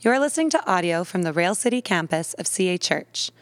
You 0.00 0.12
are 0.12 0.20
listening 0.20 0.48
to 0.50 0.64
audio 0.64 1.02
from 1.02 1.22
the 1.22 1.32
Rail 1.32 1.56
City 1.56 1.82
campus 1.82 2.32
of 2.34 2.46
CA 2.46 2.78
Church. 2.78 3.32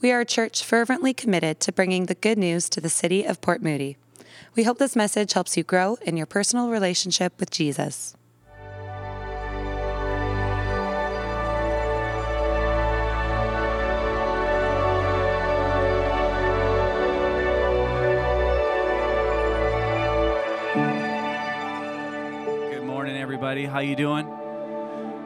We 0.00 0.12
are 0.12 0.20
a 0.20 0.24
church 0.24 0.62
fervently 0.62 1.12
committed 1.12 1.58
to 1.58 1.72
bringing 1.72 2.06
the 2.06 2.14
good 2.14 2.38
news 2.38 2.68
to 2.68 2.80
the 2.80 2.88
city 2.88 3.24
of 3.24 3.40
Port 3.40 3.64
Moody. 3.64 3.96
We 4.54 4.62
hope 4.62 4.78
this 4.78 4.94
message 4.94 5.32
helps 5.32 5.56
you 5.56 5.64
grow 5.64 5.98
in 6.02 6.16
your 6.16 6.26
personal 6.26 6.70
relationship 6.70 7.40
with 7.40 7.50
Jesus. 7.50 8.14
Good 22.70 22.84
morning, 22.84 23.16
everybody. 23.16 23.64
How 23.64 23.80
you 23.80 23.96
doing? 23.96 24.43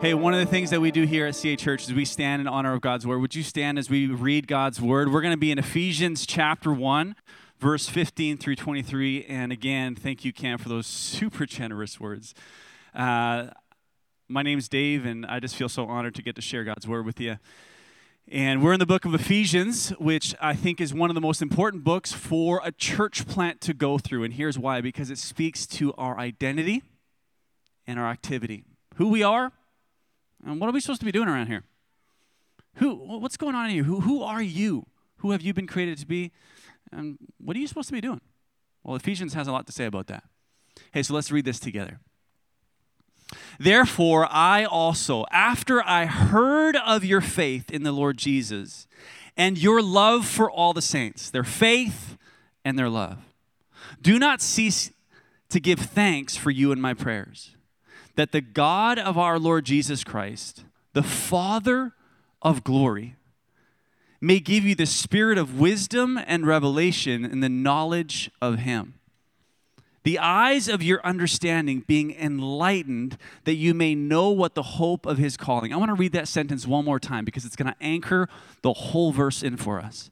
Hey, 0.00 0.14
one 0.14 0.32
of 0.32 0.38
the 0.38 0.46
things 0.46 0.70
that 0.70 0.80
we 0.80 0.92
do 0.92 1.02
here 1.02 1.26
at 1.26 1.34
CA 1.34 1.56
Church 1.56 1.82
is 1.82 1.92
we 1.92 2.04
stand 2.04 2.40
in 2.40 2.46
honor 2.46 2.72
of 2.72 2.80
God's 2.80 3.04
word. 3.04 3.18
Would 3.18 3.34
you 3.34 3.42
stand 3.42 3.80
as 3.80 3.90
we 3.90 4.06
read 4.06 4.46
God's 4.46 4.80
word? 4.80 5.12
We're 5.12 5.22
going 5.22 5.32
to 5.32 5.36
be 5.36 5.50
in 5.50 5.58
Ephesians 5.58 6.24
chapter 6.24 6.72
1, 6.72 7.16
verse 7.58 7.88
15 7.88 8.36
through 8.36 8.54
23. 8.54 9.24
And 9.24 9.50
again, 9.50 9.96
thank 9.96 10.24
you, 10.24 10.32
Cam, 10.32 10.58
for 10.58 10.68
those 10.68 10.86
super 10.86 11.46
generous 11.46 11.98
words. 11.98 12.32
Uh, 12.94 13.48
my 14.28 14.42
name's 14.42 14.68
Dave, 14.68 15.04
and 15.04 15.26
I 15.26 15.40
just 15.40 15.56
feel 15.56 15.68
so 15.68 15.86
honored 15.86 16.14
to 16.14 16.22
get 16.22 16.36
to 16.36 16.42
share 16.42 16.62
God's 16.62 16.86
word 16.86 17.04
with 17.04 17.18
you. 17.18 17.38
And 18.30 18.62
we're 18.62 18.74
in 18.74 18.78
the 18.78 18.86
book 18.86 19.04
of 19.04 19.12
Ephesians, 19.14 19.88
which 19.98 20.32
I 20.40 20.54
think 20.54 20.80
is 20.80 20.94
one 20.94 21.10
of 21.10 21.16
the 21.16 21.20
most 21.20 21.42
important 21.42 21.82
books 21.82 22.12
for 22.12 22.60
a 22.62 22.70
church 22.70 23.26
plant 23.26 23.60
to 23.62 23.74
go 23.74 23.98
through. 23.98 24.22
And 24.22 24.34
here's 24.34 24.60
why 24.60 24.80
because 24.80 25.10
it 25.10 25.18
speaks 25.18 25.66
to 25.66 25.92
our 25.94 26.16
identity 26.20 26.84
and 27.84 27.98
our 27.98 28.08
activity. 28.08 28.62
Who 28.94 29.08
we 29.08 29.24
are, 29.24 29.50
and 30.44 30.60
what 30.60 30.68
are 30.68 30.72
we 30.72 30.80
supposed 30.80 31.00
to 31.00 31.06
be 31.06 31.12
doing 31.12 31.28
around 31.28 31.48
here? 31.48 31.64
Who, 32.74 32.94
what's 32.94 33.36
going 33.36 33.54
on 33.54 33.70
in 33.70 33.76
you? 33.76 33.84
Who, 33.84 34.00
who 34.00 34.22
are 34.22 34.42
you? 34.42 34.86
Who 35.18 35.32
have 35.32 35.42
you 35.42 35.52
been 35.52 35.66
created 35.66 35.98
to 35.98 36.06
be? 36.06 36.32
And 36.92 37.18
what 37.38 37.56
are 37.56 37.60
you 37.60 37.66
supposed 37.66 37.88
to 37.88 37.94
be 37.94 38.00
doing? 38.00 38.20
Well, 38.84 38.96
Ephesians 38.96 39.34
has 39.34 39.48
a 39.48 39.52
lot 39.52 39.66
to 39.66 39.72
say 39.72 39.86
about 39.86 40.06
that. 40.06 40.24
Hey, 40.92 41.02
so 41.02 41.14
let's 41.14 41.32
read 41.32 41.44
this 41.44 41.58
together. 41.58 42.00
Therefore, 43.58 44.26
I 44.30 44.64
also, 44.64 45.24
after 45.30 45.82
I 45.82 46.06
heard 46.06 46.76
of 46.76 47.04
your 47.04 47.20
faith 47.20 47.70
in 47.70 47.82
the 47.82 47.92
Lord 47.92 48.16
Jesus 48.16 48.86
and 49.36 49.58
your 49.58 49.82
love 49.82 50.26
for 50.26 50.50
all 50.50 50.72
the 50.72 50.80
saints, 50.80 51.30
their 51.30 51.44
faith 51.44 52.16
and 52.64 52.78
their 52.78 52.88
love, 52.88 53.18
do 54.00 54.18
not 54.18 54.40
cease 54.40 54.92
to 55.50 55.60
give 55.60 55.78
thanks 55.78 56.36
for 56.36 56.50
you 56.50 56.72
in 56.72 56.80
my 56.80 56.94
prayers, 56.94 57.56
that 58.18 58.32
the 58.32 58.40
God 58.40 58.98
of 58.98 59.16
our 59.16 59.38
Lord 59.38 59.64
Jesus 59.64 60.02
Christ, 60.02 60.64
the 60.92 61.04
Father 61.04 61.92
of 62.42 62.64
glory, 62.64 63.14
may 64.20 64.40
give 64.40 64.64
you 64.64 64.74
the 64.74 64.86
spirit 64.86 65.38
of 65.38 65.60
wisdom 65.60 66.18
and 66.26 66.44
revelation 66.44 67.24
in 67.24 67.38
the 67.38 67.48
knowledge 67.48 68.28
of 68.42 68.58
him 68.58 68.98
the 70.08 70.18
eyes 70.18 70.68
of 70.68 70.82
your 70.82 71.04
understanding 71.04 71.84
being 71.86 72.12
enlightened 72.12 73.18
that 73.44 73.56
you 73.56 73.74
may 73.74 73.94
know 73.94 74.30
what 74.30 74.54
the 74.54 74.62
hope 74.62 75.04
of 75.04 75.18
his 75.18 75.36
calling. 75.36 75.70
I 75.70 75.76
want 75.76 75.90
to 75.90 75.94
read 75.94 76.12
that 76.12 76.28
sentence 76.28 76.66
one 76.66 76.86
more 76.86 76.98
time 76.98 77.26
because 77.26 77.44
it's 77.44 77.56
going 77.56 77.70
to 77.70 77.76
anchor 77.78 78.26
the 78.62 78.72
whole 78.72 79.12
verse 79.12 79.42
in 79.42 79.58
for 79.58 79.78
us. 79.78 80.10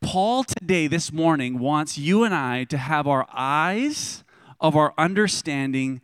Paul 0.00 0.44
today, 0.44 0.86
this 0.86 1.12
morning, 1.12 1.58
wants 1.58 1.98
you 1.98 2.22
and 2.22 2.32
I 2.32 2.62
to 2.64 2.78
have 2.78 3.08
our 3.08 3.26
eyes 3.32 4.22
of 4.60 4.76
our 4.76 4.94
understanding 4.96 6.00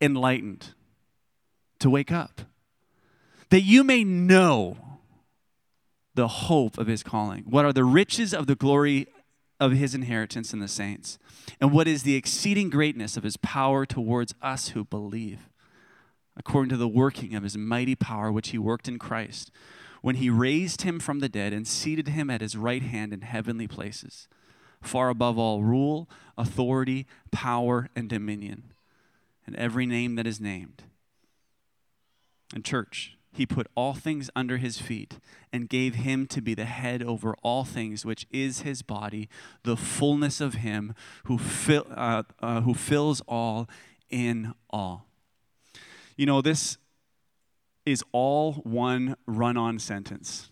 enlightened, 0.00 0.74
to 1.78 1.90
wake 1.90 2.12
up, 2.12 2.42
that 3.50 3.62
you 3.62 3.82
may 3.82 4.04
know 4.04 4.76
the 6.14 6.28
hope 6.28 6.78
of 6.78 6.86
his 6.86 7.02
calling. 7.02 7.44
What 7.48 7.64
are 7.64 7.72
the 7.72 7.84
riches 7.84 8.34
of 8.34 8.46
the 8.46 8.54
glory 8.54 9.06
of 9.58 9.72
his 9.72 9.94
inheritance 9.94 10.52
in 10.52 10.58
the 10.58 10.68
saints, 10.68 11.18
and 11.60 11.70
what 11.70 11.86
is 11.86 12.02
the 12.02 12.16
exceeding 12.16 12.70
greatness 12.70 13.16
of 13.16 13.22
his 13.22 13.36
power 13.36 13.84
towards 13.84 14.34
us 14.40 14.68
who 14.68 14.84
believe, 14.84 15.50
according 16.36 16.70
to 16.70 16.76
the 16.76 16.88
working 16.88 17.34
of 17.34 17.42
his 17.42 17.58
mighty 17.58 17.94
power 17.94 18.32
which 18.32 18.48
he 18.48 18.58
worked 18.58 18.88
in 18.88 18.98
Christ, 18.98 19.50
when 20.00 20.16
he 20.16 20.30
raised 20.30 20.82
him 20.82 20.98
from 20.98 21.18
the 21.18 21.28
dead 21.28 21.52
and 21.52 21.68
seated 21.68 22.08
him 22.08 22.30
at 22.30 22.40
his 22.40 22.56
right 22.56 22.82
hand 22.82 23.12
in 23.12 23.20
heavenly 23.20 23.68
places, 23.68 24.28
far 24.80 25.10
above 25.10 25.38
all 25.38 25.62
rule, 25.62 26.08
authority, 26.38 27.06
power, 27.30 27.90
and 27.94 28.08
dominion, 28.08 28.72
and 29.46 29.56
every 29.56 29.86
name 29.86 30.14
that 30.16 30.26
is 30.26 30.40
named. 30.40 30.84
And 32.54 32.64
church, 32.64 33.16
he 33.32 33.46
put 33.46 33.68
all 33.76 33.94
things 33.94 34.28
under 34.34 34.56
his 34.56 34.78
feet 34.78 35.18
and 35.52 35.68
gave 35.68 35.94
him 35.94 36.26
to 36.26 36.40
be 36.40 36.54
the 36.54 36.64
head 36.64 37.02
over 37.02 37.34
all 37.42 37.64
things, 37.64 38.04
which 38.04 38.26
is 38.30 38.60
his 38.62 38.82
body, 38.82 39.28
the 39.62 39.76
fullness 39.76 40.40
of 40.40 40.54
him 40.54 40.94
who, 41.24 41.38
fill, 41.38 41.86
uh, 41.94 42.24
uh, 42.40 42.62
who 42.62 42.74
fills 42.74 43.20
all 43.22 43.68
in 44.08 44.52
all. 44.70 45.06
You 46.16 46.26
know, 46.26 46.42
this 46.42 46.76
is 47.86 48.02
all 48.12 48.54
one 48.54 49.16
run 49.26 49.56
on 49.56 49.78
sentence. 49.78 50.50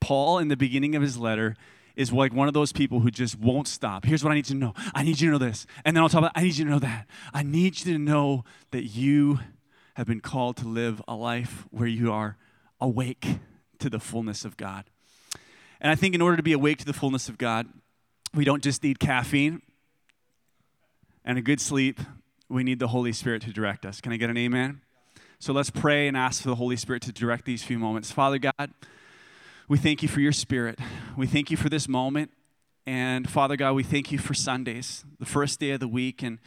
Paul, 0.00 0.38
in 0.38 0.48
the 0.48 0.56
beginning 0.56 0.94
of 0.94 1.02
his 1.02 1.18
letter, 1.18 1.56
is 1.96 2.12
like 2.12 2.32
one 2.32 2.48
of 2.48 2.54
those 2.54 2.72
people 2.72 3.00
who 3.00 3.10
just 3.10 3.38
won't 3.38 3.68
stop. 3.68 4.04
Here's 4.04 4.24
what 4.24 4.32
I 4.32 4.34
need 4.34 4.48
you 4.48 4.54
to 4.54 4.60
know. 4.60 4.74
I 4.94 5.02
need 5.02 5.20
you 5.20 5.28
to 5.28 5.32
know 5.32 5.38
this. 5.38 5.66
And 5.84 5.96
then 5.96 6.02
I'll 6.02 6.08
talk 6.08 6.20
about, 6.20 6.32
I 6.34 6.42
need 6.42 6.56
you 6.56 6.64
to 6.64 6.70
know 6.70 6.78
that. 6.80 7.06
I 7.32 7.42
need 7.42 7.78
you 7.84 7.92
to 7.92 7.98
know 7.98 8.44
that 8.72 8.84
you 8.84 9.40
have 9.94 10.06
been 10.06 10.20
called 10.20 10.56
to 10.58 10.68
live 10.68 11.00
a 11.06 11.14
life 11.14 11.66
where 11.70 11.86
you 11.86 12.12
are 12.12 12.36
awake 12.80 13.38
to 13.78 13.88
the 13.88 14.00
fullness 14.00 14.44
of 14.44 14.56
God. 14.56 14.84
And 15.80 15.90
I 15.90 15.94
think 15.94 16.14
in 16.14 16.22
order 16.22 16.36
to 16.36 16.42
be 16.42 16.52
awake 16.52 16.78
to 16.78 16.84
the 16.84 16.92
fullness 16.92 17.28
of 17.28 17.38
God, 17.38 17.68
we 18.34 18.44
don't 18.44 18.62
just 18.62 18.82
need 18.82 18.98
caffeine 18.98 19.62
and 21.24 21.38
a 21.38 21.42
good 21.42 21.60
sleep, 21.60 22.00
we 22.48 22.64
need 22.64 22.78
the 22.78 22.88
Holy 22.88 23.12
Spirit 23.12 23.42
to 23.42 23.52
direct 23.52 23.86
us. 23.86 24.00
Can 24.00 24.12
I 24.12 24.16
get 24.16 24.30
an 24.30 24.36
amen? 24.36 24.82
So 25.38 25.52
let's 25.52 25.70
pray 25.70 26.06
and 26.08 26.16
ask 26.16 26.42
for 26.42 26.48
the 26.48 26.54
Holy 26.54 26.76
Spirit 26.76 27.02
to 27.02 27.12
direct 27.12 27.44
these 27.44 27.62
few 27.62 27.78
moments. 27.78 28.10
Father 28.10 28.38
God, 28.38 28.70
we 29.66 29.78
thank 29.78 30.02
you 30.02 30.08
for 30.08 30.20
your 30.20 30.32
Spirit. 30.32 30.78
We 31.16 31.26
thank 31.26 31.50
you 31.50 31.56
for 31.56 31.70
this 31.70 31.88
moment. 31.88 32.30
And 32.86 33.30
Father 33.30 33.56
God, 33.56 33.72
we 33.72 33.82
thank 33.82 34.12
you 34.12 34.18
for 34.18 34.34
Sundays, 34.34 35.06
the 35.18 35.24
first 35.24 35.58
day 35.58 35.70
of 35.70 35.80
the 35.80 35.88
week. 35.88 36.22
And 36.22 36.38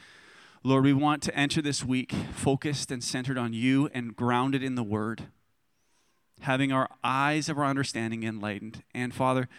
Lord, 0.64 0.84
we 0.84 0.94
want 0.94 1.24
to 1.24 1.36
enter 1.36 1.60
this 1.60 1.84
week 1.84 2.12
focused 2.12 2.92
and 2.92 3.04
centered 3.04 3.38
on 3.38 3.54
you 3.54 3.90
and 3.92 4.16
grounded 4.16 4.62
in 4.62 4.76
the 4.76 4.84
word, 4.84 5.24
having 6.42 6.72
our 6.72 6.88
eyes 7.04 7.50
of 7.50 7.58
our 7.58 7.66
understanding 7.66 8.22
enlightened. 8.22 8.84
And 8.94 9.16
Father, 9.16 9.50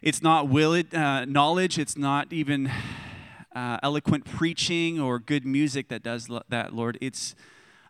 it's 0.00 0.20
not 0.20 0.48
will 0.48 0.74
it, 0.74 0.92
uh, 0.92 1.24
knowledge, 1.24 1.78
it's 1.78 1.96
not 1.96 2.32
even 2.32 2.68
uh, 3.54 3.78
eloquent 3.84 4.24
preaching 4.24 4.98
or 4.98 5.20
good 5.20 5.46
music 5.46 5.88
that 5.88 6.02
does 6.02 6.28
that, 6.48 6.74
Lord. 6.74 6.98
It's 7.00 7.36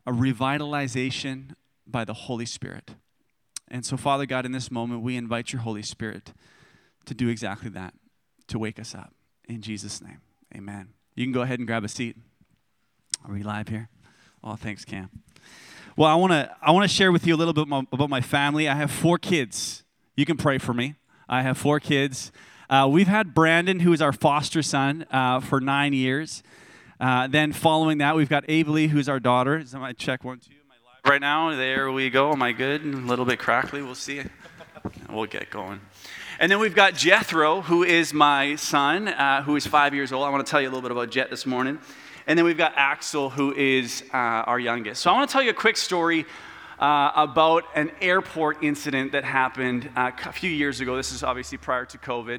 a 0.07 0.13
revitalization 0.13 1.55
by 1.87 2.05
the 2.05 2.13
Holy 2.13 2.45
Spirit. 2.45 2.91
And 3.73 3.87
so, 3.87 3.97
Father 3.97 4.27
God, 4.27 4.45
in 4.45 4.53
this 4.53 4.71
moment, 4.71 5.01
we 5.01 5.17
invite 5.17 5.51
your 5.55 5.63
Holy 5.63 5.83
Spirit 5.83 6.35
to 7.07 7.15
do 7.15 7.31
exactly 7.31 7.71
that, 7.71 7.95
to 8.49 8.59
wake 8.59 8.79
us 8.79 8.95
up. 8.95 9.15
In 9.49 9.63
Jesus' 9.63 10.03
name, 10.03 10.21
amen. 10.55 10.91
You 11.15 11.25
can 11.25 11.33
go 11.33 11.41
ahead 11.41 11.59
and 11.59 11.67
grab 11.67 11.83
a 11.83 11.89
seat. 11.89 12.19
Are 13.27 13.33
we 13.33 13.43
live 13.43 13.69
here? 13.69 13.89
Oh, 14.45 14.57
thanks, 14.57 14.85
Cam. 14.85 15.09
Well, 15.97 16.11
I 16.11 16.15
want 16.17 16.33
to 16.33 16.55
I 16.61 16.71
want 16.71 16.89
to 16.89 16.95
share 16.95 17.11
with 17.13 17.27
you 17.27 17.35
a 17.35 17.39
little 17.39 17.55
bit 17.55 17.67
about 17.93 18.11
my 18.11 18.21
family. 18.21 18.69
I 18.69 18.75
have 18.75 18.91
four 18.91 19.17
kids. 19.17 19.85
You 20.17 20.27
can 20.27 20.37
pray 20.37 20.59
for 20.59 20.75
me. 20.75 20.97
I 21.27 21.41
have 21.41 21.57
four 21.57 21.81
kids. 21.81 22.31
Uh, 22.69 22.89
we've 22.91 23.09
had 23.09 23.33
Brandon, 23.35 23.81
who 23.81 23.93
is 23.95 24.03
our 24.03 24.13
foster 24.13 24.63
son, 24.63 25.07
uh, 25.11 25.41
for 25.41 25.61
nine 25.61 25.95
years. 25.95 26.43
Uh, 27.01 27.27
then 27.27 27.53
following 27.53 27.99
that, 27.99 28.17
we've 28.17 28.29
got 28.29 28.47
Abley, 28.49 28.89
who's 28.89 29.09
our 29.09 29.21
daughter. 29.21 29.59
Is 29.59 29.75
my 29.75 29.93
check 29.93 30.25
one, 30.25 30.41
two? 30.41 30.62
Right 31.05 31.21
now? 31.21 31.51
There 31.57 31.91
we 31.91 32.11
go. 32.11 32.31
Am 32.31 32.43
I 32.43 32.53
good? 32.53 32.85
A 32.85 32.87
little 32.87 33.25
bit 33.25 33.41
crackly. 33.41 33.83
We'll 33.83 33.97
see. 33.97 34.23
We'll 35.11 35.27
get 35.27 35.51
going. 35.51 35.81
And 36.39 36.49
then 36.49 36.61
we've 36.61 36.77
got 36.77 36.95
Jethro, 36.95 37.61
who 37.61 37.83
is 37.83 38.15
my 38.15 38.55
son, 38.55 39.09
uh, 39.09 39.43
who 39.43 39.57
is 39.57 39.67
five 39.67 39.95
years 39.95 40.13
old. 40.13 40.25
I 40.25 40.31
want 40.31 40.47
to 40.47 40.51
tell 40.51 40.61
you 40.61 40.69
a 40.69 40.71
little 40.71 40.81
bit 40.81 40.93
about 40.93 41.11
Jet 41.11 41.29
this 41.29 41.45
morning. 41.45 41.81
And 42.29 42.39
then 42.39 42.45
we've 42.45 42.57
got 42.57 42.75
Axel, 42.77 43.31
who 43.31 43.53
is 43.53 44.05
uh, 44.15 44.17
our 44.17 44.61
youngest. 44.61 45.03
So 45.03 45.11
I 45.11 45.15
want 45.15 45.29
to 45.29 45.33
tell 45.33 45.43
you 45.43 45.51
a 45.51 45.55
quick 45.55 45.77
story 45.77 46.25
uh, 46.79 47.11
about 47.17 47.65
an 47.75 47.91
airport 48.01 48.63
incident 48.63 49.11
that 49.11 49.25
happened 49.25 49.91
uh, 49.97 50.13
a 50.25 50.33
few 50.33 50.51
years 50.51 50.79
ago. 50.79 50.95
This 50.97 51.11
is 51.11 51.25
obviously 51.25 51.59
prior 51.59 51.85
to 51.85 51.99
COVID. 51.99 52.39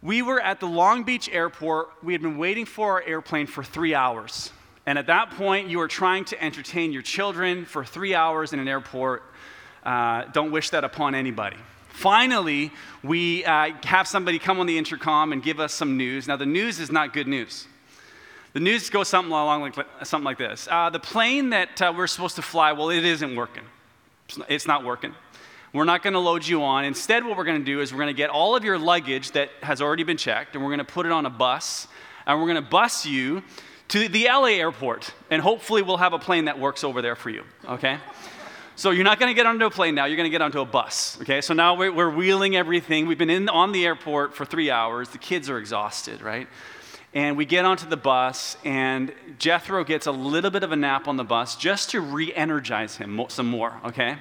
We 0.00 0.22
were 0.22 0.40
at 0.40 0.60
the 0.60 0.68
Long 0.68 1.02
Beach 1.02 1.28
airport. 1.28 1.88
We 2.04 2.12
had 2.12 2.22
been 2.22 2.38
waiting 2.38 2.66
for 2.66 2.92
our 2.92 3.02
airplane 3.02 3.48
for 3.48 3.64
three 3.64 3.96
hours. 3.96 4.52
And 4.86 4.98
at 4.98 5.06
that 5.06 5.30
point, 5.30 5.68
you 5.68 5.80
are 5.80 5.88
trying 5.88 6.24
to 6.26 6.42
entertain 6.42 6.92
your 6.92 7.02
children 7.02 7.64
for 7.64 7.84
three 7.84 8.14
hours 8.14 8.52
in 8.52 8.58
an 8.58 8.68
airport. 8.68 9.22
Uh, 9.82 10.24
don't 10.32 10.50
wish 10.50 10.70
that 10.70 10.84
upon 10.84 11.14
anybody. 11.14 11.56
Finally, 11.88 12.72
we 13.02 13.44
uh, 13.44 13.70
have 13.84 14.06
somebody 14.06 14.38
come 14.38 14.58
on 14.58 14.66
the 14.66 14.76
intercom 14.76 15.32
and 15.32 15.42
give 15.42 15.60
us 15.60 15.72
some 15.72 15.96
news. 15.96 16.26
Now, 16.26 16.36
the 16.36 16.46
news 16.46 16.80
is 16.80 16.90
not 16.90 17.12
good 17.12 17.28
news. 17.28 17.66
The 18.52 18.60
news 18.60 18.90
goes 18.90 19.08
something 19.08 19.32
along 19.32 19.62
like, 19.62 19.74
something 20.04 20.24
like 20.24 20.38
this 20.38 20.68
uh, 20.70 20.90
The 20.90 21.00
plane 21.00 21.50
that 21.50 21.80
uh, 21.80 21.92
we're 21.96 22.06
supposed 22.06 22.36
to 22.36 22.42
fly, 22.42 22.72
well, 22.72 22.90
it 22.90 23.04
isn't 23.04 23.34
working. 23.34 23.64
It's 24.48 24.66
not 24.66 24.84
working. 24.84 25.14
We're 25.72 25.84
not 25.84 26.02
going 26.02 26.14
to 26.14 26.20
load 26.20 26.46
you 26.46 26.62
on. 26.62 26.84
Instead, 26.84 27.24
what 27.24 27.36
we're 27.36 27.44
going 27.44 27.58
to 27.58 27.64
do 27.64 27.80
is 27.80 27.92
we're 27.92 27.98
going 27.98 28.14
to 28.14 28.16
get 28.16 28.30
all 28.30 28.54
of 28.54 28.64
your 28.64 28.78
luggage 28.78 29.32
that 29.32 29.50
has 29.62 29.82
already 29.82 30.04
been 30.04 30.16
checked, 30.16 30.54
and 30.54 30.62
we're 30.62 30.70
going 30.70 30.78
to 30.78 30.84
put 30.84 31.04
it 31.04 31.10
on 31.10 31.26
a 31.26 31.30
bus, 31.30 31.88
and 32.26 32.38
we're 32.38 32.46
going 32.46 32.62
to 32.62 32.70
bus 32.70 33.04
you 33.04 33.42
to 33.88 34.08
the 34.08 34.24
LA 34.24 34.46
airport, 34.46 35.12
and 35.30 35.42
hopefully 35.42 35.82
we'll 35.82 35.98
have 35.98 36.12
a 36.12 36.18
plane 36.18 36.46
that 36.46 36.58
works 36.58 36.84
over 36.84 37.02
there 37.02 37.16
for 37.16 37.30
you, 37.30 37.44
okay? 37.68 37.98
So 38.76 38.90
you're 38.90 39.04
not 39.04 39.20
going 39.20 39.30
to 39.30 39.34
get 39.34 39.46
onto 39.46 39.66
a 39.66 39.70
plane 39.70 39.94
now. 39.94 40.06
You're 40.06 40.16
going 40.16 40.26
to 40.26 40.32
get 40.32 40.42
onto 40.42 40.60
a 40.60 40.64
bus. 40.64 41.18
Okay. 41.20 41.40
So 41.40 41.54
now 41.54 41.74
we're, 41.74 41.92
we're, 41.92 42.10
wheeling 42.10 42.56
everything. 42.56 43.06
We've 43.06 43.18
been 43.18 43.30
in 43.30 43.48
on 43.48 43.70
the 43.70 43.86
airport 43.86 44.34
for 44.34 44.44
three 44.44 44.68
hours. 44.68 45.10
The 45.10 45.18
kids 45.18 45.48
are 45.48 45.58
exhausted, 45.58 46.20
right? 46.20 46.48
And 47.12 47.36
we 47.36 47.44
get 47.44 47.64
onto 47.64 47.88
the 47.88 47.96
bus, 47.96 48.56
and 48.64 49.12
Jethro 49.38 49.84
gets 49.84 50.08
a 50.08 50.12
little 50.12 50.50
bit 50.50 50.64
of 50.64 50.72
a 50.72 50.76
nap 50.76 51.06
on 51.06 51.16
the 51.16 51.22
bus 51.22 51.54
just 51.54 51.90
to 51.90 52.00
re-energize 52.00 52.96
him 52.96 53.24
some 53.28 53.46
more. 53.46 53.80
Okay. 53.84 54.16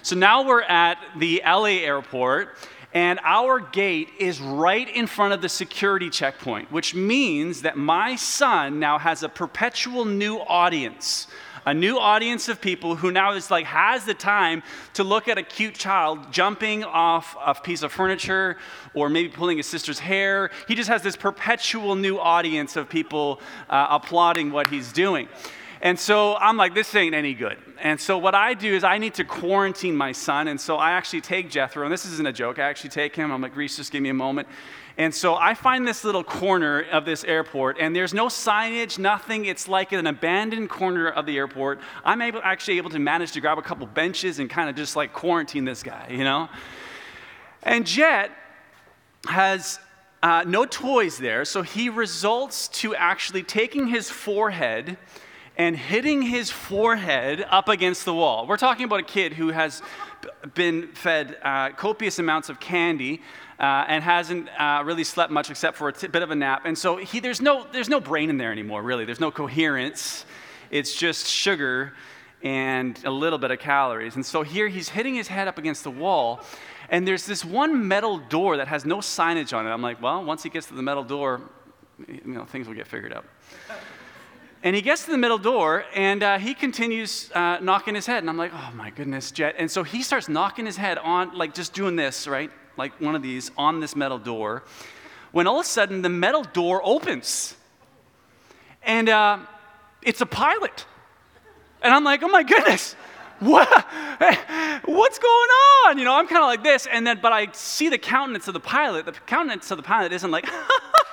So 0.00 0.16
now 0.16 0.46
we're 0.46 0.62
at 0.62 0.96
the 1.18 1.42
LA 1.44 1.82
airport, 1.82 2.56
and 2.92 3.20
our 3.22 3.60
gate 3.60 4.08
is 4.18 4.40
right 4.40 4.88
in 4.88 5.06
front 5.06 5.32
of 5.32 5.42
the 5.42 5.48
security 5.48 6.10
checkpoint, 6.10 6.72
which 6.72 6.94
means 6.94 7.62
that 7.62 7.76
my 7.76 8.16
son 8.16 8.80
now 8.80 8.98
has 8.98 9.22
a 9.22 9.28
perpetual 9.28 10.04
new 10.04 10.38
audience 10.38 11.26
a 11.66 11.74
new 11.74 11.98
audience 11.98 12.48
of 12.48 12.60
people 12.60 12.96
who 12.96 13.10
now 13.10 13.32
is 13.32 13.50
like 13.50 13.66
has 13.66 14.04
the 14.04 14.14
time 14.14 14.62
to 14.94 15.04
look 15.04 15.28
at 15.28 15.38
a 15.38 15.42
cute 15.42 15.74
child 15.74 16.32
jumping 16.32 16.84
off 16.84 17.36
a 17.44 17.54
piece 17.54 17.82
of 17.82 17.92
furniture 17.92 18.56
or 18.94 19.08
maybe 19.08 19.28
pulling 19.28 19.58
his 19.58 19.66
sister's 19.66 19.98
hair. 19.98 20.50
He 20.66 20.74
just 20.74 20.88
has 20.88 21.02
this 21.02 21.16
perpetual 21.16 21.94
new 21.96 22.18
audience 22.18 22.76
of 22.76 22.88
people 22.88 23.40
uh, 23.68 23.88
applauding 23.90 24.52
what 24.52 24.68
he's 24.68 24.92
doing. 24.92 25.28
And 25.82 25.98
so 25.98 26.36
I'm 26.36 26.58
like, 26.58 26.74
this 26.74 26.94
ain't 26.94 27.14
any 27.14 27.32
good. 27.32 27.56
And 27.80 27.98
so 27.98 28.18
what 28.18 28.34
I 28.34 28.52
do 28.52 28.74
is 28.74 28.84
I 28.84 28.98
need 28.98 29.14
to 29.14 29.24
quarantine 29.24 29.96
my 29.96 30.12
son. 30.12 30.48
And 30.48 30.60
so 30.60 30.76
I 30.76 30.90
actually 30.90 31.22
take 31.22 31.48
Jethro, 31.48 31.84
and 31.84 31.92
this 31.92 32.04
isn't 32.04 32.26
a 32.26 32.32
joke. 32.32 32.58
I 32.58 32.64
actually 32.64 32.90
take 32.90 33.16
him. 33.16 33.32
I'm 33.32 33.40
like, 33.40 33.56
Reese, 33.56 33.76
just 33.76 33.90
give 33.90 34.02
me 34.02 34.10
a 34.10 34.14
moment. 34.14 34.46
And 34.98 35.14
so 35.14 35.34
I 35.36 35.54
find 35.54 35.88
this 35.88 36.04
little 36.04 36.22
corner 36.22 36.82
of 36.92 37.06
this 37.06 37.24
airport, 37.24 37.78
and 37.80 37.96
there's 37.96 38.12
no 38.12 38.26
signage, 38.26 38.98
nothing. 38.98 39.46
It's 39.46 39.66
like 39.66 39.92
an 39.92 40.06
abandoned 40.06 40.68
corner 40.68 41.08
of 41.08 41.24
the 41.24 41.38
airport. 41.38 41.80
I'm 42.04 42.20
able, 42.20 42.42
actually 42.44 42.76
able 42.76 42.90
to 42.90 42.98
manage 42.98 43.32
to 43.32 43.40
grab 43.40 43.56
a 43.56 43.62
couple 43.62 43.86
benches 43.86 44.38
and 44.38 44.50
kind 44.50 44.68
of 44.68 44.76
just 44.76 44.96
like 44.96 45.14
quarantine 45.14 45.64
this 45.64 45.82
guy, 45.82 46.08
you 46.10 46.24
know? 46.24 46.50
And 47.62 47.86
Jet 47.86 48.30
has 49.26 49.78
uh, 50.22 50.44
no 50.46 50.66
toys 50.66 51.16
there, 51.16 51.46
so 51.46 51.62
he 51.62 51.88
results 51.88 52.68
to 52.68 52.94
actually 52.94 53.42
taking 53.42 53.86
his 53.86 54.10
forehead 54.10 54.98
and 55.60 55.76
hitting 55.76 56.22
his 56.22 56.50
forehead 56.50 57.44
up 57.50 57.68
against 57.68 58.06
the 58.06 58.14
wall. 58.14 58.46
We're 58.46 58.56
talking 58.56 58.86
about 58.86 59.00
a 59.00 59.02
kid 59.02 59.34
who 59.34 59.50
has 59.50 59.82
been 60.54 60.88
fed 60.94 61.36
uh, 61.42 61.72
copious 61.72 62.18
amounts 62.18 62.48
of 62.48 62.58
candy 62.58 63.20
uh, 63.58 63.84
and 63.86 64.02
hasn't 64.02 64.48
uh, 64.58 64.82
really 64.86 65.04
slept 65.04 65.30
much 65.30 65.50
except 65.50 65.76
for 65.76 65.90
a 65.90 65.92
t- 65.92 66.06
bit 66.06 66.22
of 66.22 66.30
a 66.30 66.34
nap. 66.34 66.62
And 66.64 66.78
so 66.78 66.96
he, 66.96 67.20
there's, 67.20 67.42
no, 67.42 67.66
there's 67.72 67.90
no 67.90 68.00
brain 68.00 68.30
in 68.30 68.38
there 68.38 68.50
anymore, 68.50 68.82
really. 68.82 69.04
There's 69.04 69.20
no 69.20 69.30
coherence. 69.30 70.24
It's 70.70 70.94
just 70.94 71.26
sugar 71.26 71.92
and 72.42 72.98
a 73.04 73.10
little 73.10 73.38
bit 73.38 73.50
of 73.50 73.58
calories. 73.58 74.14
And 74.14 74.24
so 74.24 74.40
here 74.40 74.68
he's 74.68 74.88
hitting 74.88 75.14
his 75.14 75.28
head 75.28 75.46
up 75.46 75.58
against 75.58 75.84
the 75.84 75.90
wall. 75.90 76.40
And 76.88 77.06
there's 77.06 77.26
this 77.26 77.44
one 77.44 77.86
metal 77.86 78.16
door 78.16 78.56
that 78.56 78.68
has 78.68 78.86
no 78.86 79.00
signage 79.00 79.54
on 79.54 79.66
it. 79.66 79.70
I'm 79.70 79.82
like, 79.82 80.00
well, 80.00 80.24
once 80.24 80.42
he 80.42 80.48
gets 80.48 80.68
to 80.68 80.74
the 80.74 80.82
metal 80.82 81.04
door, 81.04 81.42
you 82.08 82.32
know, 82.32 82.46
things 82.46 82.66
will 82.66 82.74
get 82.74 82.86
figured 82.86 83.12
out. 83.12 83.26
And 84.62 84.76
he 84.76 84.82
gets 84.82 85.06
to 85.06 85.10
the 85.10 85.18
middle 85.18 85.38
door 85.38 85.84
and 85.94 86.22
uh, 86.22 86.38
he 86.38 86.54
continues 86.54 87.30
uh, 87.34 87.58
knocking 87.60 87.94
his 87.94 88.06
head. 88.06 88.18
And 88.18 88.28
I'm 88.28 88.36
like, 88.36 88.52
oh 88.54 88.70
my 88.74 88.90
goodness, 88.90 89.30
Jet. 89.30 89.54
And 89.58 89.70
so 89.70 89.82
he 89.82 90.02
starts 90.02 90.28
knocking 90.28 90.66
his 90.66 90.76
head 90.76 90.98
on, 90.98 91.36
like 91.36 91.54
just 91.54 91.72
doing 91.72 91.96
this, 91.96 92.28
right? 92.28 92.50
like 92.80 92.98
one 92.98 93.14
of 93.14 93.20
these 93.20 93.50
on 93.58 93.78
this 93.78 93.94
metal 93.94 94.18
door, 94.18 94.62
when 95.32 95.46
all 95.46 95.60
of 95.60 95.66
a 95.66 95.68
sudden 95.68 96.00
the 96.00 96.08
metal 96.08 96.42
door 96.42 96.80
opens. 96.82 97.54
And 98.82 99.08
uh, 99.10 99.38
it's 100.00 100.22
a 100.22 100.26
pilot. 100.26 100.86
And 101.82 101.92
I'm 101.92 102.04
like, 102.04 102.22
oh 102.22 102.28
my 102.28 102.42
goodness, 102.42 102.94
what, 103.38 103.68
what's 104.86 105.18
going 105.18 105.50
on? 105.86 105.98
You 105.98 106.04
know, 106.04 106.14
I'm 106.14 106.26
kind 106.26 106.42
of 106.42 106.48
like 106.48 106.62
this. 106.62 106.86
And 106.90 107.06
then, 107.06 107.20
but 107.20 107.32
I 107.32 107.48
see 107.52 107.90
the 107.90 107.98
countenance 107.98 108.48
of 108.48 108.54
the 108.54 108.60
pilot. 108.60 109.04
The 109.04 109.12
countenance 109.12 109.70
of 109.70 109.76
the 109.76 109.82
pilot 109.82 110.12
isn't 110.12 110.30
like, 110.30 110.48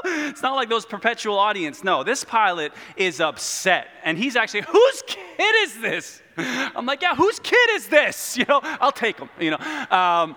it's 0.28 0.42
not 0.42 0.54
like 0.54 0.68
those 0.68 0.86
perpetual 0.86 1.38
audience. 1.38 1.84
No, 1.84 2.02
this 2.02 2.24
pilot 2.24 2.72
is 2.96 3.20
upset. 3.20 3.88
And 4.04 4.16
he's 4.16 4.36
actually, 4.36 4.62
whose 4.62 5.02
kid 5.06 5.54
is 5.62 5.80
this? 5.80 6.22
I'm 6.36 6.86
like, 6.86 7.02
yeah, 7.02 7.14
whose 7.14 7.38
kid 7.38 7.70
is 7.72 7.88
this? 7.88 8.36
You 8.40 8.46
know, 8.48 8.60
I'll 8.62 8.92
take 8.92 9.18
him, 9.18 9.28
you 9.38 9.50
know. 9.50 9.58
Um, 9.90 10.34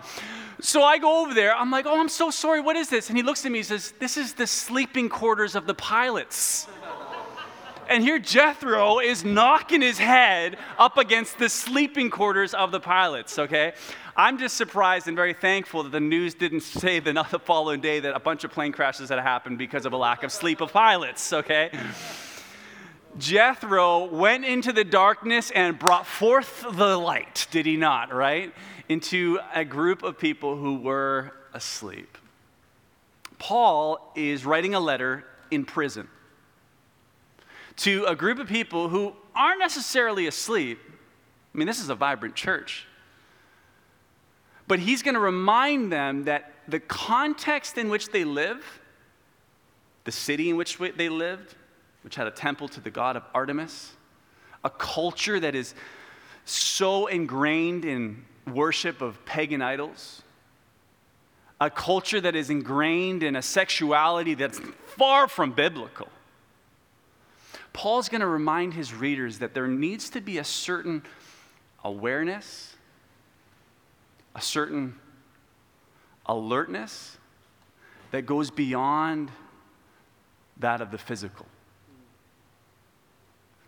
so 0.60 0.83
I 0.83 0.98
go 0.98 1.24
over 1.24 1.33
there. 1.33 1.56
I'm 1.56 1.71
like, 1.71 1.86
oh, 1.86 2.00
I'm 2.00 2.10
so 2.10 2.30
sorry. 2.30 2.60
What 2.60 2.75
is 2.75 2.89
this? 2.89 3.10
And 3.10 3.18
he 3.18 3.24
looks 3.24 3.45
at 3.45 3.51
me 3.51 3.60
and 3.60 3.65
says, 3.65 3.94
this 4.00 4.18
is 4.18 4.33
the 4.33 4.48
sleeping 4.48 5.10
quarters 5.10 5.56
of 5.56 5.68
the 5.68 5.74
pilots. 5.74 6.68
And 7.89 8.04
here 8.04 8.19
Jethro 8.19 9.00
is 9.00 9.24
knocking 9.24 9.81
his 9.81 9.98
head 9.98 10.57
up 10.77 10.98
against 10.98 11.38
the 11.38 11.50
sleeping 11.50 12.09
quarters 12.09 12.54
of 12.54 12.71
the 12.71 12.80
pilots, 12.80 13.38
okay? 13.38 13.74
I'm 14.15 14.38
just 14.38 14.56
surprised 14.56 15.07
and 15.07 15.15
very 15.15 15.33
thankful 15.33 15.83
that 15.83 15.92
the 15.92 16.00
news 16.00 16.33
didn't 16.33 16.62
say 16.62 17.00
the, 17.00 17.13
the 17.31 17.39
following 17.39 17.81
day 17.81 18.00
that 18.00 18.15
a 18.15 18.19
bunch 18.19 18.44
of 18.44 18.51
plane 18.51 18.71
crashes 18.71 19.10
had 19.10 19.19
happened 19.19 19.57
because 19.57 19.86
of 19.86 19.94
a 19.94 19.98
lack 19.98 20.24
of 20.24 20.31
sleep 20.31 20.62
of 20.62 20.71
pilots, 20.71 21.33
okay? 21.33 21.71
Jethro 23.18 24.06
went 24.06 24.45
into 24.45 24.74
the 24.74 24.83
darkness 24.83 25.51
and 25.51 25.77
brought 25.77 26.07
forth 26.07 26.65
the 26.71 26.98
light, 26.98 27.48
did 27.51 27.65
he 27.65 27.77
not, 27.77 28.13
right? 28.13 28.54
into 28.89 29.39
a 29.54 29.63
group 29.63 30.04
of 30.04 30.18
people 30.18 30.56
who 30.56 30.75
were 30.75 31.31
asleep. 31.54 32.18
Paul 33.39 34.12
is 34.16 34.45
writing 34.45 34.75
a 34.75 34.80
letter 34.80 35.25
in 35.51 35.66
prison 35.66 36.07
to 37.77 38.06
a 38.06 38.16
group 38.16 38.39
of 38.39 38.48
people 38.48 38.89
who 38.89 39.13
aren't 39.36 39.59
necessarily 39.59 40.27
asleep. 40.27 40.80
I 41.54 41.57
mean, 41.57 41.68
this 41.68 41.80
is 41.80 41.89
a 41.89 41.95
vibrant 41.95 42.36
church. 42.36 42.86
But 44.68 44.80
he's 44.80 45.01
going 45.01 45.15
to 45.15 45.19
remind 45.19 45.92
them 45.92 46.24
that 46.25 46.54
the 46.68 46.80
context 46.80 47.77
in 47.77 47.89
which 47.89 48.10
they 48.10 48.24
live, 48.24 48.63
the 50.06 50.12
city 50.12 50.50
in 50.50 50.56
which 50.56 50.77
they 50.77 51.10
lived, 51.10 51.56
which 52.04 52.15
had 52.15 52.27
a 52.27 52.31
temple 52.31 52.68
to 52.69 52.80
the 52.80 52.89
god 52.89 53.15
of 53.15 53.24
Artemis, 53.33 53.94
a 54.63 54.69
culture 54.69 55.39
that 55.39 55.56
is 55.56 55.74
so 56.45 57.07
ingrained 57.07 57.86
in 57.86 58.25
worship 58.51 59.01
of 59.01 59.24
pagan 59.25 59.61
idols, 59.61 60.21
a 61.59 61.69
culture 61.69 62.19
that 62.19 62.35
is 62.35 62.49
ingrained 62.49 63.23
in 63.23 63.35
a 63.35 63.42
sexuality 63.42 64.33
that's 64.33 64.59
far 64.85 65.28
from 65.28 65.52
biblical. 65.52 66.09
Paul's 67.71 68.09
going 68.09 68.21
to 68.21 68.28
remind 68.28 68.73
his 68.73 68.94
readers 68.94 69.40
that 69.40 69.54
there 69.54 69.68
needs 69.68 70.09
to 70.11 70.21
be 70.21 70.38
a 70.38 70.44
certain 70.44 71.04
awareness, 71.83 72.72
a 74.35 74.42
certain 74.42 74.95
alertness 76.25 77.18
that 78.11 78.25
goes 78.25 78.52
beyond 78.52 79.31
that 80.57 80.81
of 80.81 80.92
the 80.92 80.97
physical. 80.97 81.45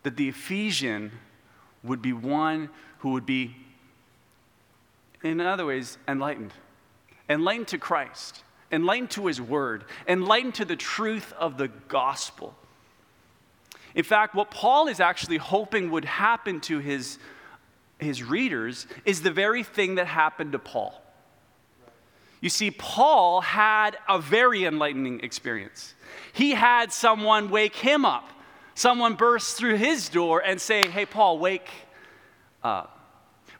That 0.03 0.17
the 0.17 0.29
Ephesian 0.29 1.11
would 1.83 2.01
be 2.01 2.13
one 2.13 2.69
who 2.99 3.11
would 3.11 3.25
be 3.25 3.55
in 5.23 5.41
other 5.41 5.65
ways, 5.65 5.97
enlightened. 6.07 6.53
Enlightened 7.27 7.69
to 7.69 7.79
Christ, 7.79 8.43
enlightened 8.71 9.09
to 9.11 9.25
His 9.25 9.41
Word, 9.41 9.85
enlightened 10.07 10.55
to 10.55 10.65
the 10.65 10.75
truth 10.75 11.33
of 11.33 11.57
the 11.57 11.67
gospel. 11.67 12.55
In 13.95 14.03
fact, 14.03 14.35
what 14.35 14.51
Paul 14.51 14.87
is 14.87 14.99
actually 14.99 15.37
hoping 15.37 15.89
would 15.89 16.05
happen 16.05 16.59
to 16.61 16.79
his, 16.79 17.17
his 17.99 18.23
readers 18.23 18.87
is 19.05 19.21
the 19.21 19.31
very 19.31 19.63
thing 19.63 19.95
that 19.95 20.07
happened 20.07 20.51
to 20.51 20.59
Paul. 20.59 21.01
You 22.41 22.49
see, 22.49 22.69
Paul 22.71 23.41
had 23.41 23.97
a 24.07 24.19
very 24.19 24.65
enlightening 24.65 25.21
experience. 25.21 25.95
He 26.33 26.51
had 26.51 26.91
someone 26.91 27.49
wake 27.49 27.75
him 27.75 28.05
up, 28.05 28.29
someone 28.75 29.15
burst 29.15 29.57
through 29.57 29.77
his 29.77 30.09
door 30.09 30.41
and 30.45 30.59
say, 30.59 30.87
Hey, 30.87 31.05
Paul, 31.05 31.39
wake 31.39 31.69
up. 32.63 32.91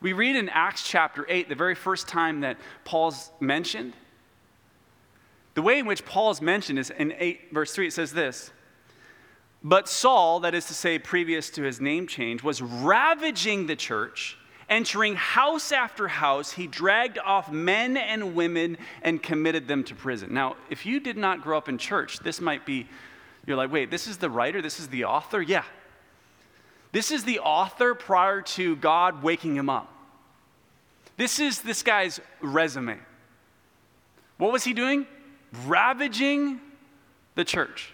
We 0.01 0.13
read 0.13 0.36
in 0.36 0.50
Acts 0.50 0.88
chapter 0.88 1.25
8, 1.27 1.50
the 1.50 1.56
very 1.56 1.74
first 1.74 2.08
time 2.08 2.42
that 2.42 2.58
Paul's 2.84 3.32
mentioned. 3.39 3.94
The 5.56 5.62
way 5.62 5.80
in 5.80 5.86
which 5.86 6.06
Paul 6.06 6.32
is 6.32 6.42
mentioned 6.42 6.77
is 6.77 6.89
in 6.89 7.13
8, 7.18 7.54
verse 7.54 7.74
3, 7.74 7.88
it 7.88 7.94
says 7.94 8.12
this 8.12 8.51
But 9.67 9.89
Saul, 9.89 10.41
that 10.41 10.53
is 10.53 10.65
to 10.67 10.75
say, 10.75 11.00
previous 11.00 11.50
to 11.50 11.63
his 11.63 11.81
name 11.81 12.05
change, 12.05 12.43
was 12.43 12.62
ravaging 12.62 13.65
the 13.65 13.75
church. 13.75 14.38
Entering 14.69 15.15
house 15.15 15.72
after 15.72 16.07
house, 16.07 16.51
he 16.51 16.67
dragged 16.67 17.17
off 17.17 17.51
men 17.51 17.98
and 17.98 18.36
women 18.36 18.77
and 19.01 19.24
committed 19.24 19.67
them 19.67 19.84
to 19.86 19.95
prison. 19.95 20.31
Now, 20.36 20.55
if 20.69 20.86
you 20.86 21.00
did 21.00 21.17
not 21.17 21.41
grow 21.41 21.57
up 21.57 21.67
in 21.67 21.79
church, 21.79 22.19
this 22.19 22.39
might 22.39 22.63
be, 22.63 22.88
you're 23.48 23.57
like, 23.57 23.72
wait, 23.72 23.89
this 23.89 24.05
is 24.05 24.17
the 24.17 24.29
writer, 24.29 24.62
this 24.62 24.79
is 24.79 24.88
the 24.89 25.05
author? 25.05 25.41
Yeah. 25.41 25.63
This 26.91 27.10
is 27.10 27.24
the 27.24 27.39
author 27.39 27.95
prior 27.95 28.41
to 28.41 28.75
God 28.75 29.24
waking 29.24 29.55
him 29.55 29.67
up. 29.67 29.91
This 31.17 31.39
is 31.39 31.62
this 31.62 31.81
guy's 31.81 32.19
resume. 32.39 33.00
What 34.38 34.51
was 34.51 34.63
he 34.63 34.74
doing? 34.74 35.07
Ravaging 35.65 36.62
the 37.34 37.43
church, 37.43 37.93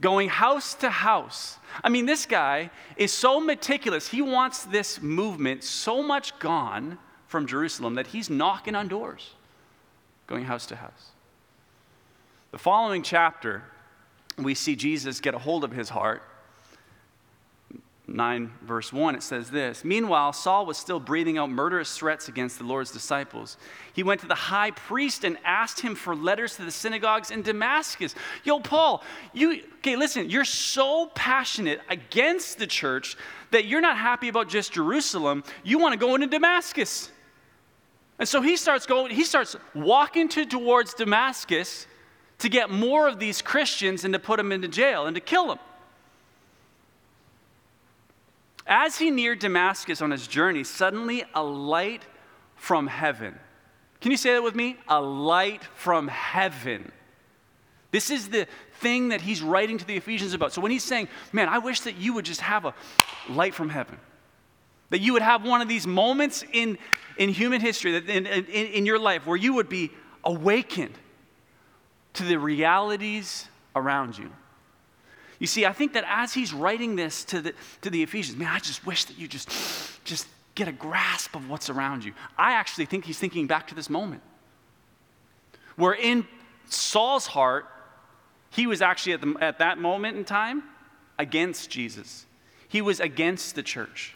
going 0.00 0.28
house 0.28 0.74
to 0.74 0.90
house. 0.90 1.58
I 1.82 1.88
mean, 1.88 2.06
this 2.06 2.26
guy 2.26 2.70
is 2.96 3.12
so 3.12 3.40
meticulous. 3.40 4.08
He 4.08 4.22
wants 4.22 4.64
this 4.64 5.00
movement 5.00 5.64
so 5.64 6.02
much 6.02 6.38
gone 6.38 6.98
from 7.26 7.46
Jerusalem 7.46 7.94
that 7.94 8.08
he's 8.08 8.30
knocking 8.30 8.74
on 8.74 8.88
doors, 8.88 9.34
going 10.26 10.44
house 10.44 10.66
to 10.66 10.76
house. 10.76 11.10
The 12.52 12.58
following 12.58 13.02
chapter, 13.02 13.64
we 14.38 14.54
see 14.54 14.76
Jesus 14.76 15.20
get 15.20 15.34
a 15.34 15.38
hold 15.38 15.64
of 15.64 15.72
his 15.72 15.88
heart 15.88 16.22
9, 18.16 18.50
verse 18.62 18.92
1, 18.92 19.14
it 19.14 19.22
says 19.22 19.50
this 19.50 19.84
Meanwhile, 19.84 20.32
Saul 20.32 20.66
was 20.66 20.78
still 20.78 20.98
breathing 20.98 21.38
out 21.38 21.50
murderous 21.50 21.96
threats 21.96 22.28
against 22.28 22.58
the 22.58 22.64
Lord's 22.64 22.90
disciples. 22.90 23.58
He 23.92 24.02
went 24.02 24.22
to 24.22 24.26
the 24.26 24.34
high 24.34 24.70
priest 24.70 25.22
and 25.22 25.36
asked 25.44 25.80
him 25.80 25.94
for 25.94 26.16
letters 26.16 26.56
to 26.56 26.64
the 26.64 26.70
synagogues 26.70 27.30
in 27.30 27.42
Damascus. 27.42 28.14
Yo, 28.42 28.58
Paul, 28.60 29.04
you, 29.34 29.62
okay, 29.78 29.96
listen, 29.96 30.30
you're 30.30 30.44
so 30.44 31.10
passionate 31.14 31.80
against 31.90 32.58
the 32.58 32.66
church 32.66 33.16
that 33.50 33.66
you're 33.66 33.82
not 33.82 33.98
happy 33.98 34.28
about 34.28 34.48
just 34.48 34.72
Jerusalem. 34.72 35.44
You 35.62 35.78
want 35.78 35.92
to 35.92 35.98
go 35.98 36.14
into 36.14 36.26
Damascus. 36.26 37.10
And 38.18 38.26
so 38.26 38.40
he 38.40 38.56
starts 38.56 38.86
going, 38.86 39.12
he 39.12 39.24
starts 39.24 39.56
walking 39.74 40.28
to, 40.30 40.46
towards 40.46 40.94
Damascus 40.94 41.86
to 42.38 42.48
get 42.48 42.70
more 42.70 43.08
of 43.08 43.18
these 43.18 43.42
Christians 43.42 44.04
and 44.04 44.14
to 44.14 44.18
put 44.18 44.38
them 44.38 44.52
into 44.52 44.68
jail 44.68 45.06
and 45.06 45.14
to 45.14 45.20
kill 45.20 45.48
them. 45.48 45.58
As 48.66 48.98
he 48.98 49.10
neared 49.10 49.38
Damascus 49.38 50.02
on 50.02 50.10
his 50.10 50.26
journey, 50.26 50.64
suddenly 50.64 51.24
a 51.34 51.42
light 51.42 52.02
from 52.56 52.86
heaven. 52.88 53.38
Can 54.00 54.10
you 54.10 54.16
say 54.16 54.32
that 54.32 54.42
with 54.42 54.54
me? 54.54 54.76
A 54.88 55.00
light 55.00 55.62
from 55.74 56.08
heaven. 56.08 56.90
This 57.92 58.10
is 58.10 58.28
the 58.28 58.46
thing 58.80 59.08
that 59.10 59.20
he's 59.20 59.40
writing 59.40 59.78
to 59.78 59.86
the 59.86 59.96
Ephesians 59.96 60.34
about. 60.34 60.52
So 60.52 60.60
when 60.60 60.72
he's 60.72 60.84
saying, 60.84 61.08
Man, 61.32 61.48
I 61.48 61.58
wish 61.58 61.80
that 61.80 61.96
you 61.96 62.12
would 62.14 62.24
just 62.24 62.40
have 62.40 62.64
a 62.64 62.74
light 63.28 63.54
from 63.54 63.68
heaven, 63.68 63.98
that 64.90 65.00
you 65.00 65.12
would 65.12 65.22
have 65.22 65.44
one 65.44 65.62
of 65.62 65.68
these 65.68 65.86
moments 65.86 66.44
in, 66.52 66.76
in 67.16 67.28
human 67.28 67.60
history, 67.60 67.92
that 67.92 68.08
in, 68.08 68.26
in, 68.26 68.44
in 68.44 68.86
your 68.86 68.98
life, 68.98 69.26
where 69.26 69.36
you 69.36 69.54
would 69.54 69.68
be 69.68 69.92
awakened 70.24 70.94
to 72.14 72.24
the 72.24 72.36
realities 72.36 73.46
around 73.74 74.18
you. 74.18 74.30
You 75.38 75.46
see, 75.46 75.66
I 75.66 75.72
think 75.72 75.92
that 75.92 76.04
as 76.06 76.32
he's 76.32 76.52
writing 76.52 76.96
this 76.96 77.24
to 77.26 77.40
the, 77.40 77.54
to 77.82 77.90
the 77.90 78.02
Ephesians, 78.02 78.38
man, 78.38 78.48
I 78.48 78.58
just 78.58 78.86
wish 78.86 79.04
that 79.04 79.18
you 79.18 79.28
just, 79.28 79.50
just 80.04 80.26
get 80.54 80.66
a 80.68 80.72
grasp 80.72 81.36
of 81.36 81.48
what's 81.50 81.68
around 81.68 82.04
you. 82.04 82.14
I 82.38 82.52
actually 82.52 82.86
think 82.86 83.04
he's 83.04 83.18
thinking 83.18 83.46
back 83.46 83.66
to 83.68 83.74
this 83.74 83.90
moment 83.90 84.22
where 85.76 85.92
in 85.92 86.26
Saul's 86.68 87.26
heart, 87.26 87.66
he 88.50 88.66
was 88.66 88.80
actually 88.80 89.12
at, 89.12 89.20
the, 89.20 89.36
at 89.40 89.58
that 89.58 89.78
moment 89.78 90.16
in 90.16 90.24
time 90.24 90.62
against 91.18 91.70
Jesus. 91.70 92.24
He 92.68 92.80
was 92.80 93.00
against 93.00 93.54
the 93.54 93.62
church. 93.62 94.14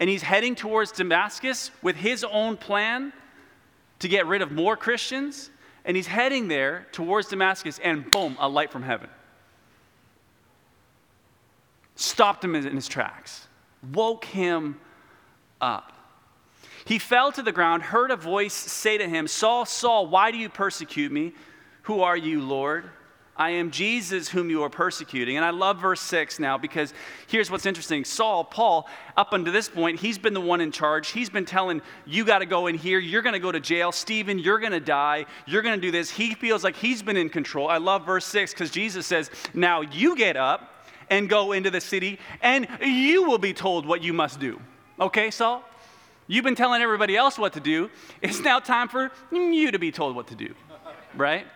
And 0.00 0.08
he's 0.08 0.22
heading 0.22 0.54
towards 0.54 0.92
Damascus 0.92 1.70
with 1.82 1.94
his 1.94 2.24
own 2.24 2.56
plan 2.56 3.12
to 3.98 4.08
get 4.08 4.26
rid 4.26 4.40
of 4.40 4.50
more 4.50 4.76
Christians. 4.76 5.50
And 5.84 5.96
he's 5.96 6.06
heading 6.06 6.48
there 6.48 6.86
towards 6.92 7.28
Damascus, 7.28 7.78
and 7.84 8.10
boom, 8.10 8.36
a 8.40 8.48
light 8.48 8.72
from 8.72 8.82
heaven 8.82 9.10
stopped 11.96 12.44
him 12.44 12.54
in 12.54 12.74
his 12.74 12.88
tracks, 12.88 13.46
woke 13.92 14.24
him 14.24 14.80
up. 15.60 15.92
He 16.84 16.98
fell 16.98 17.32
to 17.32 17.42
the 17.42 17.52
ground, 17.52 17.82
heard 17.82 18.10
a 18.10 18.16
voice 18.16 18.52
say 18.52 18.98
to 18.98 19.08
him, 19.08 19.26
Saul, 19.26 19.64
Saul, 19.64 20.06
why 20.06 20.30
do 20.30 20.36
you 20.36 20.48
persecute 20.48 21.10
me? 21.10 21.32
Who 21.82 22.02
are 22.02 22.16
you, 22.16 22.42
Lord? 22.42 22.84
I 23.36 23.50
am 23.50 23.72
Jesus 23.72 24.28
whom 24.28 24.48
you 24.48 24.62
are 24.62 24.70
persecuting. 24.70 25.36
And 25.36 25.44
I 25.44 25.50
love 25.50 25.80
verse 25.80 26.00
6 26.02 26.38
now 26.38 26.56
because 26.56 26.94
here's 27.26 27.50
what's 27.50 27.66
interesting. 27.66 28.04
Saul, 28.04 28.44
Paul, 28.44 28.88
up 29.16 29.32
until 29.32 29.52
this 29.52 29.68
point, 29.68 29.98
he's 29.98 30.18
been 30.18 30.34
the 30.34 30.40
one 30.40 30.60
in 30.60 30.70
charge. 30.70 31.08
He's 31.08 31.30
been 31.30 31.44
telling, 31.44 31.82
you 32.06 32.24
got 32.24 32.40
to 32.40 32.46
go 32.46 32.68
in 32.68 32.76
here. 32.76 33.00
You're 33.00 33.22
going 33.22 33.32
to 33.32 33.40
go 33.40 33.50
to 33.50 33.58
jail. 33.58 33.90
Stephen, 33.90 34.38
you're 34.38 34.60
going 34.60 34.72
to 34.72 34.78
die. 34.78 35.26
You're 35.46 35.62
going 35.62 35.74
to 35.74 35.80
do 35.80 35.90
this. 35.90 36.10
He 36.10 36.34
feels 36.34 36.62
like 36.62 36.76
he's 36.76 37.02
been 37.02 37.16
in 37.16 37.28
control. 37.28 37.68
I 37.68 37.78
love 37.78 38.06
verse 38.06 38.26
6 38.26 38.52
because 38.52 38.70
Jesus 38.70 39.06
says, 39.06 39.30
now 39.52 39.80
you 39.80 40.14
get 40.16 40.36
up 40.36 40.70
and 41.14 41.28
go 41.28 41.52
into 41.52 41.70
the 41.70 41.80
city, 41.80 42.18
and 42.42 42.66
you 42.82 43.22
will 43.22 43.38
be 43.38 43.52
told 43.52 43.86
what 43.86 44.02
you 44.02 44.12
must 44.12 44.40
do. 44.40 44.60
Okay, 44.98 45.30
Saul? 45.30 45.62
You've 46.26 46.44
been 46.44 46.56
telling 46.56 46.82
everybody 46.82 47.16
else 47.16 47.38
what 47.38 47.52
to 47.52 47.60
do. 47.60 47.88
It's 48.20 48.40
now 48.40 48.58
time 48.58 48.88
for 48.88 49.12
you 49.30 49.70
to 49.70 49.78
be 49.78 49.92
told 49.92 50.16
what 50.16 50.26
to 50.28 50.34
do, 50.34 50.54
right? 51.14 51.46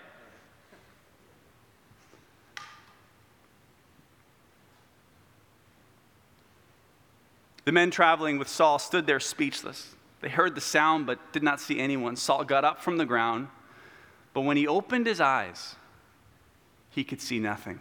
The 7.64 7.72
men 7.72 7.90
traveling 7.90 8.38
with 8.38 8.48
Saul 8.48 8.78
stood 8.78 9.06
there 9.06 9.18
speechless. 9.18 9.96
They 10.20 10.28
heard 10.28 10.54
the 10.54 10.60
sound 10.60 11.06
but 11.06 11.32
did 11.32 11.42
not 11.42 11.60
see 11.60 11.80
anyone. 11.80 12.14
Saul 12.14 12.44
got 12.44 12.64
up 12.64 12.80
from 12.80 12.96
the 12.96 13.04
ground, 13.04 13.48
but 14.34 14.42
when 14.42 14.56
he 14.56 14.68
opened 14.68 15.06
his 15.06 15.20
eyes, 15.20 15.74
he 16.90 17.02
could 17.02 17.20
see 17.20 17.40
nothing. 17.40 17.80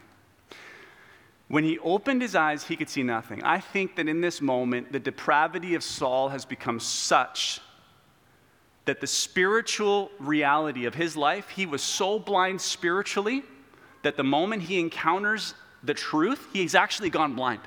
When 1.48 1.64
he 1.64 1.80
opened 1.80 2.22
his 2.22 2.36
eyes, 2.36 2.66
he 2.66 2.76
could 2.76 2.90
see 2.90 3.04
nothing. 3.04 3.44
I 3.44 3.60
think 3.60 3.96
that 3.96 4.08
in 4.08 4.20
this 4.20 4.42
moment, 4.42 4.92
the 4.92 5.00
depravity 5.00 5.76
of 5.76 5.84
Saul 5.84 6.30
has 6.30 6.44
become 6.44 6.80
such 6.80 7.62
that 8.86 9.02
the 9.02 9.08
spiritual 9.08 10.12
reality 10.20 10.86
of 10.86 10.96
his 10.96 11.16
life, 11.16 11.50
he 11.50 11.66
was 11.66 11.82
so 11.82 12.20
blind 12.20 12.60
spiritually 12.60 13.44
that 14.02 14.18
the 14.18 14.24
moment 14.24 14.64
he 14.64 14.80
encounters 14.80 15.54
the 15.84 15.94
truth, 15.94 16.48
he's 16.54 16.76
actually 16.76 17.10
gone 17.10 17.34
blind, 17.34 17.62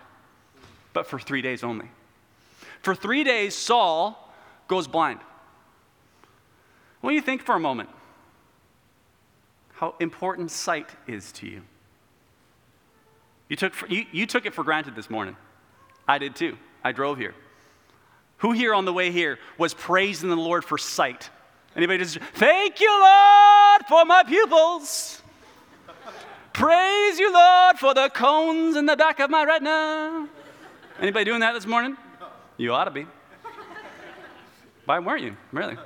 but 0.92 1.06
for 1.06 1.18
three 1.18 1.42
days 1.42 1.62
only. 1.62 1.90
For 2.82 2.94
three 2.94 3.24
days, 3.24 3.54
Saul 3.54 4.32
goes 4.66 4.88
blind. 4.88 5.20
What 7.00 7.10
do 7.10 7.16
you 7.16 7.22
think 7.22 7.42
for 7.42 7.54
a 7.54 7.60
moment? 7.60 7.88
How 9.74 9.94
important 10.00 10.50
sight 10.50 10.88
is 11.06 11.32
to 11.32 11.46
you. 11.46 11.62
You 13.50 13.56
took, 13.56 13.74
for, 13.74 13.88
you, 13.88 14.06
you 14.12 14.26
took 14.26 14.46
it 14.46 14.54
for 14.54 14.62
granted 14.62 14.94
this 14.94 15.10
morning. 15.10 15.36
I 16.06 16.18
did 16.18 16.36
too. 16.36 16.56
I 16.84 16.92
drove 16.92 17.18
here. 17.18 17.34
Who 18.38 18.52
here 18.52 18.72
on 18.72 18.84
the 18.84 18.92
way 18.92 19.10
here 19.10 19.40
was 19.58 19.74
praising 19.74 20.30
the 20.30 20.36
Lord 20.36 20.64
for 20.64 20.78
sight? 20.78 21.28
Anybody 21.74 21.98
just, 21.98 22.18
thank 22.34 22.80
you, 22.80 22.88
Lord, 22.88 23.82
for 23.88 24.04
my 24.04 24.22
pupils. 24.22 25.20
Praise 26.52 27.18
you, 27.18 27.32
Lord, 27.32 27.76
for 27.78 27.92
the 27.92 28.08
cones 28.08 28.76
in 28.76 28.86
the 28.86 28.96
back 28.96 29.18
of 29.18 29.30
my 29.30 29.44
retina. 29.44 30.28
Anybody 31.00 31.24
doing 31.24 31.40
that 31.40 31.52
this 31.52 31.66
morning? 31.66 31.96
You 32.56 32.72
ought 32.72 32.84
to 32.84 32.90
be. 32.92 33.06
Why 34.84 35.00
weren't 35.00 35.22
you? 35.22 35.36
Really? 35.50 35.76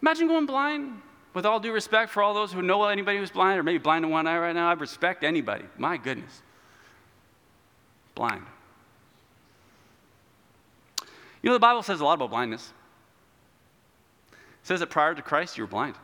Imagine 0.00 0.26
going 0.26 0.46
blind 0.46 1.00
with 1.34 1.46
all 1.46 1.60
due 1.60 1.72
respect 1.72 2.10
for 2.10 2.22
all 2.22 2.34
those 2.34 2.52
who 2.52 2.62
know 2.62 2.84
anybody 2.84 3.18
who's 3.18 3.30
blind 3.30 3.58
or 3.58 3.62
maybe 3.62 3.78
blind 3.78 4.04
in 4.04 4.10
one 4.10 4.26
eye 4.26 4.38
right 4.38 4.54
now, 4.54 4.68
I 4.68 4.74
respect 4.74 5.24
anybody. 5.24 5.64
My 5.78 5.96
goodness. 5.96 6.42
Blind. 8.14 8.44
You 11.42 11.50
know, 11.50 11.54
the 11.54 11.60
Bible 11.60 11.82
says 11.82 12.00
a 12.00 12.04
lot 12.04 12.14
about 12.14 12.30
blindness. 12.30 12.72
It 14.32 14.38
says 14.66 14.80
that 14.80 14.90
prior 14.90 15.14
to 15.14 15.22
Christ, 15.22 15.56
you 15.56 15.64
were 15.64 15.68
blind. 15.68 15.96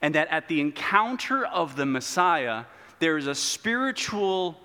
And 0.00 0.14
that 0.14 0.28
at 0.28 0.48
the 0.48 0.60
encounter 0.60 1.44
of 1.44 1.76
the 1.76 1.84
Messiah, 1.84 2.64
there 3.00 3.18
is 3.18 3.26
a 3.26 3.34
spiritual 3.34 4.58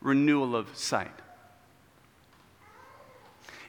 renewal 0.00 0.56
of 0.56 0.74
sight. 0.76 1.12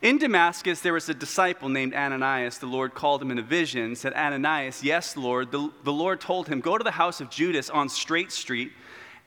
In 0.01 0.19
Damascus, 0.19 0.81
there 0.81 0.93
was 0.93 1.09
a 1.09 1.13
disciple 1.13 1.69
named 1.69 1.93
Ananias. 1.95 2.59
The 2.59 2.67
Lord 2.67 2.93
called 2.93 3.21
him 3.21 3.31
in 3.31 3.39
a 3.39 3.43
vision, 3.43 3.95
said, 3.95 4.13
Ananias, 4.13 4.83
yes, 4.83 5.17
Lord. 5.17 5.51
The, 5.51 5.71
the 5.83 5.93
Lord 5.93 6.21
told 6.21 6.47
him, 6.47 6.59
Go 6.59 6.77
to 6.77 6.83
the 6.83 6.91
house 6.91 7.19
of 7.19 7.31
Judas 7.31 7.69
on 7.69 7.89
Straight 7.89 8.31
Street 8.31 8.71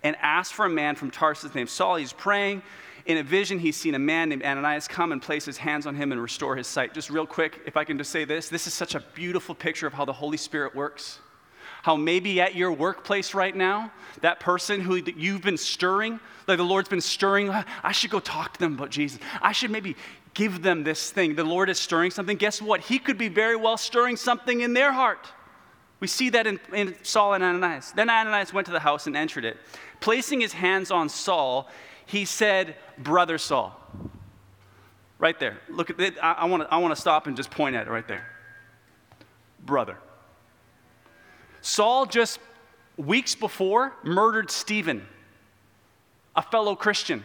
and 0.05 0.17
ask 0.21 0.53
for 0.53 0.67
a 0.67 0.71
man 0.71 0.95
from 0.95 1.11
Tarsus 1.11 1.55
named 1.55 1.69
Saul. 1.69 1.97
He's 1.97 2.13
praying. 2.13 2.63
In 3.07 3.17
a 3.17 3.23
vision, 3.25 3.59
he's 3.59 3.77
seen 3.77 3.97
a 3.97 3.99
man 3.99 4.29
named 4.29 4.45
Ananias 4.45 4.87
come 4.87 5.11
and 5.11 5.21
place 5.21 5.45
his 5.45 5.57
hands 5.57 5.87
on 5.87 5.97
him 5.97 6.13
and 6.13 6.23
restore 6.23 6.55
his 6.55 6.69
sight. 6.69 6.95
Just 6.95 7.11
real 7.11 7.27
quick, 7.27 7.61
if 7.67 7.77
I 7.77 7.83
can 7.83 7.99
just 7.99 8.11
say 8.11 8.25
this 8.25 8.49
this 8.49 8.67
is 8.69 8.75
such 8.75 8.95
a 8.95 9.01
beautiful 9.15 9.55
picture 9.55 9.89
of 9.89 9.93
how 9.93 10.05
the 10.05 10.13
Holy 10.13 10.37
Spirit 10.37 10.77
works 10.77 11.19
how 11.83 11.97
maybe 11.97 12.41
at 12.41 12.55
your 12.55 12.73
workplace 12.73 13.35
right 13.35 13.55
now, 13.55 13.91
that 14.21 14.41
person 14.41 14.81
who 14.81 14.97
you've 15.17 15.43
been 15.43 15.57
stirring, 15.57 16.21
like 16.47 16.59
the 16.59 16.65
Lord's 16.65 16.89
been 16.89 17.01
stirring, 17.01 17.51
I 17.51 17.93
should 17.93 18.11
go 18.11 18.21
talk 18.21 18.55
to 18.55 18.61
them 18.61 18.75
about 18.75 18.91
Jesus. 18.91 19.19
I 19.41 19.53
should 19.53 19.71
maybe 19.71 19.97
give 20.35 20.63
them 20.63 20.85
this 20.85 21.11
thing. 21.11 21.35
The 21.35 21.45
Lord 21.45 21.71
is 21.71 21.79
stirring 21.79 22.11
something. 22.11 22.37
Guess 22.37 22.63
what? 22.63 22.81
He 22.81 22.99
could 22.99 23.19
be 23.19 23.29
very 23.29 23.57
well 23.57 23.77
stirring 23.77 24.17
something 24.17 24.61
in 24.61 24.73
their 24.73 24.93
heart. 24.93 25.27
We 26.01 26.07
see 26.07 26.31
that 26.31 26.47
in, 26.47 26.59
in, 26.73 26.97
Saul 27.03 27.35
and 27.35 27.45
Ananias. 27.45 27.93
Then 27.93 28.09
Ananias 28.09 28.53
went 28.53 28.67
to 28.67 28.73
the 28.73 28.81
house 28.81 29.07
and 29.07 29.17
entered 29.17 29.45
it. 29.45 29.59
Placing 30.01 30.41
his 30.41 30.55
hands 30.55 30.91
on 30.91 31.09
Saul, 31.09 31.69
he 32.07 32.25
said, 32.25 32.77
Brother 32.99 33.37
Saul. 33.37 33.79
Right 35.19 35.39
there. 35.39 35.59
Look 35.69 35.91
at 35.91 36.01
it. 36.01 36.15
I, 36.23 36.47
want 36.47 36.63
to 36.63 36.75
I 36.75 36.95
stop 36.95 37.27
and 37.27 37.37
just 37.37 37.51
point 37.51 37.77
at 37.77 37.87
it 37.87 37.91
right 37.91 38.09
there. 38.09 38.27
Brother. 39.65 39.99
Saul 41.61 42.07
just 42.07 42.41
weeks 42.97 43.35
before 43.35 43.93
murdered 44.03 44.51
Stephen, 44.51 45.07
a 46.35 46.41
fellow 46.41 46.75
Christian. 46.75 47.25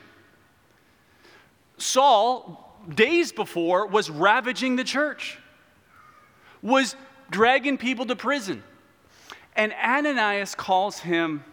Saul, 1.77 2.64
days 2.93 3.31
before, 3.31 3.87
was 3.87 4.09
ravaging 4.09 4.75
the 4.75 4.83
church, 4.83 5.37
was 6.61 6.95
dragging 7.29 7.77
people 7.77 8.05
to 8.05 8.15
prison. 8.15 8.63
And 9.55 9.73
Ananias 9.73 10.55
calls 10.55 10.99
him 10.99 11.43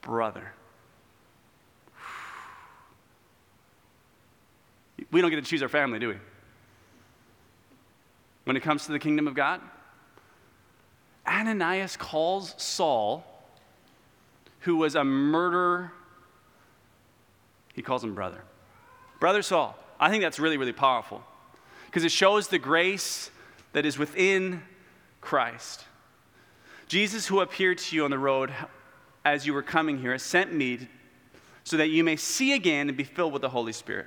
brother. 0.00 0.52
We 5.10 5.20
don't 5.20 5.30
get 5.30 5.36
to 5.36 5.48
choose 5.48 5.62
our 5.62 5.68
family, 5.68 5.98
do 5.98 6.08
we? 6.08 6.16
When 8.44 8.56
it 8.56 8.62
comes 8.62 8.86
to 8.86 8.92
the 8.92 8.98
kingdom 8.98 9.26
of 9.26 9.34
God, 9.34 9.60
Ananias 11.26 11.96
calls 11.96 12.54
Saul, 12.56 13.24
who 14.60 14.76
was 14.76 14.94
a 14.94 15.04
murderer, 15.04 15.92
he 17.74 17.82
calls 17.82 18.02
him 18.02 18.14
brother. 18.14 18.42
Brother 19.20 19.42
Saul. 19.42 19.76
I 20.00 20.08
think 20.10 20.22
that's 20.22 20.40
really, 20.40 20.56
really 20.56 20.72
powerful 20.72 21.22
because 21.86 22.04
it 22.04 22.10
shows 22.10 22.48
the 22.48 22.58
grace 22.58 23.30
that 23.74 23.84
is 23.84 23.98
within 23.98 24.62
Christ. 25.20 25.84
Jesus, 26.88 27.26
who 27.26 27.40
appeared 27.40 27.78
to 27.78 27.94
you 27.94 28.04
on 28.04 28.10
the 28.10 28.18
road 28.18 28.52
as 29.24 29.46
you 29.46 29.52
were 29.52 29.62
coming 29.62 29.98
here, 29.98 30.16
sent 30.18 30.52
me 30.54 30.88
so 31.64 31.76
that 31.76 31.88
you 31.88 32.02
may 32.02 32.16
see 32.16 32.54
again 32.54 32.88
and 32.88 32.96
be 32.96 33.04
filled 33.04 33.34
with 33.34 33.42
the 33.42 33.50
Holy 33.50 33.72
Spirit. 33.72 34.06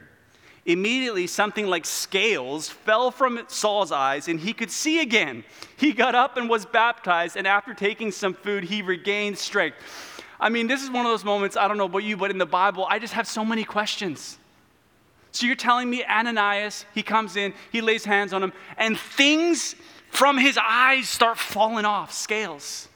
Immediately, 0.66 1.28
something 1.28 1.68
like 1.68 1.86
scales 1.86 2.70
fell 2.70 3.12
from 3.12 3.40
Saul's 3.48 3.92
eyes, 3.92 4.28
and 4.28 4.40
he 4.40 4.54
could 4.54 4.72
see 4.72 5.02
again. 5.02 5.44
He 5.78 5.92
got 5.92 6.16
up 6.16 6.38
and 6.38 6.50
was 6.50 6.66
baptized, 6.66 7.38
and 7.38 7.46
after 7.46 7.74
taking 7.74 8.12
some 8.12 8.34
food, 8.34 8.64
he 8.64 8.82
regained 8.82 9.38
strength. 9.38 9.78
I 10.40 10.50
mean, 10.50 10.68
this 10.68 10.82
is 10.82 10.90
one 10.90 11.06
of 11.06 11.12
those 11.12 11.24
moments, 11.24 11.56
I 11.56 11.68
don't 11.68 11.78
know 11.78 11.86
about 11.86 12.04
you, 12.04 12.18
but 12.18 12.32
in 12.32 12.38
the 12.38 12.46
Bible, 12.46 12.88
I 12.90 12.98
just 12.98 13.14
have 13.14 13.28
so 13.28 13.46
many 13.46 13.64
questions. 13.64 14.40
So 15.34 15.48
you're 15.48 15.56
telling 15.56 15.90
me 15.90 16.06
Ananias, 16.06 16.86
he 16.94 17.02
comes 17.02 17.36
in, 17.36 17.54
he 17.72 17.82
lays 17.82 18.06
hands 18.06 18.34
on 18.34 18.44
him, 18.44 18.54
and 18.78 18.98
things 18.98 19.76
from 20.12 20.38
his 20.38 20.60
eyes 20.62 21.10
start 21.10 21.40
falling 21.40 21.86
off, 21.86 22.14
scales. 22.14 22.88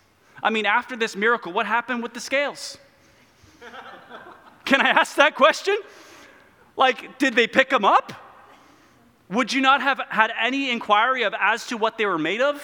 I 0.42 0.52
mean, 0.52 0.68
after 0.68 0.96
this 0.96 1.16
miracle, 1.16 1.52
what 1.52 1.66
happened 1.66 2.04
with 2.04 2.14
the 2.14 2.20
scales? 2.20 2.78
Can 4.66 4.82
I 4.82 4.90
ask 4.90 5.16
that 5.16 5.34
question? 5.34 5.76
Like, 6.76 7.18
did 7.18 7.34
they 7.34 7.48
pick 7.48 7.72
them 7.72 7.84
up? 7.84 8.14
Would 9.30 9.52
you 9.52 9.62
not 9.62 9.82
have 9.82 10.00
had 10.10 10.32
any 10.40 10.70
inquiry 10.70 11.24
of 11.24 11.34
as 11.40 11.66
to 11.68 11.78
what 11.78 11.98
they 11.98 12.06
were 12.06 12.20
made 12.20 12.42
of? 12.42 12.62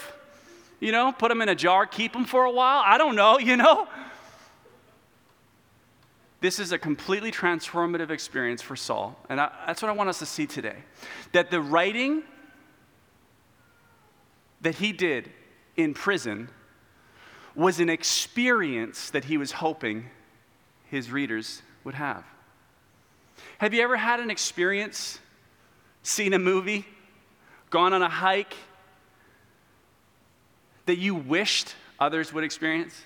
You 0.80 0.92
know, 0.92 1.12
put 1.12 1.30
them 1.30 1.42
in 1.42 1.50
a 1.50 1.56
jar, 1.56 1.88
keep 1.88 2.14
them 2.14 2.26
for 2.26 2.44
a 2.44 2.52
while? 2.52 2.84
I 2.86 3.00
don't 3.00 3.16
know, 3.16 3.40
you 3.40 3.58
know? 3.58 3.88
This 6.44 6.60
is 6.60 6.74
a 6.74 6.78
completely 6.78 7.32
transformative 7.32 8.10
experience 8.10 8.62
for 8.62 8.76
Saul. 8.76 9.18
And 9.30 9.40
I, 9.40 9.50
that's 9.66 9.82
what 9.82 9.88
I 9.88 9.94
want 9.94 10.10
us 10.10 10.20
to 10.20 10.26
see 10.26 10.46
today. 10.46 10.76
That 11.32 11.50
the 11.50 11.62
writing 11.62 12.22
that 14.60 14.76
he 14.76 14.92
did 14.92 15.32
in 15.78 15.94
prison 15.94 16.50
was 17.56 17.80
an 17.80 17.90
experience 17.90 19.10
that 19.12 19.24
he 19.24 19.38
was 19.38 19.54
hoping 19.54 20.10
his 20.92 21.10
readers 21.10 21.62
would 21.86 21.94
have. 21.94 22.26
Have 23.60 23.74
you 23.74 23.82
ever 23.82 23.96
had 23.96 24.20
an 24.20 24.30
experience, 24.30 25.20
seen 26.02 26.34
a 26.34 26.40
movie, 26.40 26.86
gone 27.70 27.94
on 27.94 28.02
a 28.02 28.10
hike 28.10 28.58
that 30.88 30.98
you 30.98 31.16
wished 31.16 31.74
others 32.02 32.34
would 32.34 32.44
experience? 32.44 33.02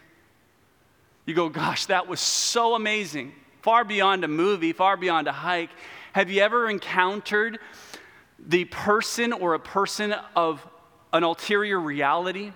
You 1.28 1.36
go, 1.36 1.50
gosh, 1.50 1.86
that 1.86 2.08
was 2.08 2.20
so 2.20 2.74
amazing. 2.74 3.34
Far 3.62 3.84
beyond 3.84 4.24
a 4.24 4.28
movie, 4.28 4.74
far 4.74 4.98
beyond 4.98 5.28
a 5.28 5.32
hike. 5.32 5.70
Have 6.14 6.32
you 6.32 6.42
ever 6.42 6.68
encountered 6.68 7.60
the 8.40 8.66
person 8.66 9.32
or 9.32 9.54
a 9.54 9.60
person 9.60 10.16
of 10.36 10.66
an 11.14 11.22
ulterior 11.24 11.80
reality 11.80 12.52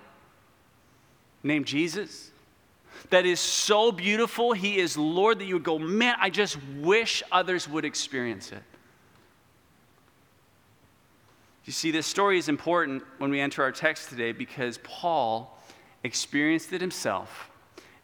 named 1.43 1.67
Jesus? 1.67 2.31
that 3.09 3.25
is 3.25 3.39
so 3.39 3.91
beautiful, 3.91 4.53
He 4.53 4.77
is 4.77 4.97
Lord, 4.97 5.39
that 5.39 5.45
you 5.45 5.55
would 5.55 5.63
go, 5.63 5.77
man, 5.77 6.15
I 6.19 6.29
just 6.29 6.57
wish 6.79 7.21
others 7.31 7.67
would 7.67 7.85
experience 7.85 8.51
it. 8.51 8.63
You 11.65 11.73
see, 11.73 11.91
this 11.91 12.07
story 12.07 12.37
is 12.37 12.49
important 12.49 13.03
when 13.17 13.29
we 13.29 13.39
enter 13.39 13.63
our 13.63 13.71
text 13.71 14.09
today 14.09 14.31
because 14.31 14.79
Paul 14.83 15.57
experienced 16.03 16.73
it 16.73 16.81
himself 16.81 17.50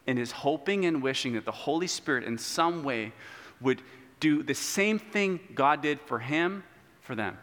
and 0.08 0.18
is 0.18 0.32
hoping 0.32 0.86
and 0.86 1.02
wishing 1.02 1.34
that 1.34 1.44
the 1.44 1.52
Holy 1.52 1.86
Spirit 1.86 2.24
in 2.24 2.38
some 2.38 2.82
way 2.82 3.12
would 3.60 3.82
do 4.20 4.42
the 4.42 4.54
same 4.54 4.98
thing 4.98 5.38
God 5.54 5.82
did 5.82 6.00
for 6.00 6.18
him, 6.18 6.64
for 7.02 7.14
them. 7.14 7.36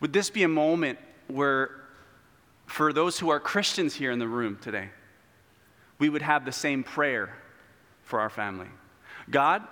Would 0.00 0.12
this 0.12 0.28
be 0.28 0.42
a 0.42 0.48
moment 0.48 0.98
where 1.28 1.70
for 2.66 2.92
those 2.92 3.20
who 3.20 3.30
are 3.30 3.38
Christians 3.38 3.94
here 3.94 4.10
in 4.10 4.18
the 4.18 4.26
room 4.26 4.58
today, 4.60 4.90
we 6.00 6.08
would 6.08 6.22
have 6.22 6.44
the 6.44 6.52
same 6.52 6.82
prayer 6.82 7.36
for 8.02 8.20
our 8.20 8.28
family 8.28 8.68
God, 9.30 9.62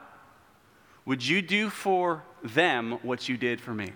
would 1.05 1.27
you 1.27 1.43
do 1.43 1.69
for 1.69 2.23
them 2.45 3.01
what 3.03 3.29
you 3.29 3.37
did 3.37 3.61
for 3.61 3.75
me? 3.75 3.93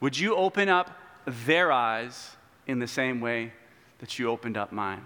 Would 0.00 0.18
you 0.18 0.34
open 0.34 0.70
up 0.70 0.98
their 1.26 1.70
eyes 1.70 2.36
in 2.68 2.78
the 2.78 2.86
same 2.86 3.20
way 3.20 3.52
that 3.98 4.18
you 4.18 4.30
opened 4.30 4.56
up 4.56 4.70
mine? 4.70 5.04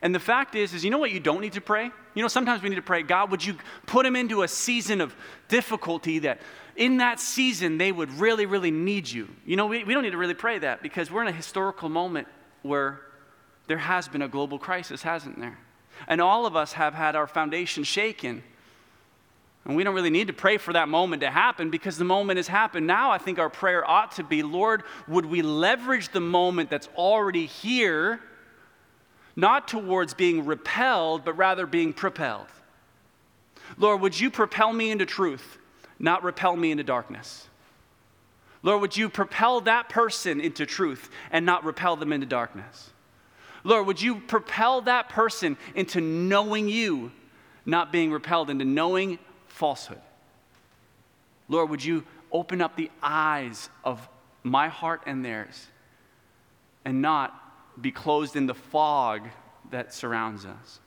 And 0.00 0.14
the 0.14 0.20
fact 0.20 0.54
is, 0.54 0.74
is 0.74 0.84
you 0.84 0.90
know 0.90 0.98
what 0.98 1.10
you 1.10 1.20
don't 1.20 1.40
need 1.40 1.54
to 1.54 1.60
pray? 1.60 1.90
You 2.14 2.22
know, 2.22 2.28
sometimes 2.28 2.62
we 2.62 2.68
need 2.68 2.76
to 2.76 2.82
pray, 2.82 3.02
God, 3.02 3.30
would 3.30 3.44
you 3.44 3.56
put 3.86 4.04
them 4.04 4.14
into 4.14 4.42
a 4.42 4.48
season 4.48 5.00
of 5.00 5.14
difficulty 5.48 6.20
that 6.20 6.40
in 6.76 6.98
that 6.98 7.18
season 7.18 7.78
they 7.78 7.90
would 7.90 8.10
really, 8.12 8.46
really 8.46 8.70
need 8.70 9.08
you? 9.10 9.28
You 9.44 9.56
know, 9.56 9.66
we, 9.66 9.82
we 9.84 9.94
don't 9.94 10.02
need 10.02 10.10
to 10.10 10.18
really 10.18 10.34
pray 10.34 10.58
that 10.60 10.82
because 10.82 11.10
we're 11.10 11.22
in 11.22 11.28
a 11.28 11.32
historical 11.32 11.88
moment 11.88 12.28
where 12.62 13.00
there 13.66 13.78
has 13.78 14.08
been 14.08 14.22
a 14.22 14.28
global 14.28 14.58
crisis, 14.58 15.02
hasn't 15.02 15.38
there? 15.38 15.58
And 16.06 16.20
all 16.20 16.46
of 16.46 16.54
us 16.54 16.74
have 16.74 16.94
had 16.94 17.16
our 17.16 17.26
foundation 17.26 17.82
shaken. 17.82 18.44
And 19.68 19.76
we 19.76 19.84
don't 19.84 19.94
really 19.94 20.10
need 20.10 20.26
to 20.26 20.32
pray 20.32 20.56
for 20.56 20.72
that 20.72 20.88
moment 20.88 21.20
to 21.20 21.30
happen 21.30 21.70
because 21.70 21.96
the 21.96 22.04
moment 22.04 22.38
has 22.38 22.48
happened. 22.48 22.86
Now, 22.86 23.12
I 23.12 23.18
think 23.18 23.38
our 23.38 23.50
prayer 23.50 23.88
ought 23.88 24.12
to 24.12 24.24
be 24.24 24.42
Lord, 24.42 24.82
would 25.06 25.26
we 25.26 25.42
leverage 25.42 26.08
the 26.08 26.20
moment 26.20 26.70
that's 26.70 26.88
already 26.96 27.46
here 27.46 28.20
not 29.38 29.68
towards 29.68 30.14
being 30.14 30.44
repelled, 30.46 31.24
but 31.24 31.32
rather 31.34 31.64
being 31.64 31.92
propelled. 31.92 32.48
Lord, 33.76 34.00
would 34.00 34.18
you 34.18 34.32
propel 34.32 34.72
me 34.72 34.90
into 34.90 35.06
truth, 35.06 35.58
not 36.00 36.24
repel 36.24 36.56
me 36.56 36.72
into 36.72 36.82
darkness? 36.82 37.46
Lord, 38.64 38.80
would 38.80 38.96
you 38.96 39.08
propel 39.08 39.60
that 39.60 39.88
person 39.88 40.40
into 40.40 40.66
truth 40.66 41.08
and 41.30 41.46
not 41.46 41.64
repel 41.64 41.94
them 41.94 42.12
into 42.12 42.26
darkness? 42.26 42.90
Lord, 43.62 43.86
would 43.86 44.02
you 44.02 44.16
propel 44.16 44.80
that 44.82 45.08
person 45.08 45.56
into 45.76 46.00
knowing 46.00 46.68
you, 46.68 47.12
not 47.64 47.92
being 47.92 48.10
repelled 48.10 48.50
into 48.50 48.64
knowing 48.64 49.20
falsehood? 49.58 50.00
Lord, 51.48 51.70
would 51.70 51.84
you 51.84 52.04
open 52.30 52.60
up 52.60 52.76
the 52.76 52.90
eyes 53.02 53.70
of 53.84 54.08
my 54.42 54.68
heart 54.68 55.02
and 55.06 55.24
theirs 55.24 55.66
and 56.84 57.02
not 57.02 57.80
be 57.80 57.90
closed 57.90 58.36
in 58.36 58.46
the 58.46 58.54
fog 58.54 59.28
that 59.70 59.92
surrounds 59.92 60.44
us. 60.44 60.80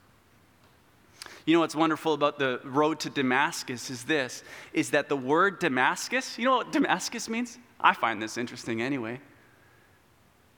You 1.46 1.56
know 1.56 1.62
what's 1.62 1.76
wonderful 1.76 2.14
about 2.14 2.38
the 2.38 2.60
road 2.64 3.00
to 3.02 3.10
Damascus 3.10 3.90
is 3.90 4.04
this 4.04 4.44
is 4.74 4.92
that 4.92 5.10
the 5.10 5.18
word 5.18 5.60
Damascus, 5.60 6.38
you 6.38 6.46
know 6.46 6.58
what 6.58 6.72
Damascus 6.72 7.30
means? 7.30 7.58
I 7.80 7.94
find 7.94 8.22
this 8.22 8.38
interesting 8.38 8.82
anyway. 8.82 9.20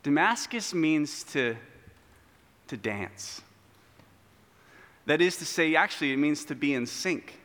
Damascus 0.03 0.73
means 0.73 1.23
to, 1.23 1.55
to 2.67 2.75
dance. 2.75 3.41
That 5.05 5.21
is 5.21 5.37
to 5.37 5.45
say, 5.45 5.75
actually, 5.75 6.11
it 6.11 6.17
means 6.17 6.45
to 6.45 6.55
be 6.55 6.73
in 6.73 6.85
sync. 6.85 7.39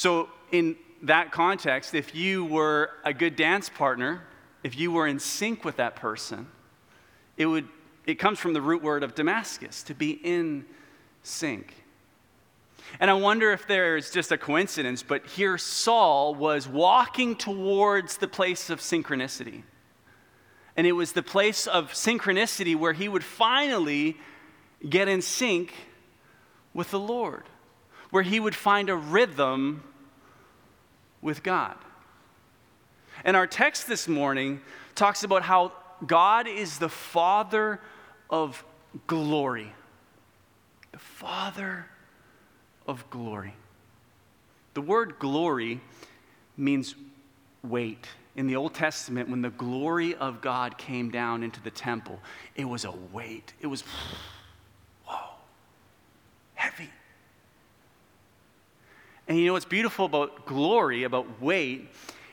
So, 0.00 0.30
in 0.50 0.76
that 1.02 1.30
context, 1.30 1.94
if 1.94 2.14
you 2.14 2.46
were 2.46 2.88
a 3.04 3.12
good 3.12 3.36
dance 3.36 3.68
partner, 3.68 4.22
if 4.64 4.78
you 4.78 4.90
were 4.90 5.06
in 5.06 5.18
sync 5.18 5.62
with 5.62 5.76
that 5.76 5.94
person, 5.94 6.46
it, 7.36 7.44
would, 7.44 7.68
it 8.06 8.14
comes 8.14 8.38
from 8.38 8.54
the 8.54 8.62
root 8.62 8.82
word 8.82 9.02
of 9.02 9.14
Damascus, 9.14 9.82
to 9.82 9.94
be 9.94 10.12
in 10.12 10.64
sync. 11.22 11.74
And 12.98 13.10
I 13.10 13.12
wonder 13.12 13.52
if 13.52 13.66
there's 13.66 14.10
just 14.10 14.32
a 14.32 14.38
coincidence, 14.38 15.02
but 15.02 15.26
here 15.26 15.58
Saul 15.58 16.34
was 16.34 16.66
walking 16.66 17.36
towards 17.36 18.16
the 18.16 18.26
place 18.26 18.70
of 18.70 18.80
synchronicity. 18.80 19.64
And 20.78 20.86
it 20.86 20.92
was 20.92 21.12
the 21.12 21.22
place 21.22 21.66
of 21.66 21.92
synchronicity 21.92 22.74
where 22.74 22.94
he 22.94 23.06
would 23.06 23.22
finally 23.22 24.16
get 24.88 25.08
in 25.08 25.20
sync 25.20 25.74
with 26.72 26.90
the 26.90 26.98
Lord. 26.98 27.44
where 28.10 28.22
he 28.22 28.40
would 28.40 28.54
find 28.54 28.90
a 28.90 28.96
rhythm 28.96 29.84
with 31.22 31.42
God. 31.42 31.76
And 33.24 33.36
our 33.36 33.46
text 33.46 33.86
this 33.86 34.08
morning 34.08 34.60
talks 34.94 35.24
about 35.24 35.42
how 35.42 35.72
God 36.06 36.46
is 36.48 36.78
the 36.78 36.88
Father 36.88 37.80
of 38.28 38.64
glory. 39.06 39.72
The 40.92 40.98
Father 40.98 41.86
of 42.86 43.08
glory. 43.10 43.54
The 44.74 44.80
word 44.80 45.18
glory 45.18 45.80
means 46.56 46.94
weight. 47.62 48.06
In 48.36 48.46
the 48.46 48.56
Old 48.56 48.74
Testament, 48.74 49.28
when 49.28 49.42
the 49.42 49.50
glory 49.50 50.14
of 50.14 50.40
God 50.40 50.78
came 50.78 51.10
down 51.10 51.42
into 51.42 51.60
the 51.60 51.70
temple, 51.70 52.20
it 52.54 52.64
was 52.64 52.84
a 52.84 52.92
weight. 53.12 53.52
It 53.60 53.66
was, 53.66 53.82
whoa, 55.04 55.34
heavy. 56.54 56.90
And 59.30 59.38
you 59.38 59.46
know 59.46 59.52
what's 59.52 59.64
beautiful 59.64 60.06
about 60.06 60.44
glory, 60.44 61.04
about 61.04 61.40
weight, 61.40 61.88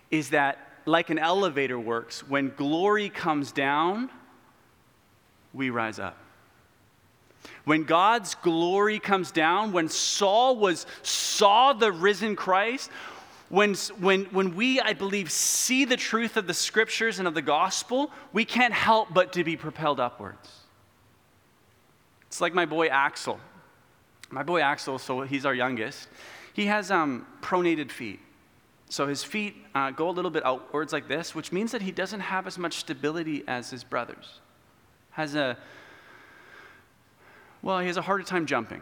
is 0.10 0.32
that 0.32 0.58
like 0.88 1.12
an 1.12 1.20
elevator 1.20 1.80
works, 1.80 2.28
when 2.28 2.52
glory 2.58 3.10
comes 3.10 3.52
down, 3.52 4.10
we 5.54 5.70
rise 5.70 6.00
up. 6.00 6.18
When 7.66 7.84
God's 7.84 8.34
glory 8.34 8.98
comes 8.98 9.30
down, 9.30 9.74
when 9.74 9.90
Saul 9.90 10.56
was 10.56 10.88
saw 11.04 11.72
the 11.74 11.92
risen 11.92 12.36
Christ, 12.36 12.90
when, 13.50 13.76
when, 14.00 14.26
when 14.26 14.56
we, 14.56 14.80
I 14.80 14.94
believe, 14.94 15.32
see 15.32 15.86
the 15.86 15.98
truth 15.98 16.36
of 16.36 16.48
the 16.48 16.54
scriptures 16.56 17.20
and 17.20 17.28
of 17.28 17.36
the 17.36 17.44
gospel, 17.44 18.10
we 18.34 18.44
can't 18.44 18.74
help 18.74 19.14
but 19.14 19.34
to 19.34 19.44
be 19.44 19.56
propelled 19.56 20.00
upwards. 20.00 20.50
It's 22.26 22.42
like 22.42 22.56
my 22.56 22.66
boy 22.66 22.88
Axel. 22.88 23.40
My 24.32 24.42
boy 24.42 24.62
Axel, 24.62 24.98
so 24.98 25.22
he's 25.22 25.46
our 25.46 25.54
youngest, 25.54 26.08
he 26.58 26.66
has 26.66 26.90
um, 26.90 27.28
pronated 27.40 27.92
feet. 27.92 28.20
So 28.90 29.06
his 29.06 29.24
feet 29.24 29.56
uh, 29.76 29.92
go 29.92 30.10
a 30.10 30.12
little 30.12 30.32
bit 30.32 30.44
outwards 30.44 30.92
like 30.92 31.08
this, 31.08 31.36
which 31.36 31.52
means 31.52 31.72
that 31.72 31.84
he 31.84 31.92
doesn't 31.92 32.20
have 32.20 32.48
as 32.48 32.58
much 32.58 32.78
stability 32.78 33.44
as 33.48 33.70
his 33.70 33.84
brothers. 33.84 34.40
Has 35.12 35.36
a, 35.36 35.56
well, 37.62 37.80
he 37.80 37.86
has 37.86 37.98
a 37.98 38.02
harder 38.02 38.24
time 38.24 38.48
jumping. 38.48 38.82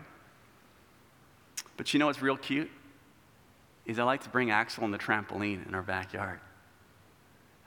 But 1.76 1.94
you 1.94 2.00
know 2.00 2.06
what's 2.06 2.22
real 2.22 2.38
cute? 2.38 2.72
Is 3.86 4.00
I 4.00 4.04
like 4.04 4.24
to 4.24 4.30
bring 4.30 4.52
Axel 4.52 4.86
on 4.86 4.92
the 4.92 4.98
trampoline 4.98 5.68
in 5.68 5.76
our 5.76 5.84
backyard. 5.84 6.40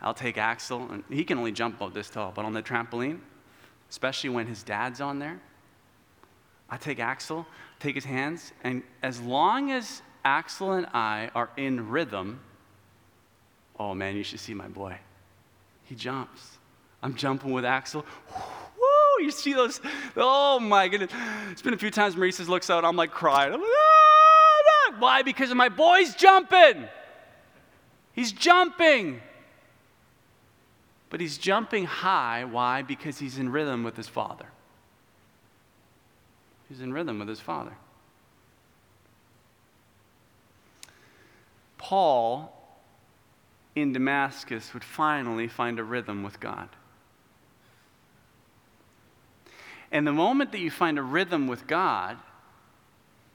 I'll 0.00 0.14
take 0.14 0.38
Axel, 0.38 0.90
and 0.90 1.04
he 1.10 1.22
can 1.22 1.36
only 1.36 1.52
jump 1.52 1.76
about 1.76 1.92
this 1.92 2.08
tall, 2.08 2.32
but 2.34 2.46
on 2.46 2.54
the 2.54 2.62
trampoline, 2.62 3.20
especially 3.90 4.30
when 4.30 4.46
his 4.46 4.62
dad's 4.62 5.02
on 5.02 5.18
there, 5.18 5.38
I 6.70 6.78
take 6.78 6.98
Axel, 6.98 7.46
take 7.80 7.94
his 7.94 8.04
hands, 8.04 8.52
and 8.64 8.82
as 9.02 9.20
long 9.20 9.70
as 9.70 10.02
Axel 10.24 10.72
and 10.72 10.86
I 10.92 11.30
are 11.34 11.50
in 11.56 11.90
rhythm, 11.90 12.40
oh 13.78 13.94
man, 13.94 14.16
you 14.16 14.24
should 14.24 14.40
see 14.40 14.54
my 14.54 14.68
boy. 14.68 14.98
He 15.84 15.94
jumps. 15.94 16.58
I'm 17.02 17.14
jumping 17.14 17.52
with 17.52 17.64
Axel. 17.64 18.04
Woo! 18.34 19.24
You 19.24 19.30
see 19.30 19.54
those? 19.54 19.80
Oh 20.16 20.60
my 20.60 20.88
goodness. 20.88 21.12
It's 21.50 21.62
been 21.62 21.74
a 21.74 21.78
few 21.78 21.90
times 21.90 22.16
Maurice 22.16 22.46
looks 22.48 22.70
out, 22.70 22.84
I'm 22.84 22.96
like 22.96 23.10
crying. 23.10 23.52
I'm 23.52 23.60
like, 23.60 23.70
ah, 23.70 24.94
Why? 24.98 25.22
Because 25.22 25.50
of 25.50 25.56
my 25.56 25.68
boy's 25.68 26.14
jumping. 26.14 26.88
He's 28.12 28.32
jumping. 28.32 29.20
But 31.10 31.20
he's 31.20 31.38
jumping 31.38 31.86
high. 31.86 32.44
Why? 32.44 32.82
Because 32.82 33.18
he's 33.18 33.38
in 33.38 33.50
rhythm 33.50 33.84
with 33.84 33.96
his 33.96 34.08
father. 34.08 34.46
He's 36.68 36.80
in 36.80 36.92
rhythm 36.92 37.18
with 37.18 37.28
his 37.28 37.40
father. 37.40 37.72
Paul 41.78 42.54
in 43.74 43.92
Damascus 43.92 44.74
would 44.74 44.84
finally 44.84 45.48
find 45.48 45.78
a 45.78 45.84
rhythm 45.84 46.22
with 46.22 46.40
God. 46.40 46.68
And 49.90 50.06
the 50.06 50.12
moment 50.12 50.52
that 50.52 50.58
you 50.58 50.70
find 50.70 50.98
a 50.98 51.02
rhythm 51.02 51.46
with 51.46 51.66
God, 51.66 52.18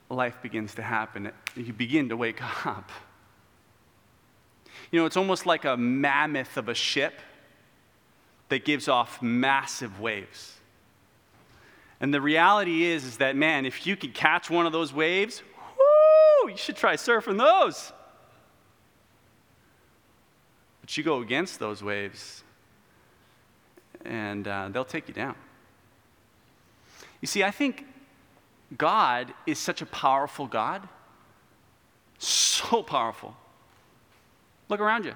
life 0.10 0.38
begins 0.42 0.76
to 0.76 0.84
happen. 0.84 1.32
You 1.56 1.74
begin 1.74 2.10
to 2.10 2.18
wake 2.18 2.42
up. 2.66 2.92
You 4.92 5.00
know, 5.00 5.06
it's 5.06 5.18
almost 5.18 5.46
like 5.46 5.66
a 5.66 5.76
mammoth 5.76 6.58
of 6.58 6.70
a 6.70 6.76
ship 6.76 7.20
that 8.50 8.66
gives 8.66 8.88
off 8.88 9.22
massive 9.22 10.00
waves. 10.00 10.58
And 12.00 12.14
the 12.14 12.22
reality 12.22 12.84
is, 12.84 13.06
is 13.06 13.18
that, 13.18 13.36
man, 13.36 13.66
if 13.66 13.88
you 13.88 13.96
could 13.96 14.14
catch 14.14 14.50
one 14.50 14.66
of 14.66 14.72
those 14.72 14.94
waves, 14.94 15.42
whoo, 15.78 16.50
you 16.50 16.58
should 16.58 16.76
try 16.76 16.96
surfing 16.96 17.38
those. 17.38 17.94
But 20.82 20.98
you 20.98 21.04
go 21.04 21.22
against 21.22 21.60
those 21.60 21.82
waves, 21.82 22.44
and 24.04 24.48
uh, 24.48 24.68
they'll 24.70 24.84
take 24.84 25.08
you 25.08 25.14
down. 25.14 25.36
You 27.22 27.28
see, 27.28 27.42
I 27.42 27.52
think 27.52 27.86
God 28.78 29.34
is 29.46 29.60
such 29.60 29.82
a 29.82 29.86
powerful 29.86 30.46
God. 30.46 30.88
So 32.18 32.84
powerful. 32.84 33.36
Look 34.68 34.82
around 34.82 35.06
you. 35.06 35.14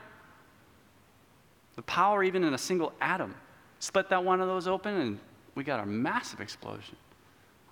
The 1.76 1.82
power, 1.82 2.24
even 2.24 2.44
in 2.44 2.54
a 2.54 2.58
single 2.58 2.94
atom. 3.02 3.36
Split 3.80 4.10
that 4.10 4.24
one 4.24 4.42
of 4.42 4.48
those 4.48 4.68
open, 4.68 4.96
and 4.96 5.20
we 5.58 5.64
got 5.64 5.80
a 5.80 5.86
massive 5.88 6.40
explosion. 6.40 6.96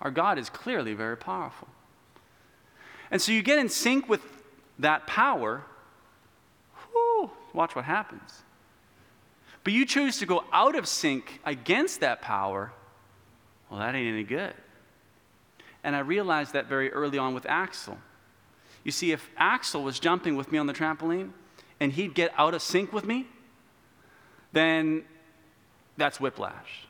Our 0.00 0.10
God 0.10 0.38
is 0.38 0.50
clearly 0.50 0.92
very 0.92 1.16
powerful. 1.16 1.68
And 3.12 3.22
so 3.22 3.30
you 3.30 3.42
get 3.42 3.60
in 3.60 3.68
sync 3.68 4.08
with 4.08 4.20
that 4.80 5.06
power, 5.06 5.62
watch 7.54 7.76
what 7.76 7.84
happens. 7.84 8.42
But 9.62 9.72
you 9.72 9.86
choose 9.86 10.18
to 10.18 10.26
go 10.26 10.44
out 10.52 10.74
of 10.74 10.88
sync 10.88 11.40
against 11.44 12.00
that 12.00 12.20
power, 12.20 12.72
well, 13.70 13.78
that 13.78 13.94
ain't 13.94 14.12
any 14.12 14.24
good. 14.24 14.52
And 15.84 15.94
I 15.94 16.00
realized 16.00 16.54
that 16.54 16.66
very 16.66 16.92
early 16.92 17.18
on 17.18 17.34
with 17.34 17.46
Axel. 17.46 17.98
You 18.82 18.90
see, 18.90 19.12
if 19.12 19.30
Axel 19.36 19.84
was 19.84 20.00
jumping 20.00 20.36
with 20.36 20.50
me 20.50 20.58
on 20.58 20.66
the 20.66 20.74
trampoline 20.74 21.30
and 21.78 21.92
he'd 21.92 22.14
get 22.14 22.32
out 22.36 22.52
of 22.52 22.62
sync 22.62 22.92
with 22.92 23.04
me, 23.04 23.28
then 24.52 25.04
that's 25.96 26.18
whiplash. 26.18 26.85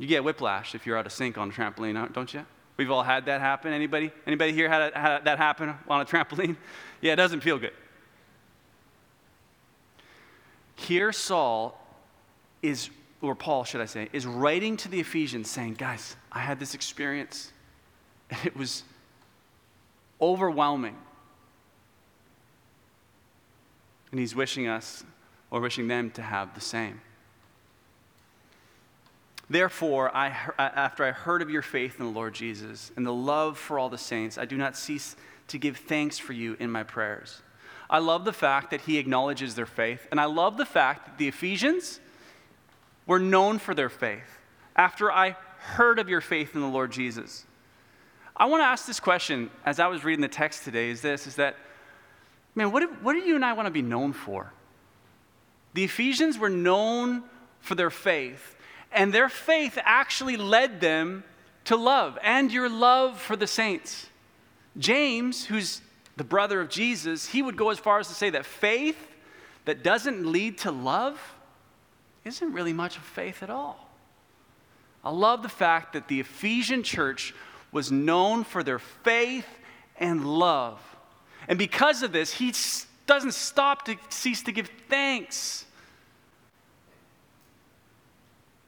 You 0.00 0.06
get 0.06 0.24
whiplash 0.24 0.74
if 0.74 0.86
you're 0.86 0.96
out 0.96 1.04
of 1.04 1.12
sync 1.12 1.36
on 1.36 1.50
a 1.50 1.52
trampoline, 1.52 2.10
don't 2.14 2.32
you? 2.32 2.46
We've 2.78 2.90
all 2.90 3.02
had 3.02 3.26
that 3.26 3.42
happen. 3.42 3.74
Anybody? 3.74 4.10
Anybody 4.26 4.54
here 4.54 4.66
had, 4.66 4.94
had 4.94 5.26
that 5.26 5.36
happen 5.36 5.74
on 5.86 6.00
a 6.00 6.04
trampoline? 6.04 6.56
Yeah, 7.02 7.14
it 7.14 7.16
doesn't 7.16 7.40
feel 7.40 7.58
good. 7.58 7.72
Here, 10.76 11.12
Saul 11.12 11.80
is, 12.60 12.90
or 13.22 13.34
Paul, 13.34 13.64
should 13.64 13.80
I 13.80 13.86
say, 13.86 14.10
is 14.12 14.26
writing 14.26 14.76
to 14.78 14.88
the 14.90 15.00
Ephesians 15.00 15.48
saying, 15.48 15.74
Guys, 15.74 16.14
I 16.30 16.40
had 16.40 16.60
this 16.60 16.74
experience, 16.74 17.52
and 18.30 18.38
it 18.44 18.54
was 18.54 18.82
overwhelming. 20.20 20.96
And 24.10 24.20
he's 24.20 24.34
wishing 24.34 24.68
us, 24.68 25.04
or 25.50 25.60
wishing 25.60 25.88
them, 25.88 26.10
to 26.10 26.22
have 26.22 26.54
the 26.54 26.60
same. 26.60 27.00
Therefore, 29.50 30.16
I, 30.16 30.28
after 30.58 31.04
I 31.04 31.10
heard 31.10 31.42
of 31.42 31.50
your 31.50 31.60
faith 31.60 31.98
in 31.98 32.06
the 32.06 32.10
Lord 32.10 32.32
Jesus 32.34 32.92
and 32.96 33.04
the 33.04 33.12
love 33.12 33.58
for 33.58 33.78
all 33.78 33.90
the 33.90 33.98
saints, 33.98 34.38
I 34.38 34.46
do 34.46 34.56
not 34.56 34.76
cease 34.76 35.16
to 35.48 35.58
give 35.58 35.76
thanks 35.76 36.18
for 36.18 36.32
you 36.32 36.56
in 36.58 36.70
my 36.70 36.84
prayers 36.84 37.42
I 37.90 37.98
love 37.98 38.24
the 38.24 38.32
fact 38.32 38.70
that 38.70 38.82
he 38.82 38.98
acknowledges 38.98 39.56
their 39.56 39.66
faith. 39.66 40.06
And 40.12 40.20
I 40.20 40.26
love 40.26 40.56
the 40.56 40.64
fact 40.64 41.06
that 41.06 41.18
the 41.18 41.26
Ephesians 41.26 41.98
were 43.04 43.18
known 43.18 43.58
for 43.58 43.74
their 43.74 43.88
faith. 43.88 44.38
After 44.76 45.10
I 45.10 45.36
heard 45.58 45.98
of 45.98 46.08
your 46.08 46.20
faith 46.20 46.54
in 46.54 46.60
the 46.60 46.68
Lord 46.68 46.92
Jesus. 46.92 47.44
I 48.36 48.46
want 48.46 48.62
to 48.62 48.66
ask 48.66 48.86
this 48.86 49.00
question 49.00 49.50
as 49.66 49.80
I 49.80 49.88
was 49.88 50.04
reading 50.04 50.22
the 50.22 50.28
text 50.28 50.64
today 50.64 50.88
is 50.88 51.02
this 51.02 51.26
is 51.26 51.34
that, 51.34 51.56
man, 52.54 52.70
what 52.72 52.80
do, 52.80 52.86
what 53.02 53.12
do 53.12 53.18
you 53.18 53.34
and 53.34 53.44
I 53.44 53.52
want 53.52 53.66
to 53.66 53.72
be 53.72 53.82
known 53.82 54.12
for? 54.12 54.52
The 55.74 55.84
Ephesians 55.84 56.38
were 56.38 56.48
known 56.48 57.24
for 57.60 57.74
their 57.74 57.90
faith, 57.90 58.56
and 58.92 59.12
their 59.12 59.28
faith 59.28 59.78
actually 59.82 60.36
led 60.36 60.80
them 60.80 61.24
to 61.64 61.76
love 61.76 62.18
and 62.22 62.52
your 62.52 62.68
love 62.68 63.20
for 63.20 63.36
the 63.36 63.46
saints. 63.46 64.08
James, 64.78 65.46
who's 65.46 65.80
the 66.16 66.24
brother 66.24 66.60
of 66.60 66.68
Jesus, 66.68 67.26
he 67.26 67.42
would 67.42 67.56
go 67.56 67.70
as 67.70 67.78
far 67.78 67.98
as 67.98 68.08
to 68.08 68.14
say 68.14 68.30
that 68.30 68.44
faith 68.44 68.98
that 69.64 69.82
doesn't 69.82 70.26
lead 70.26 70.58
to 70.58 70.70
love 70.70 71.20
isn't 72.24 72.52
really 72.52 72.72
much 72.72 72.96
of 72.96 73.02
faith 73.02 73.42
at 73.42 73.50
all. 73.50 73.88
I 75.02 75.10
love 75.10 75.42
the 75.42 75.48
fact 75.48 75.94
that 75.94 76.08
the 76.08 76.20
Ephesian 76.20 76.82
church 76.82 77.34
was 77.72 77.90
known 77.90 78.44
for 78.44 78.62
their 78.62 78.78
faith 78.78 79.46
and 79.98 80.26
love. 80.26 80.80
And 81.48 81.58
because 81.58 82.02
of 82.02 82.12
this, 82.12 82.32
he 82.32 82.52
doesn't 83.06 83.34
stop 83.34 83.84
to 83.86 83.96
cease 84.10 84.42
to 84.42 84.52
give 84.52 84.70
thanks 84.88 85.64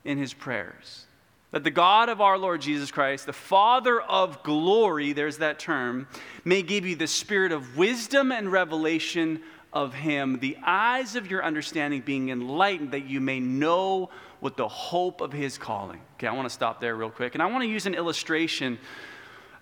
in 0.05 0.19
his 0.19 0.35
prayers. 0.35 1.07
that 1.51 1.65
the 1.65 1.71
God 1.71 2.09
of 2.09 2.21
our 2.21 2.39
Lord 2.39 2.63
Jesus 2.63 2.91
Christ, 2.91 3.27
the 3.27 3.33
Father 3.33 4.01
of 4.01 4.43
glory, 4.43 5.13
there's 5.13 5.39
that 5.39 5.59
term, 5.59 6.09
may 6.45 6.63
give 6.63 6.87
you 6.87 6.97
the 6.97 7.07
spirit 7.07 7.53
of 7.53 7.77
wisdom 7.77 8.33
and 8.33 8.51
revelation 8.51 9.43
of 9.73 9.95
Him, 9.95 10.39
the 10.39 10.57
eyes 10.65 11.17
of 11.17 11.31
your 11.31 11.45
understanding 11.45 12.01
being 12.01 12.31
enlightened, 12.31 12.93
that 12.93 13.07
you 13.07 13.21
may 13.21 13.41
know 13.41 14.11
what 14.41 14.57
the 14.57 14.69
hope 14.69 15.21
of 15.21 15.33
His 15.33 15.59
calling. 15.59 16.01
Okay, 16.15 16.27
I 16.27 16.33
want 16.33 16.47
to 16.47 16.55
stop 16.55 16.81
there 16.81 16.95
real 16.97 17.11
quick. 17.11 17.35
And 17.35 17.43
I 17.43 17.47
want 17.47 17.63
to 17.63 17.69
use 17.69 17.87
an 17.87 17.95
illustration 17.95 18.79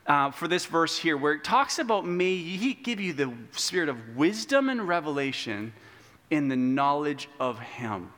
uh, 0.07 0.31
for 0.31 0.49
this 0.49 0.67
verse 0.67 0.97
here 0.97 1.17
where 1.17 1.35
it 1.35 1.45
talks 1.45 1.79
about 1.79 2.07
may 2.07 2.37
He 2.37 2.75
give 2.75 3.01
you 3.01 3.13
the 3.13 3.33
spirit 3.53 3.89
of 3.89 4.17
wisdom 4.17 4.69
and 4.69 4.87
revelation 4.87 5.73
in 6.31 6.49
the 6.49 6.57
knowledge 6.57 7.29
of 7.39 7.59
Him. 7.59 8.13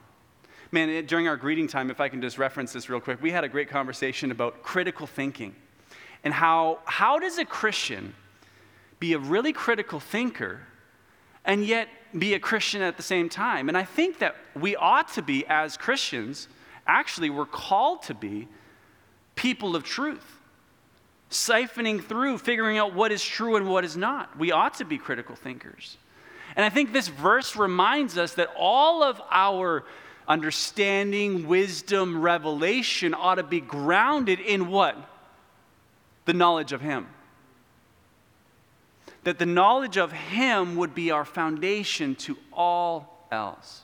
Man, 0.74 0.88
it, 0.88 1.06
during 1.06 1.28
our 1.28 1.36
greeting 1.36 1.68
time, 1.68 1.90
if 1.90 2.00
I 2.00 2.08
can 2.08 2.22
just 2.22 2.38
reference 2.38 2.72
this 2.72 2.88
real 2.88 2.98
quick, 2.98 3.20
we 3.20 3.30
had 3.30 3.44
a 3.44 3.48
great 3.48 3.68
conversation 3.68 4.30
about 4.30 4.62
critical 4.62 5.06
thinking 5.06 5.54
and 6.24 6.32
how, 6.32 6.78
how 6.86 7.18
does 7.18 7.36
a 7.36 7.44
Christian 7.44 8.14
be 8.98 9.12
a 9.12 9.18
really 9.18 9.52
critical 9.52 10.00
thinker 10.00 10.60
and 11.44 11.62
yet 11.66 11.88
be 12.18 12.32
a 12.32 12.38
Christian 12.38 12.80
at 12.80 12.96
the 12.96 13.02
same 13.02 13.28
time? 13.28 13.68
And 13.68 13.76
I 13.76 13.84
think 13.84 14.18
that 14.20 14.34
we 14.54 14.74
ought 14.74 15.12
to 15.12 15.22
be, 15.22 15.44
as 15.46 15.76
Christians, 15.76 16.48
actually, 16.86 17.28
we're 17.28 17.44
called 17.44 18.02
to 18.04 18.14
be 18.14 18.48
people 19.34 19.76
of 19.76 19.84
truth, 19.84 20.38
siphoning 21.30 22.02
through, 22.02 22.38
figuring 22.38 22.78
out 22.78 22.94
what 22.94 23.12
is 23.12 23.22
true 23.22 23.56
and 23.56 23.68
what 23.68 23.84
is 23.84 23.94
not. 23.94 24.38
We 24.38 24.52
ought 24.52 24.74
to 24.74 24.86
be 24.86 24.96
critical 24.96 25.36
thinkers. 25.36 25.98
And 26.56 26.64
I 26.64 26.70
think 26.70 26.94
this 26.94 27.08
verse 27.08 27.56
reminds 27.56 28.16
us 28.16 28.34
that 28.34 28.48
all 28.56 29.02
of 29.02 29.20
our 29.30 29.84
understanding, 30.28 31.46
wisdom, 31.46 32.20
revelation 32.20 33.14
ought 33.14 33.36
to 33.36 33.42
be 33.42 33.60
grounded 33.60 34.40
in 34.40 34.68
what? 34.68 34.96
The 36.24 36.32
knowledge 36.32 36.72
of 36.72 36.80
Him. 36.80 37.06
That 39.24 39.38
the 39.38 39.46
knowledge 39.46 39.96
of 39.96 40.12
Him 40.12 40.76
would 40.76 40.94
be 40.94 41.10
our 41.10 41.24
foundation 41.24 42.14
to 42.16 42.36
all 42.52 43.26
else. 43.30 43.82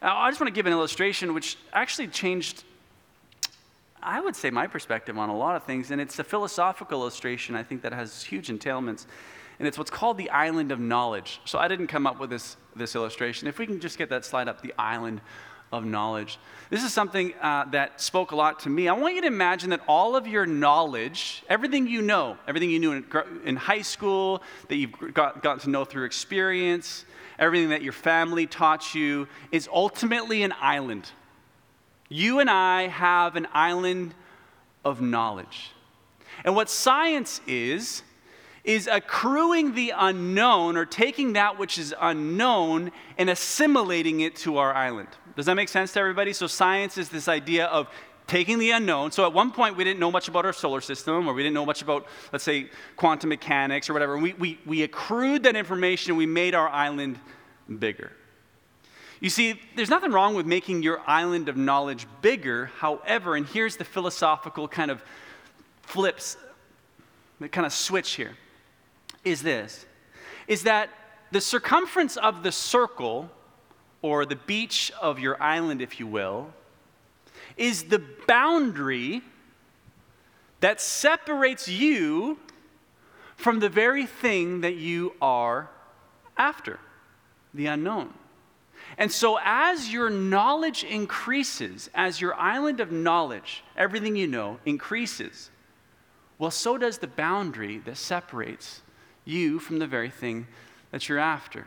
Now, 0.00 0.18
I 0.18 0.30
just 0.30 0.40
want 0.40 0.48
to 0.48 0.54
give 0.54 0.66
an 0.66 0.72
illustration 0.72 1.34
which 1.34 1.58
actually 1.72 2.08
changed, 2.08 2.62
I 4.02 4.20
would 4.20 4.36
say, 4.36 4.50
my 4.50 4.66
perspective 4.66 5.18
on 5.18 5.28
a 5.28 5.36
lot 5.36 5.56
of 5.56 5.64
things. 5.64 5.90
And 5.90 6.00
it's 6.00 6.18
a 6.18 6.24
philosophical 6.24 7.00
illustration, 7.00 7.54
I 7.54 7.62
think, 7.62 7.82
that 7.82 7.92
has 7.92 8.22
huge 8.22 8.48
entailments 8.48 9.06
and 9.58 9.66
it's 9.66 9.76
what's 9.76 9.90
called 9.90 10.18
the 10.18 10.30
island 10.30 10.72
of 10.72 10.78
knowledge. 10.78 11.40
So 11.44 11.58
I 11.58 11.68
didn't 11.68 11.88
come 11.88 12.06
up 12.06 12.20
with 12.20 12.30
this, 12.30 12.56
this 12.76 12.94
illustration. 12.94 13.48
If 13.48 13.58
we 13.58 13.66
can 13.66 13.80
just 13.80 13.98
get 13.98 14.10
that 14.10 14.24
slide 14.24 14.48
up, 14.48 14.62
the 14.62 14.74
island 14.78 15.20
of 15.72 15.84
knowledge. 15.84 16.38
This 16.70 16.82
is 16.82 16.92
something 16.92 17.34
uh, 17.42 17.64
that 17.72 18.00
spoke 18.00 18.30
a 18.30 18.36
lot 18.36 18.60
to 18.60 18.70
me. 18.70 18.88
I 18.88 18.92
want 18.92 19.14
you 19.14 19.20
to 19.22 19.26
imagine 19.26 19.70
that 19.70 19.80
all 19.86 20.16
of 20.16 20.26
your 20.26 20.46
knowledge, 20.46 21.44
everything 21.48 21.86
you 21.86 22.02
know, 22.02 22.38
everything 22.46 22.70
you 22.70 22.78
knew 22.78 22.92
in, 22.92 23.04
in 23.44 23.56
high 23.56 23.82
school, 23.82 24.42
that 24.68 24.76
you've 24.76 24.92
got, 25.12 25.42
gotten 25.42 25.60
to 25.60 25.70
know 25.70 25.84
through 25.84 26.04
experience, 26.04 27.04
everything 27.38 27.70
that 27.70 27.82
your 27.82 27.92
family 27.92 28.46
taught 28.46 28.94
you, 28.94 29.28
is 29.52 29.68
ultimately 29.72 30.42
an 30.42 30.54
island. 30.60 31.10
You 32.08 32.40
and 32.40 32.48
I 32.48 32.88
have 32.88 33.36
an 33.36 33.46
island 33.52 34.14
of 34.84 35.02
knowledge. 35.02 35.72
And 36.44 36.54
what 36.54 36.70
science 36.70 37.40
is, 37.46 38.02
is 38.68 38.86
accruing 38.86 39.74
the 39.74 39.94
unknown 39.96 40.76
or 40.76 40.84
taking 40.84 41.32
that 41.32 41.58
which 41.58 41.78
is 41.78 41.94
unknown 42.02 42.92
and 43.16 43.30
assimilating 43.30 44.20
it 44.20 44.36
to 44.36 44.58
our 44.58 44.74
island. 44.74 45.08
Does 45.36 45.46
that 45.46 45.54
make 45.54 45.70
sense 45.70 45.94
to 45.94 46.00
everybody? 46.00 46.34
So, 46.34 46.46
science 46.46 46.98
is 46.98 47.08
this 47.08 47.28
idea 47.28 47.64
of 47.64 47.88
taking 48.26 48.58
the 48.58 48.72
unknown. 48.72 49.10
So, 49.10 49.24
at 49.24 49.32
one 49.32 49.52
point, 49.52 49.74
we 49.74 49.84
didn't 49.84 50.00
know 50.00 50.10
much 50.10 50.28
about 50.28 50.44
our 50.44 50.52
solar 50.52 50.82
system, 50.82 51.26
or 51.26 51.32
we 51.32 51.42
didn't 51.42 51.54
know 51.54 51.64
much 51.64 51.80
about, 51.80 52.06
let's 52.30 52.44
say, 52.44 52.68
quantum 52.96 53.30
mechanics 53.30 53.88
or 53.88 53.94
whatever. 53.94 54.18
We, 54.18 54.34
we, 54.34 54.58
we 54.66 54.82
accrued 54.82 55.44
that 55.44 55.56
information 55.56 56.10
and 56.10 56.18
we 56.18 56.26
made 56.26 56.54
our 56.54 56.68
island 56.68 57.18
bigger. 57.78 58.12
You 59.20 59.30
see, 59.30 59.58
there's 59.76 59.88
nothing 59.88 60.12
wrong 60.12 60.34
with 60.34 60.44
making 60.44 60.82
your 60.82 61.00
island 61.06 61.48
of 61.48 61.56
knowledge 61.56 62.06
bigger. 62.20 62.66
However, 62.66 63.34
and 63.34 63.46
here's 63.46 63.78
the 63.78 63.84
philosophical 63.84 64.68
kind 64.68 64.90
of 64.90 65.02
flips, 65.80 66.36
the 67.40 67.48
kind 67.48 67.64
of 67.64 67.72
switch 67.72 68.10
here 68.12 68.36
is 69.28 69.42
this 69.42 69.86
is 70.46 70.62
that 70.62 70.90
the 71.30 71.40
circumference 71.40 72.16
of 72.16 72.42
the 72.42 72.52
circle, 72.52 73.30
or 74.00 74.24
the 74.24 74.36
beach 74.36 74.90
of 75.00 75.18
your 75.18 75.40
island, 75.42 75.82
if 75.82 76.00
you 76.00 76.06
will, 76.06 76.52
is 77.56 77.84
the 77.84 78.02
boundary 78.26 79.22
that 80.60 80.80
separates 80.80 81.68
you 81.68 82.38
from 83.36 83.60
the 83.60 83.68
very 83.68 84.06
thing 84.06 84.62
that 84.62 84.76
you 84.76 85.12
are 85.20 85.68
after, 86.36 86.80
the 87.52 87.66
unknown. 87.66 88.12
And 88.96 89.12
so, 89.12 89.38
as 89.44 89.92
your 89.92 90.08
knowledge 90.08 90.82
increases, 90.82 91.90
as 91.94 92.20
your 92.20 92.34
island 92.34 92.80
of 92.80 92.90
knowledge, 92.90 93.62
everything 93.76 94.16
you 94.16 94.26
know, 94.26 94.58
increases, 94.64 95.50
well, 96.38 96.50
so 96.50 96.78
does 96.78 96.98
the 96.98 97.06
boundary 97.06 97.78
that 97.78 97.96
separates 97.96 98.82
you 99.28 99.58
from 99.58 99.78
the 99.78 99.86
very 99.86 100.10
thing 100.10 100.46
that 100.90 101.08
you're 101.08 101.18
after. 101.18 101.66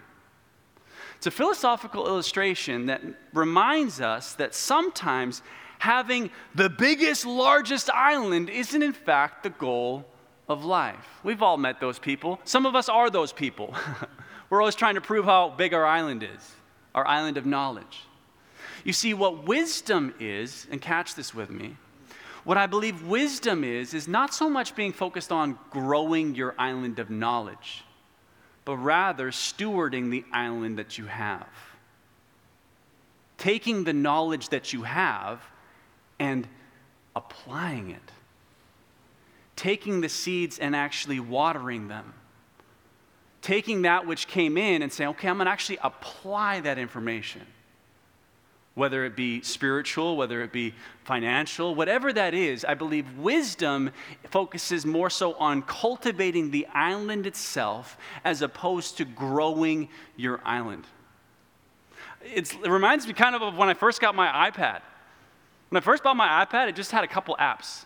It's 1.18 1.28
a 1.28 1.32
philosophical 1.32 2.08
illustration 2.08 2.88
that 2.88 3.02
reminds 3.34 4.02
us 4.02 4.34
that 4.34 4.56
sometimes 4.56 5.42
having 5.80 6.32
the 6.56 6.70
biggest, 6.70 7.26
largest 7.26 7.90
island 7.92 8.50
isn't, 8.50 8.82
in 8.82 8.94
fact, 8.94 9.44
the 9.44 9.50
goal 9.52 10.06
of 10.50 10.66
life. 10.66 11.20
We've 11.24 11.42
all 11.42 11.58
met 11.58 11.80
those 11.80 12.00
people. 12.00 12.40
Some 12.44 12.66
of 12.66 12.76
us 12.76 12.90
are 12.90 13.10
those 13.10 13.32
people. 13.32 13.74
We're 14.50 14.62
always 14.62 14.76
trying 14.76 14.96
to 14.96 15.02
prove 15.02 15.26
how 15.26 15.50
big 15.50 15.74
our 15.74 15.86
island 15.86 16.24
is, 16.24 16.56
our 16.94 17.08
island 17.08 17.38
of 17.38 17.46
knowledge. 17.46 18.06
You 18.84 18.94
see, 18.94 19.14
what 19.14 19.46
wisdom 19.48 20.14
is, 20.20 20.68
and 20.72 20.82
catch 20.82 21.16
this 21.16 21.34
with 21.34 21.50
me, 21.50 21.78
what 22.44 22.58
I 22.58 22.66
believe 22.66 23.04
wisdom 23.04 23.64
is, 23.64 23.94
is 23.94 24.08
not 24.08 24.34
so 24.34 24.50
much 24.50 24.76
being 24.76 24.94
focused 24.94 25.32
on 25.32 25.58
growing 25.70 26.36
your 26.36 26.56
island 26.58 27.00
of 27.00 27.10
knowledge, 27.10 27.84
but 28.66 28.78
rather 28.78 29.32
stewarding 29.32 30.10
the 30.10 30.24
island 30.34 30.80
that 30.80 30.98
you 30.98 31.06
have. 31.06 31.48
Taking 33.38 33.84
the 33.84 33.94
knowledge 33.94 34.50
that 34.50 34.74
you 34.74 34.84
have 34.84 35.42
and 36.20 36.48
applying 37.16 37.92
it. 37.92 38.12
Taking 39.56 40.02
the 40.02 40.10
seeds 40.10 40.60
and 40.60 40.76
actually 40.76 41.20
watering 41.20 41.88
them. 41.88 42.14
Taking 43.42 43.84
that 43.84 44.06
which 44.06 44.28
came 44.28 44.58
in 44.58 44.82
and 44.82 44.92
saying, 44.92 45.10
okay, 45.12 45.28
I'm 45.28 45.38
going 45.38 45.46
to 45.46 45.52
actually 45.52 45.80
apply 45.82 46.62
that 46.62 46.78
information 46.78 47.42
whether 48.74 49.04
it 49.04 49.16
be 49.16 49.42
spiritual, 49.42 50.16
whether 50.16 50.42
it 50.42 50.52
be 50.52 50.74
financial, 51.04 51.76
whatever 51.76 52.14
that 52.14 52.34
is, 52.34 52.64
I 52.64 52.74
believe 52.74 53.18
wisdom 53.18 53.92
focuses 54.30 54.86
more 54.86 55.10
so 55.10 55.34
on 55.34 55.62
cultivating 55.64 56.52
the 56.52 56.66
island 56.68 57.28
itself 57.28 57.98
as 58.24 58.42
opposed 58.42 58.98
to 58.98 59.06
growing 59.06 59.90
your 60.16 60.40
island. 60.46 60.86
It's, 62.24 62.54
it 62.54 62.70
reminds 62.70 63.08
me 63.08 63.14
kind 63.14 63.36
of 63.36 63.42
of 63.42 63.58
when 63.58 63.68
I 63.68 63.74
first 63.74 64.00
got 64.00 64.16
my 64.16 64.50
iPad. 64.50 64.82
When 65.70 65.78
I 65.78 65.84
first 65.84 66.04
bought 66.04 66.16
my 66.16 66.46
iPad, 66.46 66.68
it 66.68 66.76
just 66.76 66.92
had 66.92 67.04
a 67.04 67.08
couple 67.08 67.36
apps, 67.40 67.86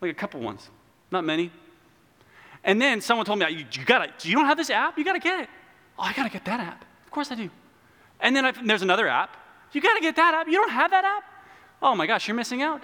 like 0.00 0.10
a 0.10 0.14
couple 0.14 0.40
ones, 0.40 0.68
not 1.10 1.24
many. 1.24 1.50
And 2.64 2.80
then 2.80 3.00
someone 3.00 3.24
told 3.24 3.38
me, 3.38 3.48
you, 3.50 3.66
you 3.72 3.84
gotta, 3.84 4.10
you 4.22 4.34
don't 4.34 4.46
have 4.46 4.56
this 4.56 4.70
app? 4.70 4.98
You 4.98 5.04
gotta 5.04 5.18
get 5.18 5.40
it. 5.40 5.48
Oh, 5.98 6.02
I 6.02 6.12
gotta 6.12 6.30
get 6.30 6.44
that 6.46 6.60
app. 6.60 6.84
Of 7.04 7.10
course 7.10 7.30
I 7.30 7.34
do. 7.34 7.50
And 8.20 8.34
then 8.34 8.44
I, 8.44 8.52
there's 8.52 8.82
another 8.82 9.08
app. 9.08 9.36
You 9.72 9.80
got 9.80 9.94
to 9.94 10.00
get 10.00 10.16
that 10.16 10.34
app. 10.34 10.46
You 10.46 10.54
don't 10.54 10.70
have 10.70 10.90
that 10.90 11.04
app? 11.04 11.24
Oh 11.82 11.94
my 11.94 12.06
gosh, 12.06 12.28
you're 12.28 12.36
missing 12.36 12.62
out. 12.62 12.82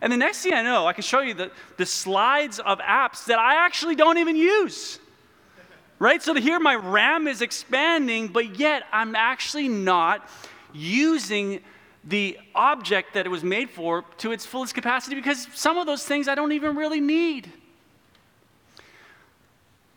And 0.00 0.12
the 0.12 0.16
next 0.16 0.42
thing 0.42 0.52
I 0.52 0.62
know, 0.62 0.86
I 0.86 0.92
can 0.92 1.02
show 1.02 1.20
you 1.20 1.34
the, 1.34 1.50
the 1.76 1.86
slides 1.86 2.58
of 2.58 2.78
apps 2.80 3.26
that 3.26 3.38
I 3.38 3.64
actually 3.64 3.94
don't 3.94 4.18
even 4.18 4.36
use. 4.36 4.98
Right? 5.98 6.22
So 6.22 6.34
here 6.34 6.60
my 6.60 6.74
RAM 6.74 7.26
is 7.26 7.40
expanding, 7.40 8.28
but 8.28 8.58
yet 8.58 8.84
I'm 8.92 9.14
actually 9.14 9.68
not 9.68 10.28
using 10.74 11.60
the 12.04 12.38
object 12.54 13.14
that 13.14 13.26
it 13.26 13.30
was 13.30 13.42
made 13.42 13.70
for 13.70 14.04
to 14.18 14.32
its 14.32 14.46
fullest 14.46 14.74
capacity 14.74 15.16
because 15.16 15.48
some 15.54 15.78
of 15.78 15.86
those 15.86 16.04
things 16.04 16.28
I 16.28 16.34
don't 16.34 16.52
even 16.52 16.76
really 16.76 17.00
need. 17.00 17.50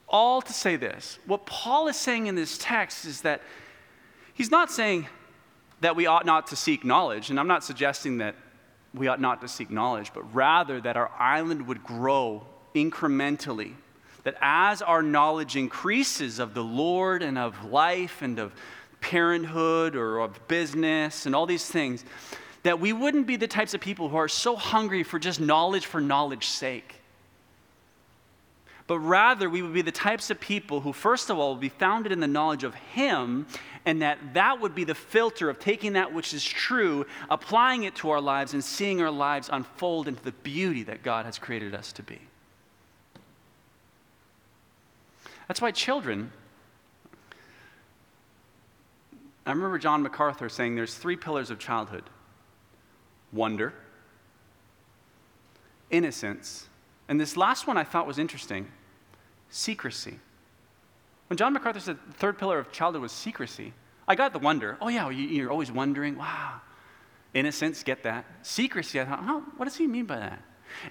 All 0.08 0.42
to 0.42 0.54
say 0.54 0.76
this 0.76 1.20
what 1.26 1.46
Paul 1.46 1.88
is 1.88 1.98
saying 1.98 2.28
in 2.28 2.36
this 2.36 2.58
text 2.60 3.06
is 3.06 3.22
that 3.22 3.42
he's 4.34 4.50
not 4.50 4.72
saying, 4.72 5.08
that 5.82 5.96
we 5.96 6.06
ought 6.06 6.26
not 6.26 6.48
to 6.48 6.56
seek 6.56 6.84
knowledge. 6.84 7.30
And 7.30 7.40
I'm 7.40 7.48
not 7.48 7.64
suggesting 7.64 8.20
that 8.20 8.36
we 8.94 9.08
ought 9.08 9.22
not 9.22 9.42
to 9.42 9.48
seek 9.48 9.70
knowledge, 9.70 10.12
but 10.14 10.34
rather 10.34 10.82
that 10.82 10.98
our 10.98 11.12
island 11.18 11.68
would 11.68 11.84
grow 11.84 12.46
incrementally. 12.76 13.74
That 14.24 14.36
as 14.42 14.82
our 14.82 15.02
knowledge 15.02 15.56
increases 15.56 16.40
of 16.40 16.54
the 16.54 16.64
Lord 16.64 17.24
and 17.24 17.38
of 17.38 17.66
life 17.66 18.22
and 18.22 18.40
of 18.40 18.54
parenthood 19.02 19.96
or 19.96 20.20
of 20.20 20.48
business 20.48 21.26
and 21.26 21.36
all 21.36 21.46
these 21.46 21.66
things, 21.66 22.04
that 22.64 22.80
we 22.80 22.92
wouldn't 22.92 23.28
be 23.28 23.38
the 23.38 23.48
types 23.48 23.74
of 23.74 23.80
people 23.80 24.10
who 24.10 24.18
are 24.18 24.28
so 24.28 24.56
hungry 24.56 25.04
for 25.04 25.20
just 25.20 25.40
knowledge 25.40 25.86
for 25.86 26.02
knowledge's 26.02 26.50
sake. 26.50 26.99
But 28.90 28.98
rather, 29.02 29.52
we 29.52 29.62
would 29.62 29.72
be 29.72 29.84
the 29.84 29.92
types 29.92 30.32
of 30.32 30.40
people 30.40 30.82
who, 30.82 30.94
first 30.94 31.30
of 31.30 31.38
all, 31.38 31.52
would 31.52 31.62
be 31.62 31.70
founded 31.70 32.12
in 32.12 32.22
the 32.22 32.28
knowledge 32.28 32.64
of 32.64 32.74
Him, 32.74 33.46
and 33.86 34.02
that 34.02 34.34
that 34.34 34.60
would 34.60 34.74
be 34.74 34.84
the 34.84 34.96
filter 34.96 35.48
of 35.48 35.60
taking 35.60 35.94
that 35.94 36.12
which 36.12 36.34
is 36.34 36.44
true, 36.44 37.06
applying 37.30 37.84
it 37.84 37.94
to 37.98 38.10
our 38.10 38.20
lives, 38.20 38.56
and 38.56 38.64
seeing 38.64 39.00
our 39.00 39.12
lives 39.12 39.48
unfold 39.54 40.08
into 40.08 40.24
the 40.24 40.32
beauty 40.32 40.82
that 40.82 41.04
God 41.04 41.28
has 41.28 41.38
created 41.38 41.76
us 41.76 41.94
to 41.94 42.02
be. 42.02 42.20
That's 45.48 45.62
why 45.62 45.70
children, 45.70 46.32
I 49.46 49.52
remember 49.52 49.78
John 49.78 50.02
MacArthur 50.02 50.50
saying 50.50 50.76
there's 50.76 50.96
three 50.96 51.16
pillars 51.16 51.52
of 51.52 51.60
childhood 51.60 52.06
wonder, 53.32 53.76
innocence, 55.92 56.70
and 57.08 57.22
this 57.22 57.38
last 57.38 57.68
one 57.68 57.78
I 57.78 57.84
thought 57.84 58.08
was 58.08 58.18
interesting 58.18 58.68
secrecy. 59.50 60.20
When 61.28 61.38
John 61.38 61.54
MacArthur 61.54 61.80
said 61.80 61.98
the 62.08 62.14
third 62.14 62.38
pillar 62.38 62.60
of 62.60 62.72
childhood 62.72 63.02
was 63.02 63.12
secrecy, 63.12 63.74
I 64.08 64.16
got 64.16 64.34
the 64.34 64.40
wonder. 64.40 64.78
Oh, 64.82 64.88
yeah, 64.88 65.10
you're 65.10 65.52
always 65.52 65.72
wondering. 65.72 66.18
Wow. 66.18 66.62
Innocence, 67.34 67.84
get 67.84 68.04
that. 68.04 68.26
Secrecy, 68.42 69.00
I 69.00 69.06
thought, 69.06 69.44
what 69.58 69.66
does 69.66 69.76
he 69.76 69.86
mean 69.86 70.06
by 70.06 70.18
that? 70.18 70.42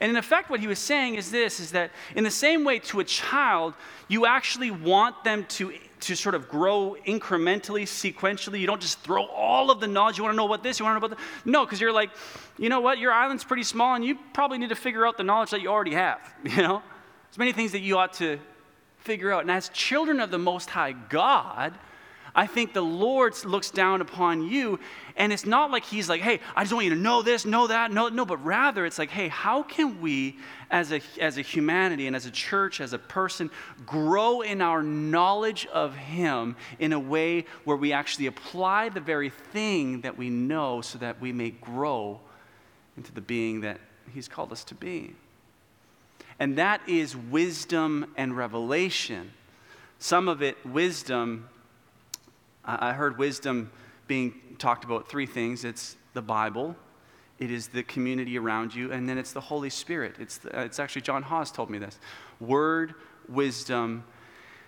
And 0.01 0.11
in 0.11 0.17
effect, 0.17 0.51
what 0.51 0.61
he 0.61 0.67
was 0.67 0.79
saying 0.79 1.17
is 1.17 1.31
this 1.31 1.61
is 1.61 1.73
that 1.73 1.91
in 2.15 2.25
the 2.25 2.31
same 2.31 2.65
way 2.65 2.79
to 2.81 3.01
a 3.01 3.05
child, 3.05 3.75
you 4.09 4.27
actually 4.27 4.71
want 4.71 5.25
them 5.25 5.45
to, 5.51 5.73
to 6.01 6.15
sort 6.15 6.35
of 6.35 6.49
grow 6.49 6.97
incrementally, 7.07 7.83
sequentially. 7.83 8.61
You 8.61 8.67
don't 8.67 8.81
just 8.81 9.01
throw 9.01 9.25
all 9.27 9.71
of 9.71 9.81
the 9.81 9.87
knowledge. 9.87 10.19
You 10.19 10.25
want 10.25 10.35
to 10.35 10.37
know 10.37 10.47
about 10.47 10.63
this, 10.63 10.79
you 10.79 10.85
want 10.85 10.97
to 10.97 11.01
know 11.01 11.07
about 11.07 11.19
that. 11.19 11.25
No, 11.45 11.65
because 11.65 11.81
you're 11.81 11.93
like, 11.93 12.11
you 12.57 12.69
know 12.69 12.81
what, 12.81 12.99
your 12.99 13.13
island's 13.13 13.45
pretty 13.45 13.63
small 13.63 13.95
and 13.95 14.05
you 14.05 14.17
probably 14.33 14.59
need 14.59 14.69
to 14.69 14.77
figure 14.77 15.07
out 15.07 15.17
the 15.17 15.25
knowledge 15.25 15.51
that 15.51 15.61
you 15.61 15.69
already 15.69 15.95
have. 15.95 16.21
You 16.45 16.63
know? 16.63 16.83
There's 17.29 17.39
many 17.39 17.53
things 17.53 17.73
that 17.73 17.81
you 17.81 17.99
ought 17.99 18.15
to 18.15 18.39
figure 18.99 19.33
out. 19.33 19.43
And 19.43 19.51
as 19.51 19.69
children 19.71 20.21
of 20.21 20.31
the 20.31 20.39
Most 20.39 20.71
High 20.71 20.93
God, 20.93 21.75
I 22.35 22.47
think 22.47 22.73
the 22.73 22.83
Lord 22.83 23.35
looks 23.45 23.71
down 23.71 24.01
upon 24.01 24.49
you, 24.49 24.79
and 25.17 25.33
it's 25.33 25.45
not 25.45 25.71
like 25.71 25.85
He's 25.85 26.09
like, 26.09 26.21
hey, 26.21 26.41
I 26.55 26.63
just 26.63 26.73
want 26.73 26.85
you 26.85 26.95
to 26.95 27.01
know 27.01 27.23
this, 27.23 27.45
know 27.45 27.67
that, 27.67 27.91
no, 27.91 28.09
no, 28.09 28.25
but 28.25 28.37
rather 28.45 28.87
it's 28.87 28.99
like, 28.99 29.11
hey, 29.11 29.29
how 29.29 29.63
can 29.63 30.01
we 30.01 30.39
as 30.71 30.93
a, 30.93 31.01
as 31.21 31.39
a 31.39 31.43
humanity 31.43 32.07
and 32.07 32.15
as 32.15 32.27
a 32.27 32.31
church, 32.31 32.81
as 32.81 32.93
a 32.93 32.99
person, 32.99 33.51
grow 33.85 34.43
in 34.43 34.61
our 34.61 34.83
knowledge 34.83 35.67
of 35.67 35.97
Him 35.97 36.55
in 36.79 36.93
a 36.93 37.01
way 37.01 37.45
where 37.65 37.77
we 37.77 37.93
actually 37.93 38.27
apply 38.27 38.89
the 38.91 39.01
very 39.01 39.31
thing 39.31 40.03
that 40.03 40.17
we 40.17 40.31
know 40.31 40.81
so 40.81 40.99
that 40.99 41.21
we 41.21 41.33
may 41.33 41.51
grow 41.51 42.21
into 42.97 43.13
the 43.13 43.21
being 43.21 43.63
that 43.63 43.81
He's 44.15 44.29
called 44.29 44.53
us 44.53 44.65
to 44.65 44.75
be? 44.75 45.15
And 46.39 46.57
that 46.59 46.81
is 46.89 47.17
wisdom 47.17 48.13
and 48.17 48.37
revelation. 48.37 49.33
Some 49.99 50.29
of 50.29 50.43
it, 50.43 50.57
wisdom, 50.65 51.49
I 52.65 52.93
heard 52.93 53.19
wisdom 53.19 53.71
being 54.07 54.35
talked 54.59 54.85
about 54.85 55.09
three 55.09 55.27
things 55.27 55.65
it's 55.65 55.97
the 56.15 56.23
Bible, 56.23 56.77
it 57.39 57.51
is 57.51 57.69
the 57.69 57.83
community 57.85 58.39
around 58.39 58.75
you, 58.75 58.93
and 58.93 59.09
then 59.09 59.19
it's 59.19 59.33
the 59.33 59.41
Holy 59.41 59.71
Spirit. 59.71 60.17
It's, 60.19 60.39
the, 60.39 60.59
uh, 60.59 60.65
it's 60.65 60.81
actually 60.81 61.03
John 61.03 61.23
Hawes 61.23 61.53
told 61.53 61.71
me 61.71 61.79
this 61.79 61.99
word, 62.41 62.95
wisdom, 63.29 64.05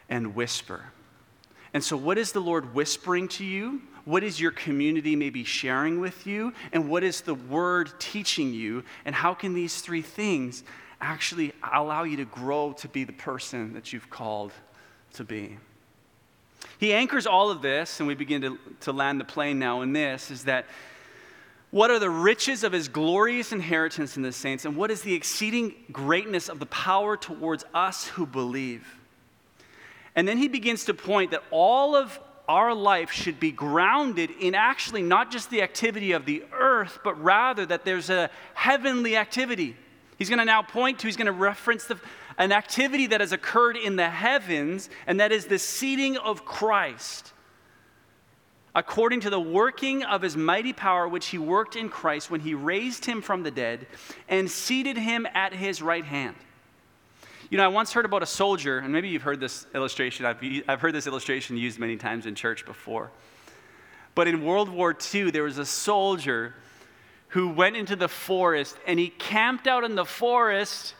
and 0.09 0.35
whisper. 0.35 0.85
And 1.73 1.83
so, 1.83 1.97
what 1.97 2.19
is 2.19 2.33
the 2.33 2.41
Lord 2.41 2.75
whispering 2.75 3.29
to 3.29 3.45
you? 3.45 3.83
What 4.05 4.25
is 4.25 4.41
your 4.41 4.51
community 4.51 5.15
maybe 5.15 5.45
sharing 5.45 6.01
with 6.01 6.27
you? 6.27 6.53
And 6.73 6.89
what 6.89 7.05
is 7.05 7.21
the 7.21 7.35
word 7.35 7.93
teaching 8.01 8.53
you? 8.53 8.85
And 9.05 9.15
how 9.15 9.35
can 9.35 9.55
these 9.55 9.81
three 9.81 10.03
things 10.03 10.65
actually 11.01 11.53
allow 11.73 12.05
you 12.05 12.17
to 12.19 12.25
grow 12.25 12.73
to 12.75 12.89
be 12.89 13.05
the 13.05 13.13
person 13.13 13.73
that 13.75 13.93
you've 13.93 14.11
called 14.11 14.53
to 15.15 15.25
be? 15.25 15.59
He 16.79 16.93
anchors 16.93 17.27
all 17.27 17.51
of 17.51 17.63
this, 17.63 18.01
and 18.01 18.07
we 18.07 18.15
begin 18.15 18.43
to, 18.43 18.59
to 18.81 18.93
land 18.93 19.21
the 19.21 19.25
plane 19.25 19.59
now 19.59 19.83
in 19.83 19.93
this 19.93 20.31
is 20.31 20.45
that 20.45 20.67
what 21.71 21.91
are 21.91 21.99
the 21.99 22.11
riches 22.11 22.65
of 22.65 22.73
his 22.73 22.89
glorious 22.89 23.53
inheritance 23.53 24.17
in 24.17 24.23
the 24.23 24.33
saints, 24.33 24.65
and 24.65 24.77
what 24.77 24.91
is 24.91 25.03
the 25.03 25.15
exceeding 25.15 25.75
greatness 25.93 26.49
of 26.49 26.59
the 26.59 26.67
power 26.67 27.17
towards 27.17 27.65
us 27.73 28.09
who 28.09 28.27
believe? 28.27 28.99
And 30.17 30.27
then 30.27 30.37
he 30.37 30.49
begins 30.49 30.85
to 30.87 30.95
point 30.95 31.31
that 31.31 31.45
all 31.51 31.95
of 31.95 32.19
our 32.49 32.75
life 32.75 33.13
should 33.13 33.39
be 33.39 33.53
grounded 33.53 34.31
in 34.41 34.57
actually 34.57 35.03
not 35.03 35.31
just 35.31 35.51
the 35.51 35.63
activity 35.63 36.11
of 36.11 36.27
the 36.27 36.43
earth, 36.53 36.99
but 37.05 37.23
rather 37.23 37.65
that 37.65 37.85
there's 37.85 38.11
a 38.11 38.29
heavenly 38.55 39.17
activity. 39.17 39.77
He's 40.21 40.29
going 40.29 40.39
to 40.39 40.45
now 40.45 40.61
point 40.61 40.99
to, 40.99 41.07
he's 41.07 41.17
going 41.17 41.29
to 41.29 41.33
reference 41.33 41.87
the, 41.87 41.99
an 42.37 42.53
activity 42.53 43.07
that 43.07 43.23
has 43.23 43.33
occurred 43.33 43.79
in 43.79 43.97
the 43.97 44.11
heavens, 44.11 44.91
and 45.07 45.19
that 45.19 45.33
is 45.33 45.47
the 45.47 45.59
seating 45.59 46.19
of 46.19 46.45
Christ. 46.45 47.33
According 48.75 49.21
to 49.21 49.31
the 49.31 49.41
working 49.41 50.05
of 50.05 50.21
his 50.21 50.37
mighty 50.37 50.75
power, 50.75 51.09
which 51.09 51.29
he 51.29 51.39
worked 51.39 51.75
in 51.75 51.89
Christ 51.89 52.31
when 52.31 52.43
he 52.43 52.53
raised 52.53 53.07
him 53.07 53.23
from 53.23 53.45
the 53.45 53.51
dead 53.51 53.87
and 54.29 54.51
seated 54.51 54.99
him 54.99 55.27
at 55.33 55.55
his 55.55 55.81
right 55.81 56.05
hand. 56.05 56.37
You 57.49 57.57
know, 57.57 57.65
I 57.65 57.69
once 57.69 57.95
heard 57.95 58.05
about 58.05 58.23
a 58.23 58.27
soldier, 58.27 58.81
and 58.81 58.93
maybe 58.93 59.09
you've 59.09 59.23
heard 59.23 59.41
this 59.41 59.67
illustration. 59.75 60.27
I've, 60.27 60.37
I've 60.69 60.83
heard 60.83 60.95
this 60.95 61.07
illustration 61.07 61.57
used 61.57 61.79
many 61.79 61.97
times 61.97 62.27
in 62.27 62.35
church 62.35 62.67
before. 62.67 63.11
But 64.15 64.29
in 64.29 64.45
World 64.45 64.69
War 64.69 64.95
II, 65.15 65.31
there 65.31 65.45
was 65.45 65.57
a 65.57 65.65
soldier 65.65 66.57
who 67.31 67.49
went 67.49 67.77
into 67.77 67.97
the 67.97 68.09
forest 68.09 68.77
and 68.87 68.99
he 68.99 69.09
camped 69.09 69.67
out 69.67 69.85
in 69.85 69.95
the 69.95 70.05
forest 70.05 70.95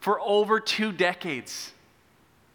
for 0.00 0.20
over 0.20 0.60
two 0.60 0.92
decades, 0.92 1.72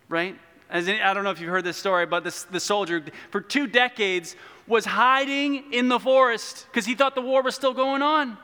right? 0.08 0.38
As 0.70 0.88
in, 0.88 1.02
I 1.02 1.14
don't 1.14 1.24
know 1.24 1.32
if 1.32 1.40
you've 1.40 1.50
heard 1.50 1.64
this 1.64 1.78
story, 1.78 2.06
but 2.06 2.24
this, 2.24 2.44
the 2.44 2.60
soldier 2.60 3.04
for 3.32 3.42
two 3.42 3.68
decades 3.68 4.36
was 4.68 4.86
hiding 4.86 5.74
in 5.74 5.90
the 5.90 6.00
forest 6.00 6.68
because 6.70 6.86
he 6.86 6.96
thought 6.96 7.16
the 7.16 7.22
war 7.22 7.42
was 7.42 7.56
still 7.56 7.74
going 7.74 8.02
on. 8.02 8.38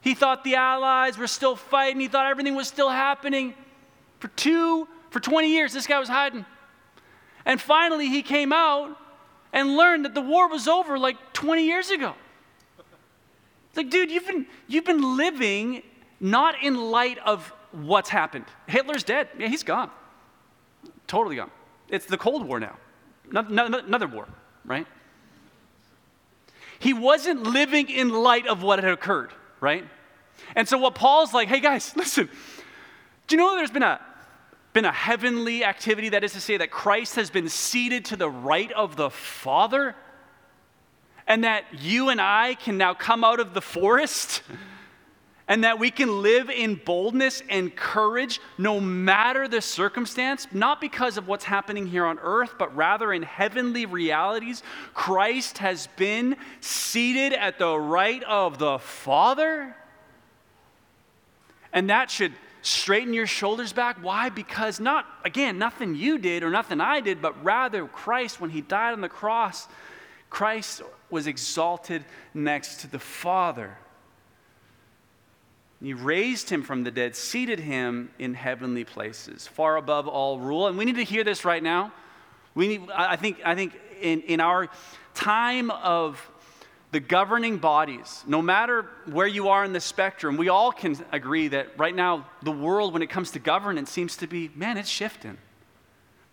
He 0.00 0.14
thought 0.14 0.44
the 0.44 0.54
Allies 0.54 1.18
were 1.18 1.26
still 1.26 1.56
fighting. 1.56 2.00
He 2.00 2.08
thought 2.08 2.26
everything 2.26 2.54
was 2.54 2.68
still 2.68 2.88
happening. 2.88 3.54
For 4.20 4.28
two, 4.28 4.88
for 5.10 5.20
20 5.20 5.48
years, 5.48 5.72
this 5.72 5.86
guy 5.86 5.98
was 5.98 6.08
hiding. 6.08 6.46
And 7.44 7.60
finally, 7.60 8.08
he 8.08 8.22
came 8.22 8.52
out 8.52 8.96
and 9.52 9.76
learned 9.76 10.04
that 10.04 10.14
the 10.14 10.20
war 10.20 10.48
was 10.48 10.68
over 10.68 10.98
like 10.98 11.16
20 11.32 11.66
years 11.66 11.90
ago. 11.90 12.14
Like, 13.76 13.90
dude, 13.90 14.10
you've 14.10 14.26
been, 14.26 14.46
you've 14.66 14.84
been 14.84 15.16
living 15.16 15.82
not 16.18 16.62
in 16.62 16.76
light 16.76 17.18
of 17.18 17.52
what's 17.72 18.08
happened. 18.08 18.44
Hitler's 18.66 19.04
dead. 19.04 19.28
Yeah, 19.38 19.48
he's 19.48 19.62
gone. 19.62 19.90
Totally 21.06 21.36
gone. 21.36 21.50
It's 21.88 22.06
the 22.06 22.18
Cold 22.18 22.46
War 22.46 22.60
now. 22.60 22.76
Another 23.32 24.08
war, 24.08 24.28
right? 24.64 24.86
He 26.78 26.94
wasn't 26.94 27.42
living 27.44 27.88
in 27.90 28.10
light 28.10 28.46
of 28.46 28.62
what 28.62 28.82
had 28.82 28.92
occurred, 28.92 29.32
right? 29.60 29.84
And 30.56 30.68
so 30.68 30.78
what 30.78 30.94
Paul's 30.94 31.32
like, 31.32 31.48
hey 31.48 31.60
guys, 31.60 31.94
listen, 31.96 32.28
do 33.26 33.36
you 33.36 33.40
know 33.40 33.54
there's 33.56 33.70
been 33.70 33.82
a 33.82 34.00
been 34.72 34.84
a 34.84 34.92
heavenly 34.92 35.64
activity, 35.64 36.10
that 36.10 36.22
is 36.22 36.32
to 36.32 36.40
say, 36.40 36.56
that 36.56 36.70
Christ 36.70 37.16
has 37.16 37.28
been 37.28 37.48
seated 37.48 38.04
to 38.06 38.16
the 38.16 38.30
right 38.30 38.70
of 38.72 38.96
the 38.96 39.10
Father, 39.10 39.96
and 41.30 41.44
that 41.44 41.64
you 41.78 42.08
and 42.08 42.20
I 42.20 42.56
can 42.56 42.76
now 42.76 42.92
come 42.92 43.22
out 43.22 43.38
of 43.38 43.54
the 43.54 43.60
forest 43.60 44.42
and 45.46 45.62
that 45.62 45.78
we 45.78 45.92
can 45.92 46.22
live 46.22 46.50
in 46.50 46.74
boldness 46.74 47.40
and 47.48 47.74
courage 47.74 48.40
no 48.58 48.80
matter 48.80 49.46
the 49.46 49.60
circumstance, 49.60 50.48
not 50.50 50.80
because 50.80 51.16
of 51.16 51.28
what's 51.28 51.44
happening 51.44 51.86
here 51.86 52.04
on 52.04 52.18
earth, 52.20 52.54
but 52.58 52.74
rather 52.74 53.12
in 53.12 53.22
heavenly 53.22 53.86
realities. 53.86 54.64
Christ 54.92 55.58
has 55.58 55.86
been 55.96 56.34
seated 56.60 57.32
at 57.32 57.60
the 57.60 57.78
right 57.78 58.24
of 58.24 58.58
the 58.58 58.80
Father. 58.80 59.76
And 61.72 61.90
that 61.90 62.10
should 62.10 62.32
straighten 62.62 63.14
your 63.14 63.28
shoulders 63.28 63.72
back. 63.72 63.98
Why? 64.02 64.30
Because 64.30 64.80
not, 64.80 65.06
again, 65.24 65.58
nothing 65.58 65.94
you 65.94 66.18
did 66.18 66.42
or 66.42 66.50
nothing 66.50 66.80
I 66.80 66.98
did, 66.98 67.22
but 67.22 67.44
rather 67.44 67.86
Christ, 67.86 68.40
when 68.40 68.50
he 68.50 68.62
died 68.62 68.94
on 68.94 69.00
the 69.00 69.08
cross, 69.08 69.68
Christ 70.30 70.82
was 71.10 71.26
exalted 71.26 72.04
next 72.32 72.80
to 72.80 72.86
the 72.86 72.98
Father. 72.98 73.76
He 75.82 75.92
raised 75.92 76.50
him 76.50 76.62
from 76.62 76.84
the 76.84 76.90
dead, 76.90 77.16
seated 77.16 77.58
him 77.58 78.10
in 78.18 78.34
heavenly 78.34 78.84
places, 78.84 79.46
far 79.46 79.76
above 79.76 80.06
all 80.06 80.38
rule. 80.38 80.68
And 80.68 80.78
we 80.78 80.84
need 80.84 80.96
to 80.96 81.04
hear 81.04 81.24
this 81.24 81.44
right 81.44 81.62
now. 81.62 81.92
We 82.54 82.68
need, 82.68 82.90
I 82.90 83.16
think, 83.16 83.38
I 83.44 83.54
think 83.54 83.78
in, 84.00 84.20
in 84.22 84.40
our 84.40 84.68
time 85.14 85.70
of 85.70 86.30
the 86.92 87.00
governing 87.00 87.58
bodies, 87.58 88.22
no 88.26 88.42
matter 88.42 88.86
where 89.06 89.26
you 89.26 89.48
are 89.48 89.64
in 89.64 89.72
the 89.72 89.80
spectrum, 89.80 90.36
we 90.36 90.48
all 90.48 90.72
can 90.72 90.96
agree 91.12 91.48
that 91.48 91.78
right 91.78 91.94
now 91.94 92.26
the 92.42 92.50
world, 92.50 92.92
when 92.92 93.02
it 93.02 93.08
comes 93.08 93.30
to 93.32 93.38
governance, 93.38 93.90
seems 93.90 94.16
to 94.18 94.26
be, 94.26 94.50
man, 94.54 94.76
it's 94.76 94.88
shifting. 94.88 95.38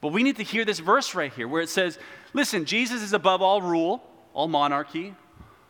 But 0.02 0.10
we 0.10 0.24
need 0.24 0.36
to 0.38 0.44
hear 0.44 0.64
this 0.64 0.80
verse 0.80 1.16
right 1.16 1.34
here 1.34 1.48
where 1.48 1.62
it 1.62 1.70
says, 1.70 1.98
listen, 2.34 2.66
Jesus 2.66 3.02
is 3.02 3.14
above 3.14 3.42
all 3.42 3.62
rule, 3.62 4.04
all 4.34 4.48
monarchy, 4.48 5.16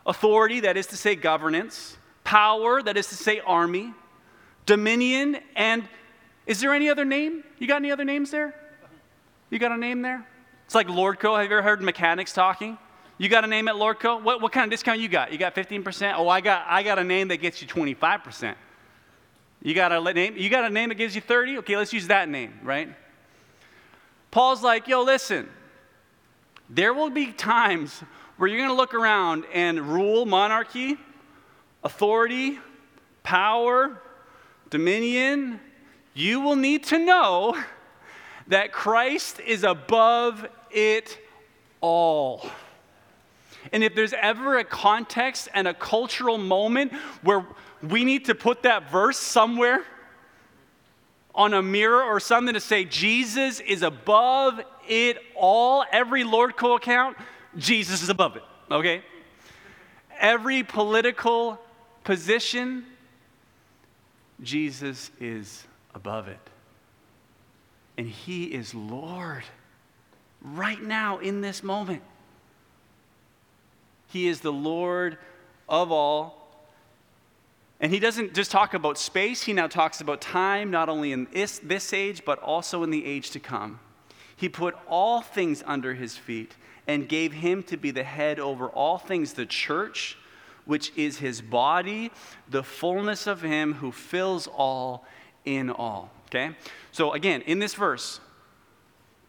authority, 0.05 0.61
that 0.61 0.75
is 0.78 0.88
to 0.88 0.97
say, 0.97 1.15
governance, 1.15 1.97
power, 2.23 2.82
that 2.82 2.97
is 2.97 3.07
to 3.07 3.15
say, 3.15 3.39
army, 3.39 3.93
dominion, 4.65 5.38
and 5.55 5.88
is 6.45 6.59
there 6.59 6.73
any 6.73 6.89
other 6.89 7.05
name? 7.05 7.43
You 7.59 7.67
got 7.67 7.78
any 7.78 7.91
other 7.91 8.05
names 8.05 8.32
there? 8.32 8.53
You 9.49 9.59
got 9.59 9.71
a 9.71 9.78
name 9.78 10.01
there? 10.01 10.25
It's 10.65 10.75
like 10.75 10.88
Lordco. 10.88 11.38
Have 11.38 11.49
you 11.49 11.57
ever 11.57 11.61
heard 11.61 11.82
mechanics 11.82 12.34
talking? 12.34 12.78
You 13.17 13.30
got 13.30 13.43
a 13.43 13.47
name 13.47 13.67
at 13.67 13.75
Lordco? 13.75 14.21
What, 14.21 14.41
what 14.41 14.51
kind 14.51 14.65
of 14.65 14.69
discount 14.69 14.99
you 14.99 15.07
got? 15.07 15.32
You 15.32 15.38
got 15.38 15.55
15%? 15.55 16.13
Oh, 16.17 16.28
I 16.28 16.41
got, 16.41 16.65
I 16.67 16.84
got 16.84 16.99
a 16.99 17.03
name 17.03 17.30
that 17.30 17.38
gets 17.38 17.61
you 17.61 17.67
25%. 17.67 18.55
You 19.63 19.73
got 19.73 19.91
a 19.91 20.13
name, 20.13 20.36
you 20.38 20.49
got 20.49 20.65
a 20.65 20.69
name 20.69 20.89
that 20.89 20.95
gives 20.95 21.15
you 21.15 21.21
30? 21.21 21.59
Okay, 21.59 21.78
let's 21.78 21.93
use 21.93 22.07
that 22.07 22.30
name, 22.30 22.59
right? 22.63 22.89
Paul's 24.32 24.61
like, 24.61 24.88
yo, 24.88 25.03
listen, 25.03 25.49
there 26.69 26.93
will 26.93 27.09
be 27.09 27.32
times 27.32 28.03
where 28.38 28.49
you're 28.49 28.59
going 28.59 28.69
to 28.69 28.75
look 28.75 28.93
around 28.93 29.45
and 29.53 29.80
rule 29.82 30.25
monarchy, 30.25 30.97
authority, 31.84 32.59
power, 33.23 34.01
dominion. 34.69 35.59
You 36.13 36.41
will 36.41 36.55
need 36.55 36.84
to 36.86 36.99
know 36.99 37.57
that 38.47 38.71
Christ 38.71 39.39
is 39.39 39.63
above 39.63 40.47
it 40.71 41.17
all. 41.82 42.45
And 43.71 43.84
if 43.84 43.95
there's 43.95 44.13
ever 44.13 44.57
a 44.57 44.63
context 44.63 45.49
and 45.53 45.67
a 45.67 45.73
cultural 45.73 46.38
moment 46.38 46.93
where 47.21 47.45
we 47.82 48.03
need 48.03 48.25
to 48.25 48.36
put 48.36 48.63
that 48.63 48.89
verse 48.89 49.17
somewhere 49.17 49.84
on 51.38 51.53
a 51.53 51.61
mirror 51.61 52.01
or 52.03 52.19
something 52.19 52.55
to 52.55 52.59
say, 52.59 52.83
Jesus 52.83 53.59
is 53.59 53.83
above 53.83 54.59
it 54.89 55.19
all, 55.35 55.85
every 55.91 56.23
Lordco 56.23 56.75
account, 56.75 57.15
Jesus 57.55 58.01
is 58.01 58.09
above 58.09 58.35
it, 58.35 58.43
okay? 58.71 59.03
Every 60.19 60.63
political 60.63 61.61
position, 62.03 62.85
Jesus 64.41 65.11
is 65.19 65.63
above 65.93 66.27
it. 66.27 66.39
And 67.99 68.07
He 68.07 68.45
is 68.45 68.73
Lord 68.73 69.43
right 70.41 70.81
now 70.81 71.19
in 71.19 71.41
this 71.41 71.61
moment. 71.61 72.01
He 74.07 74.27
is 74.27 74.39
the 74.39 74.51
Lord 74.51 75.17
of 75.69 75.91
all. 75.91 76.36
And 77.80 77.91
he 77.91 77.99
doesn't 77.99 78.34
just 78.34 78.49
talk 78.49 78.73
about 78.73 78.97
space, 78.97 79.43
he 79.43 79.53
now 79.53 79.67
talks 79.67 80.01
about 80.01 80.19
time, 80.19 80.71
not 80.71 80.89
only 80.89 81.11
in 81.11 81.28
this, 81.32 81.59
this 81.59 81.93
age, 81.93 82.25
but 82.25 82.39
also 82.39 82.84
in 82.84 82.89
the 82.89 83.05
age 83.05 83.32
to 83.32 83.39
come. 83.39 83.80
He 84.36 84.49
put 84.49 84.75
all 84.88 85.21
things 85.21 85.63
under 85.65 85.93
his 85.93 86.17
feet 86.17 86.55
and 86.88 87.07
gave 87.07 87.34
him 87.34 87.63
to 87.63 87.78
be 87.78 87.91
the 87.91 88.03
head 88.03 88.39
over 88.39 88.67
all 88.69 88.97
things, 88.97 89.34
the 89.34 89.45
church, 89.45 90.17
which 90.65 90.91
is 90.95 91.17
his 91.17 91.41
body, 91.41 92.11
the 92.49 92.63
fullness 92.63 93.28
of 93.28 93.41
him 93.41 93.73
who 93.73 93.91
fills 93.91 94.47
all 94.47 95.05
in 95.45 95.69
all. 95.69 96.11
Okay? 96.28 96.55
So 96.91 97.13
again, 97.13 97.41
in 97.41 97.59
this 97.59 97.73
verse, 97.73 98.19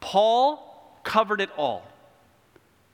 Paul 0.00 1.00
covered 1.04 1.40
it 1.40 1.50
all. 1.56 1.86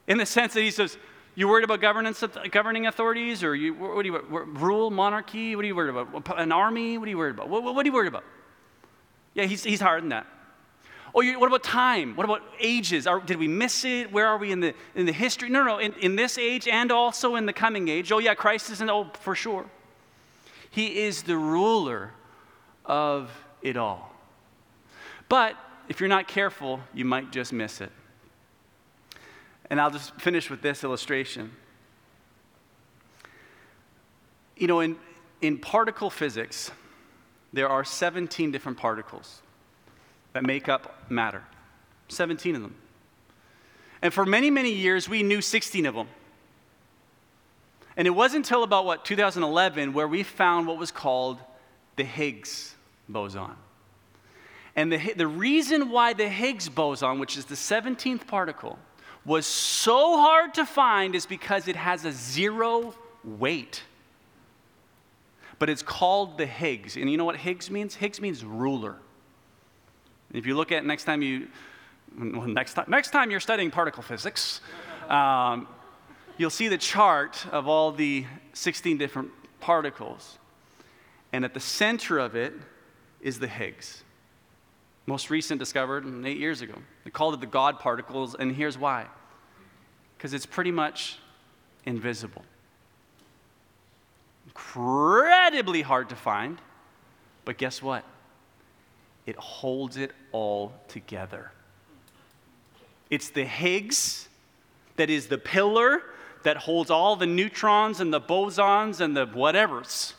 In 0.07 0.19
the 0.19 0.27
sense 0.27 0.55
that 0.55 0.61
he 0.61 0.71
says, 0.71 0.99
you 1.35 1.49
worried 1.49 1.65
about 1.65 1.81
governance, 1.81 2.23
governing 2.51 2.87
authorities, 2.87 3.43
or 3.43 3.57
you, 3.57 3.75
what 3.75 4.03
do 4.03 4.09
you 4.09 4.19
rule, 4.29 4.91
monarchy? 4.91 5.57
What 5.57 5.65
are 5.65 5.69
you 5.69 5.75
worried 5.75 5.91
about? 5.91 6.39
An 6.39 6.53
army? 6.53 6.97
What 6.97 7.07
are 7.07 7.11
you 7.11 7.19
worried 7.19 7.35
about? 7.35 7.49
What, 7.49 7.65
what, 7.65 7.85
are 7.85 7.89
you 7.89 7.93
worried 7.93 8.09
about? 8.09 8.25
Yeah, 9.35 9.45
he's, 9.45 9.65
he's 9.65 9.81
hard 9.81 10.05
in 10.05 10.11
that. 10.11 10.27
Oh, 11.13 11.21
you, 11.21 11.39
what 11.39 11.49
about 11.49 11.65
time? 11.65 12.15
What 12.15 12.25
about 12.25 12.43
ages? 12.61 13.07
Are, 13.07 13.21
did 13.21 13.39
we 13.39 13.49
miss 13.49 13.85
it? 13.85 14.13
Where 14.13 14.27
are 14.27 14.39
we 14.39 14.53
in 14.53 14.61
the, 14.61 14.75
in 14.95 15.07
the 15.07 15.13
history? 15.13 15.49
No, 15.49 15.65
no, 15.65 15.79
in, 15.79 15.93
in 15.95 16.17
this 16.17 16.39
age 16.39 16.69
and 16.69 16.93
also 16.93 17.35
in 17.35 17.47
the 17.47 17.53
coming 17.53 17.89
age. 17.89 18.13
Oh, 18.13 18.19
yeah, 18.19 18.35
Christ 18.35 18.71
is 18.71 18.81
in, 18.81 18.89
oh, 18.89 19.11
for 19.21 19.35
sure. 19.35 19.67
He 20.71 21.03
is 21.03 21.23
the 21.23 21.37
ruler 21.37 22.13
of 22.85 23.31
it 23.63 23.77
all. 23.77 24.13
But 25.29 25.57
if 25.89 26.01
you're 26.01 26.09
not 26.09 26.29
careful, 26.29 26.81
you 26.93 27.05
might 27.05 27.33
just 27.33 27.53
miss 27.53 27.81
it. 27.81 27.91
And 29.71 29.81
I'll 29.81 29.91
just 29.91 30.15
finish 30.21 30.51
with 30.51 30.63
this 30.63 30.85
illustration. 30.85 31.51
You 34.57 34.67
know, 34.67 34.81
in, 34.81 34.97
in 35.41 35.59
particle 35.59 36.11
physics, 36.11 36.71
there 37.53 37.69
are 37.69 37.85
17 37.85 38.51
different 38.51 38.79
particles 38.79 39.43
that 40.33 40.45
make 40.45 40.69
up 40.69 41.11
matter. 41.11 41.43
17 42.09 42.57
of 42.57 42.63
them. 42.63 42.75
And 44.03 44.13
for 44.13 44.27
many, 44.27 44.51
many 44.51 44.73
years, 44.73 45.09
we 45.09 45.23
knew 45.23 45.41
16 45.41 45.87
of 45.87 45.95
them. 45.95 46.09
And 47.97 48.07
it 48.07 48.11
wasn't 48.11 48.45
until 48.45 48.65
about, 48.65 48.85
what, 48.85 49.05
2011 49.05 49.93
where 49.93 50.09
we 50.09 50.23
found 50.23 50.67
what 50.67 50.79
was 50.79 50.91
called 50.91 51.39
the 51.97 52.05
Higgs 52.05 52.75
boson. 53.09 53.53
And 54.77 54.93
the, 54.93 55.15
the 55.15 55.27
reason 55.27 55.91
why 55.91 56.13
the 56.13 56.29
Higgs 56.29 56.69
boson, 56.69 57.21
which 57.21 57.37
is 57.37 57.45
the 57.45 57.55
17th 57.55 58.27
particle, 58.27 58.79
was 59.25 59.47
so 59.47 60.19
hard 60.19 60.55
to 60.55 60.67
find 60.67 61.15
is 61.15 61.27
because 61.27 61.69
it 61.69 61.77
has 61.77 62.05
a 62.05 62.13
zero 62.13 62.95
weight. 63.25 63.83
But 65.59 65.71
it's 65.71 65.83
called 65.83 66.37
the 66.37 66.47
Higgs. 66.47 66.97
And 66.97 67.11
you 67.11 67.17
know 67.17 67.25
what 67.25 67.37
Higgs 67.37 67.71
means? 67.71 67.95
Higgs 67.95 68.21
means 68.21 68.45
ruler. 68.45 68.97
If 70.33 70.47
you 70.47 70.57
look 70.57 70.73
at 70.73 70.85
next 70.85 71.05
time 71.05 71.23
you, 71.23 71.49
well, 72.19 72.47
next 72.47 72.75
time, 72.75 72.87
next 72.89 73.11
time 73.11 73.31
you're 73.31 73.41
studying 73.41 73.71
particle 73.71 74.03
physics, 74.03 74.61
um, 75.09 75.69
you'll 76.37 76.51
see 76.51 76.69
the 76.69 76.79
chart 76.79 77.47
of 77.53 77.69
all 77.69 77.93
the 77.93 78.27
16 78.53 78.99
different 78.99 79.31
particles. 79.61 80.39
And 81.33 81.45
at 81.45 81.55
the 81.55 81.61
center 81.61 82.19
of 82.19 82.35
it 82.35 82.53
is 83.21 83.39
the 83.39 83.49
Higgs. 83.49 84.05
Most 85.07 85.31
recent 85.31 85.59
discovered 85.59 86.05
mm, 86.05 86.27
eight 86.27 86.39
years 86.39 86.63
ago. 86.63 86.75
They 87.05 87.11
called 87.11 87.35
it 87.35 87.41
the 87.41 87.47
God 87.47 87.79
particles, 87.79 88.35
and 88.35 88.55
here's 88.55 88.79
why 88.79 89.07
because 90.17 90.33
it's 90.33 90.47
pretty 90.47 90.71
much 90.71 91.19
invisible. 91.85 92.47
Incredibly 94.47 95.83
hard 95.83 96.09
to 96.09 96.17
find, 96.17 96.59
but 97.45 97.59
guess 97.59 97.83
what? 97.83 98.05
It 99.27 99.37
holds 99.37 99.99
it 99.99 100.13
all 100.33 100.73
together. 100.89 101.53
It's 103.11 103.29
the 103.29 103.45
Higgs 103.45 104.29
that 104.97 105.11
is 105.11 105.27
the 105.27 105.37
pillar 105.37 106.03
that 106.43 106.57
holds 106.57 106.91
all 106.91 107.17
the 107.17 107.27
neutrons 107.27 108.01
and 108.01 108.11
the 108.11 108.21
bosons 108.21 109.01
and 109.01 109.15
the 109.15 109.27
whatevers. 109.27 110.15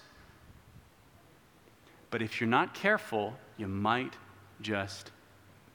But 2.12 2.22
if 2.22 2.40
you're 2.40 2.48
not 2.48 2.76
careful, 2.76 3.34
you 3.58 3.68
might 3.68 4.14
just 4.62 5.12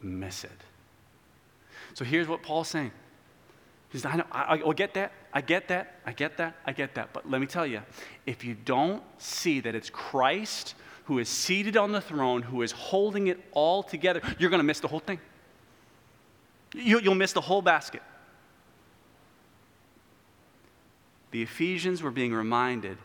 miss 0.01 0.45
it. 0.45 0.51
So 1.95 2.05
here's 2.05 2.29
what 2.29 2.43
Paul's 2.43 2.69
saying. 2.69 2.93
He 3.91 3.99
says, 3.99 4.07
I 4.07 4.17
know, 4.17 4.27
I, 4.31 4.63
I 4.65 4.73
get 4.73 4.95
that, 4.95 5.13
I 5.33 5.41
get 5.41 5.69
that, 5.69 5.97
I 6.07 6.13
get 6.13 6.37
that, 6.37 6.57
I 6.65 6.73
get 6.73 6.95
that. 6.95 7.13
But 7.13 7.29
let 7.29 7.41
me 7.41 7.47
tell 7.47 7.67
you, 7.67 7.83
if 8.25 8.45
you 8.45 8.55
don't 8.55 9.03
see 9.19 9.61
that 9.61 9.75
it's 9.75 9.91
Christ 9.91 10.75
who 11.05 11.19
is 11.19 11.29
seated 11.29 11.77
on 11.77 11.91
the 11.91 12.01
throne, 12.01 12.43
who 12.43 12.63
is 12.63 12.71
holding 12.71 13.27
it 13.27 13.41
all 13.51 13.83
together, 13.83 14.21
you're 14.39 14.51
going 14.51 14.61
to 14.61 14.65
miss 14.65 14.79
the 14.79 14.89
whole 14.89 15.01
thing. 15.01 15.19
You, 16.73 17.01
you'll 17.01 17.17
miss 17.17 17.33
the 17.33 17.41
whole 17.41 17.63
basket. 17.63 18.03
The 21.33 21.43
Ephesians 21.43 22.03
were 22.03 22.13
being 22.13 22.33
reminded 22.33 22.97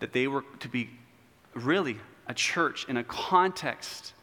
that 0.00 0.12
they 0.14 0.26
were 0.26 0.44
to 0.60 0.68
be 0.68 0.90
really 1.54 1.98
a 2.26 2.34
church 2.34 2.86
in 2.88 2.96
a 2.96 3.04
context 3.04 4.14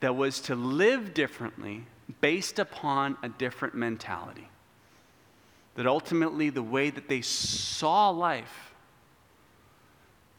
that 0.00 0.16
was 0.16 0.40
to 0.40 0.54
live 0.54 1.14
differently 1.14 1.84
based 2.20 2.58
upon 2.58 3.16
a 3.22 3.28
different 3.28 3.74
mentality. 3.74 4.48
That 5.76 5.86
ultimately, 5.86 6.50
the 6.50 6.62
way 6.62 6.90
that 6.90 7.08
they 7.08 7.20
saw 7.20 8.10
life 8.10 8.74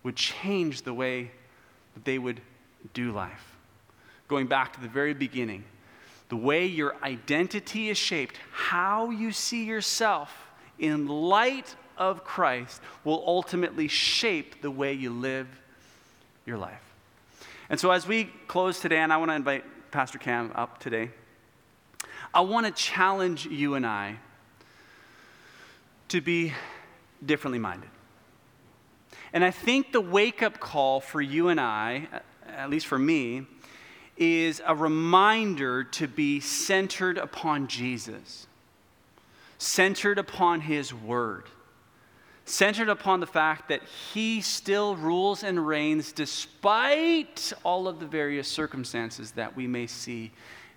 would 0.03 0.16
change 0.16 0.82
the 0.82 0.93
way 0.93 1.32
that 1.93 2.05
they 2.05 2.18
would 2.18 2.41
do 2.93 3.12
life. 3.12 3.55
Going 4.28 4.47
back 4.47 4.74
to 4.74 4.82
the 4.82 4.88
very 4.88 5.14
beginning, 5.14 5.64
the 6.30 6.36
way 6.36 6.66
your 6.66 6.95
identity 7.03 7.89
is 7.89 7.97
shaped, 7.97 8.39
how 8.51 9.09
you 9.09 9.32
see 9.32 9.66
yourself 9.66 10.51
in 10.80 11.07
light 11.07 11.76
of 11.97 12.24
Christ, 12.24 12.82
will 13.03 13.24
ultimately 13.28 13.88
shape 13.88 14.62
the 14.62 14.72
way 14.72 14.93
you 14.93 15.12
live 15.12 15.47
your 16.45 16.57
life. 16.57 16.90
And 17.72 17.80
so, 17.80 17.89
as 17.91 18.05
we 18.05 18.26
close 18.49 18.82
today, 18.82 18.97
and 18.97 19.13
I 19.13 19.17
want 19.17 19.32
to 19.32 19.36
invite 19.36 19.63
Pastor 19.91 20.17
Cam 20.17 20.51
up 20.55 20.82
today, 20.82 21.09
I 22.34 22.41
want 22.41 22.65
to 22.65 22.74
challenge 22.74 23.45
you 23.45 23.76
and 23.76 23.86
I 23.86 24.17
to 26.09 26.19
be 26.19 26.51
differently 27.26 27.59
minded. 27.59 27.89
And 29.32 29.41
I 29.41 29.51
think 29.51 29.93
the 29.93 30.01
wake 30.01 30.43
up 30.43 30.59
call 30.59 30.99
for 30.99 31.22
you 31.22 31.47
and 31.47 31.61
I, 31.61 32.09
at 32.45 32.69
least 32.69 32.88
for 32.88 32.99
me, 32.99 33.47
is 34.17 34.61
a 34.67 34.76
reminder 34.76 35.86
to 35.86 36.09
be 36.09 36.41
centered 36.41 37.17
upon 37.17 37.67
Jesus, 37.67 38.47
centered 39.59 40.19
upon 40.19 40.59
His 40.59 40.93
Word, 40.93 41.45
centered 42.45 42.89
upon 42.89 43.19
the 43.19 43.27
fact 43.27 43.69
that 43.69 43.81
He 44.13 44.41
still 44.41 44.95
rules 44.95 45.43
and 45.43 45.65
reigns 45.65 46.11
despite 46.11 47.53
all 47.63 47.87
of 47.87 47.99
the 47.99 48.05
various 48.05 48.47
circumstances 48.47 49.31
that 49.31 49.55
we 49.55 49.67
may 49.67 49.87
see 49.87 50.31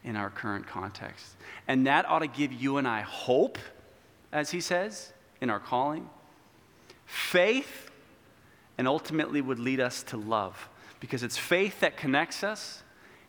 in 0.04 0.16
our 0.16 0.30
current 0.30 0.66
context. 0.66 1.36
And 1.66 1.86
that 1.86 2.08
ought 2.08 2.20
to 2.20 2.26
give 2.26 2.52
you 2.52 2.76
and 2.76 2.86
I 2.86 3.00
hope, 3.00 3.58
as 4.32 4.50
He 4.50 4.60
says, 4.60 5.12
in 5.40 5.50
our 5.50 5.60
calling, 5.60 6.08
faith, 7.06 7.90
and 8.78 8.86
ultimately 8.88 9.40
would 9.40 9.58
lead 9.58 9.80
us 9.80 10.02
to 10.04 10.16
love. 10.16 10.68
Because 11.00 11.22
it's 11.22 11.36
faith 11.36 11.80
that 11.80 11.96
connects 11.96 12.42
us, 12.42 12.82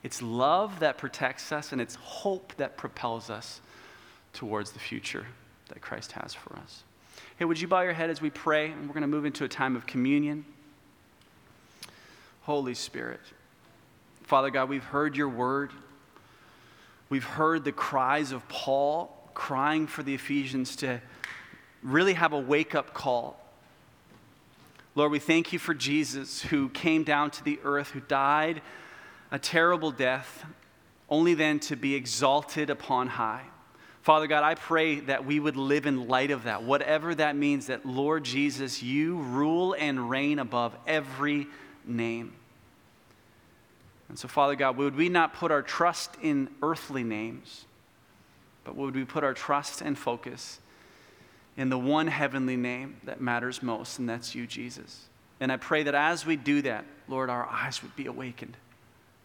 it's 0.03 0.21
love 0.21 0.79
that 0.79 0.97
protects 0.97 1.51
us, 1.51 1.71
and 1.71 1.81
it's 1.81 1.95
hope 1.95 2.53
that 2.57 2.77
propels 2.77 3.29
us 3.29 3.61
towards 4.33 4.71
the 4.71 4.79
future 4.79 5.25
that 5.69 5.81
Christ 5.81 6.11
has 6.13 6.33
for 6.33 6.55
us. 6.57 6.83
Hey, 7.37 7.45
would 7.45 7.59
you 7.59 7.67
bow 7.67 7.81
your 7.81 7.93
head 7.93 8.09
as 8.09 8.21
we 8.21 8.29
pray? 8.29 8.71
And 8.71 8.87
we're 8.87 8.93
going 8.93 9.01
to 9.01 9.07
move 9.07 9.25
into 9.25 9.43
a 9.43 9.47
time 9.47 9.75
of 9.75 9.85
communion. 9.85 10.45
Holy 12.43 12.73
Spirit, 12.75 13.21
Father 14.23 14.49
God, 14.49 14.69
we've 14.69 14.83
heard 14.83 15.17
your 15.17 15.29
word. 15.29 15.71
We've 17.09 17.23
heard 17.23 17.63
the 17.63 17.71
cries 17.71 18.31
of 18.31 18.47
Paul 18.49 19.15
crying 19.33 19.87
for 19.87 20.03
the 20.03 20.13
Ephesians 20.13 20.75
to 20.77 21.01
really 21.83 22.13
have 22.13 22.33
a 22.33 22.39
wake 22.39 22.73
up 22.73 22.93
call. 22.93 23.39
Lord, 24.95 25.11
we 25.11 25.19
thank 25.19 25.51
you 25.51 25.59
for 25.59 25.73
Jesus 25.73 26.41
who 26.43 26.69
came 26.69 27.03
down 27.03 27.31
to 27.31 27.43
the 27.43 27.59
earth, 27.63 27.91
who 27.91 27.99
died 27.99 28.61
a 29.31 29.37
terrible 29.37 29.91
death, 29.91 30.45
only 31.09 31.33
then 31.33 31.59
to 31.59 31.75
be 31.75 31.95
exalted 31.95 32.69
upon 32.69 33.07
high. 33.07 33.43
Father 34.05 34.27
God, 34.27 34.43
I 34.43 34.53
pray 34.53 34.99
that 34.99 35.25
we 35.25 35.39
would 35.39 35.57
live 35.57 35.87
in 35.87 36.07
light 36.07 36.29
of 36.29 36.43
that, 36.43 36.61
whatever 36.61 37.15
that 37.15 37.35
means, 37.35 37.65
that 37.65 37.87
Lord 37.87 38.23
Jesus, 38.23 38.83
you 38.83 39.15
rule 39.15 39.73
and 39.73 40.11
reign 40.11 40.37
above 40.37 40.75
every 40.85 41.47
name. 41.87 42.33
And 44.07 44.19
so, 44.19 44.27
Father 44.27 44.53
God, 44.53 44.77
would 44.77 44.95
we 44.95 45.09
not 45.09 45.33
put 45.33 45.49
our 45.49 45.63
trust 45.63 46.11
in 46.21 46.49
earthly 46.61 47.03
names, 47.03 47.65
but 48.63 48.75
would 48.75 48.93
we 48.93 49.05
put 49.05 49.23
our 49.23 49.33
trust 49.33 49.81
and 49.81 49.97
focus 49.97 50.59
in 51.57 51.69
the 51.69 51.79
one 51.79 52.05
heavenly 52.05 52.57
name 52.57 52.97
that 53.05 53.21
matters 53.21 53.63
most, 53.63 53.97
and 53.97 54.07
that's 54.07 54.35
you, 54.35 54.45
Jesus. 54.45 55.05
And 55.39 55.51
I 55.51 55.57
pray 55.57 55.81
that 55.81 55.95
as 55.95 56.27
we 56.27 56.35
do 56.35 56.61
that, 56.61 56.85
Lord, 57.07 57.31
our 57.31 57.47
eyes 57.47 57.81
would 57.81 57.95
be 57.95 58.05
awakened, 58.05 58.55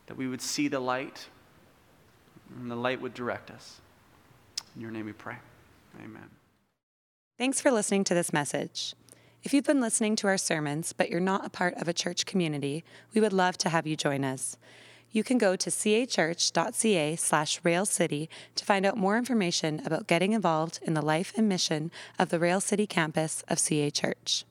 that 0.07 0.17
we 0.17 0.27
would 0.27 0.41
see 0.41 0.69
the 0.69 0.81
light, 0.81 1.27
and 2.59 2.71
the 2.71 2.77
light 2.77 3.03
would 3.03 3.13
direct 3.13 3.51
us. 3.51 3.83
In 4.75 4.83
your 4.83 4.91
name 4.91 5.07
we 5.07 5.13
pray. 5.13 5.37
Amen. 5.99 6.31
Thanks 7.39 7.61
for 7.61 7.71
listening 7.71 8.05
to 8.05 8.15
this 8.15 8.33
message. 8.33 8.95
If 9.43 9.55
you've 9.55 9.65
been 9.65 9.81
listening 9.81 10.17
to 10.17 10.27
our 10.27 10.37
sermons, 10.37 10.93
but 10.93 11.09
you're 11.09 11.21
not 11.21 11.47
a 11.47 11.51
part 11.51 11.75
of 11.77 11.89
a 11.89 11.95
church 11.95 12.27
community, 12.27 12.85
we 13.15 13.21
would 13.21 13.33
love 13.33 13.57
to 13.59 13.71
have 13.71 13.87
you 13.87 13.97
join 13.97 14.25
us. 14.25 14.59
You 15.13 15.25
can 15.25 15.39
go 15.39 15.57
to 15.57 15.71
cachurch.ca 15.71 17.17
slash 17.17 17.61
railcity 17.65 18.29
to 18.55 18.65
find 18.65 18.87
out 18.87 18.97
more 18.97 19.17
information 19.17 19.81
about 19.85 20.07
getting 20.07 20.33
involved 20.33 20.79
in 20.83 20.95
the 20.95 21.03
life 21.03 21.33
and 21.37 21.49
mission 21.49 21.91
of 22.19 22.29
the 22.29 22.39
Rail 22.39 22.61
City 22.61 22.87
campus 22.87 23.43
of 23.49 23.59
CA 23.59 23.91
Church. 23.91 24.45